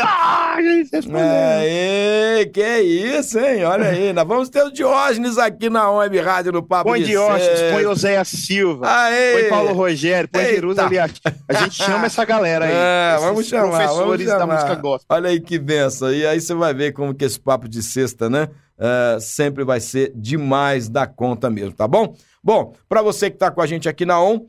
ah, 0.01 0.57
respondeu. 0.93 1.21
Aê, 1.21 2.47
que 2.47 2.79
isso, 2.81 3.41
hein? 3.41 3.64
Olha 3.64 3.89
aí, 3.89 4.12
nós 4.12 4.25
vamos 4.25 4.49
ter 4.49 4.62
o 4.62 4.71
Diógenes 4.71 5.37
aqui 5.37 5.69
na 5.69 5.91
Web 5.91 6.17
Rádio 6.21 6.53
no 6.53 6.62
Papo 6.62 6.91
Põe 6.91 7.01
de 7.01 7.07
Diógenes, 7.07 7.61
põe 7.73 7.87
Oséia 7.87 8.25
Silva, 8.25 8.87
Aê. 8.89 9.41
põe 9.41 9.49
Paulo 9.49 9.73
Rogério, 9.73 10.29
põe 10.29 10.45
Jerusalém. 10.45 11.01
A 11.49 11.55
gente 11.55 11.75
chama 11.75 12.07
essa 12.07 12.25
galera 12.25 12.67
aí. 12.67 12.77
É, 12.87 13.19
vamos 13.19 13.47
chamar, 13.47 13.71
professores 13.71 13.99
vamos 13.99 14.23
chamar. 14.25 14.39
da 14.39 14.47
música 14.47 14.75
gospel. 14.75 15.17
Olha 15.17 15.31
aí 15.31 15.41
que 15.41 15.59
benção. 15.59 16.12
E 16.12 16.27
aí 16.27 16.41
você 16.41 16.55
vai 16.55 16.73
ver 16.73 16.93
como 16.93 17.14
que 17.14 17.25
esse 17.25 17.41
papo 17.41 17.69
de 17.69 17.83
sexta, 17.83 18.31
né? 18.31 18.49
Uh, 18.79 19.19
sempre 19.19 19.64
vai 19.64 19.81
ser 19.81 20.12
demais 20.14 20.89
da 20.89 21.07
conta 21.07 21.49
mesmo, 21.49 21.73
tá 21.73 21.89
bom? 21.89 22.14
Bom, 22.47 22.74
para 22.88 23.03
você 23.03 23.28
que 23.28 23.34
está 23.34 23.51
com 23.51 23.61
a 23.61 23.66
gente 23.66 23.88
aqui 23.88 24.07
na 24.07 24.22
ON, 24.22 24.47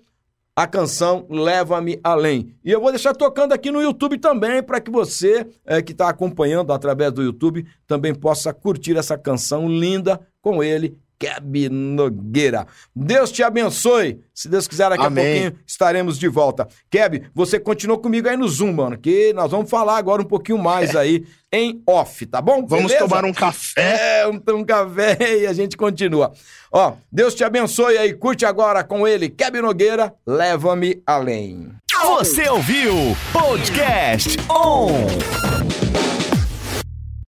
a 0.56 0.68
canção 0.68 1.26
Leva-me 1.32 2.00
Além. 2.04 2.54
E 2.64 2.72
eu 2.72 2.80
vou 2.80 2.92
deixar 2.92 3.12
tocando 3.16 3.54
aqui 3.54 3.72
no 3.72 3.82
YouTube 3.82 4.20
também, 4.20 4.62
para 4.62 4.80
que 4.80 4.92
você 4.92 5.48
é, 5.66 5.82
que 5.82 5.94
está 5.94 6.08
acompanhando 6.08 6.72
através 6.72 7.12
do 7.12 7.24
YouTube 7.24 7.66
também 7.88 8.14
possa 8.14 8.54
curtir 8.54 8.96
essa 8.96 9.18
canção 9.18 9.68
linda 9.68 10.22
com 10.44 10.64
ele, 10.64 10.96
Keb 11.20 11.70
Nogueira. 11.70 12.68
Deus 12.96 13.32
te 13.32 13.44
abençoe. 13.44 14.22
Se 14.34 14.48
Deus 14.48 14.68
quiser, 14.68 14.90
daqui 14.90 15.06
Amém. 15.06 15.24
a 15.24 15.28
pouquinho 15.28 15.64
estaremos 15.66 16.20
de 16.20 16.28
volta. 16.28 16.68
Keb, 16.90 17.24
você 17.34 17.60
continua 17.60 17.98
comigo 17.98 18.30
aí 18.30 18.38
no 18.38 18.48
Zoom, 18.48 18.74
mano, 18.74 18.98
que 18.98 19.34
nós 19.34 19.52
vamos 19.52 19.70
falar 19.70 19.98
agora 19.98 20.22
um 20.22 20.26
pouquinho 20.26 20.58
mais 20.58 20.94
é. 20.94 21.00
aí 21.00 21.26
em 21.52 21.82
off, 21.88 22.26
tá 22.26 22.42
bom? 22.42 22.66
Vamos 22.66 22.92
Beleza? 22.92 23.08
tomar 23.08 23.26
um 23.26 23.34
café. 23.34 24.22
É, 24.22 24.28
um, 24.28 24.42
um 24.56 24.64
café 24.64 25.18
e 25.42 25.48
a 25.48 25.54
gente 25.54 25.76
continua. 25.76 26.32
Ó, 26.72 26.94
Deus 27.12 27.34
te 27.34 27.44
abençoe 27.44 27.98
aí. 27.98 28.14
Curte 28.14 28.46
agora 28.46 28.84
com 28.84 29.08
ele, 29.08 29.30
Keb 29.30 29.62
Nogueira, 29.62 30.14
Leva-me 30.26 31.02
Além. 31.06 31.72
Você 32.04 32.48
ouviu 32.48 32.94
Podcast 33.34 34.38
On. 34.50 35.57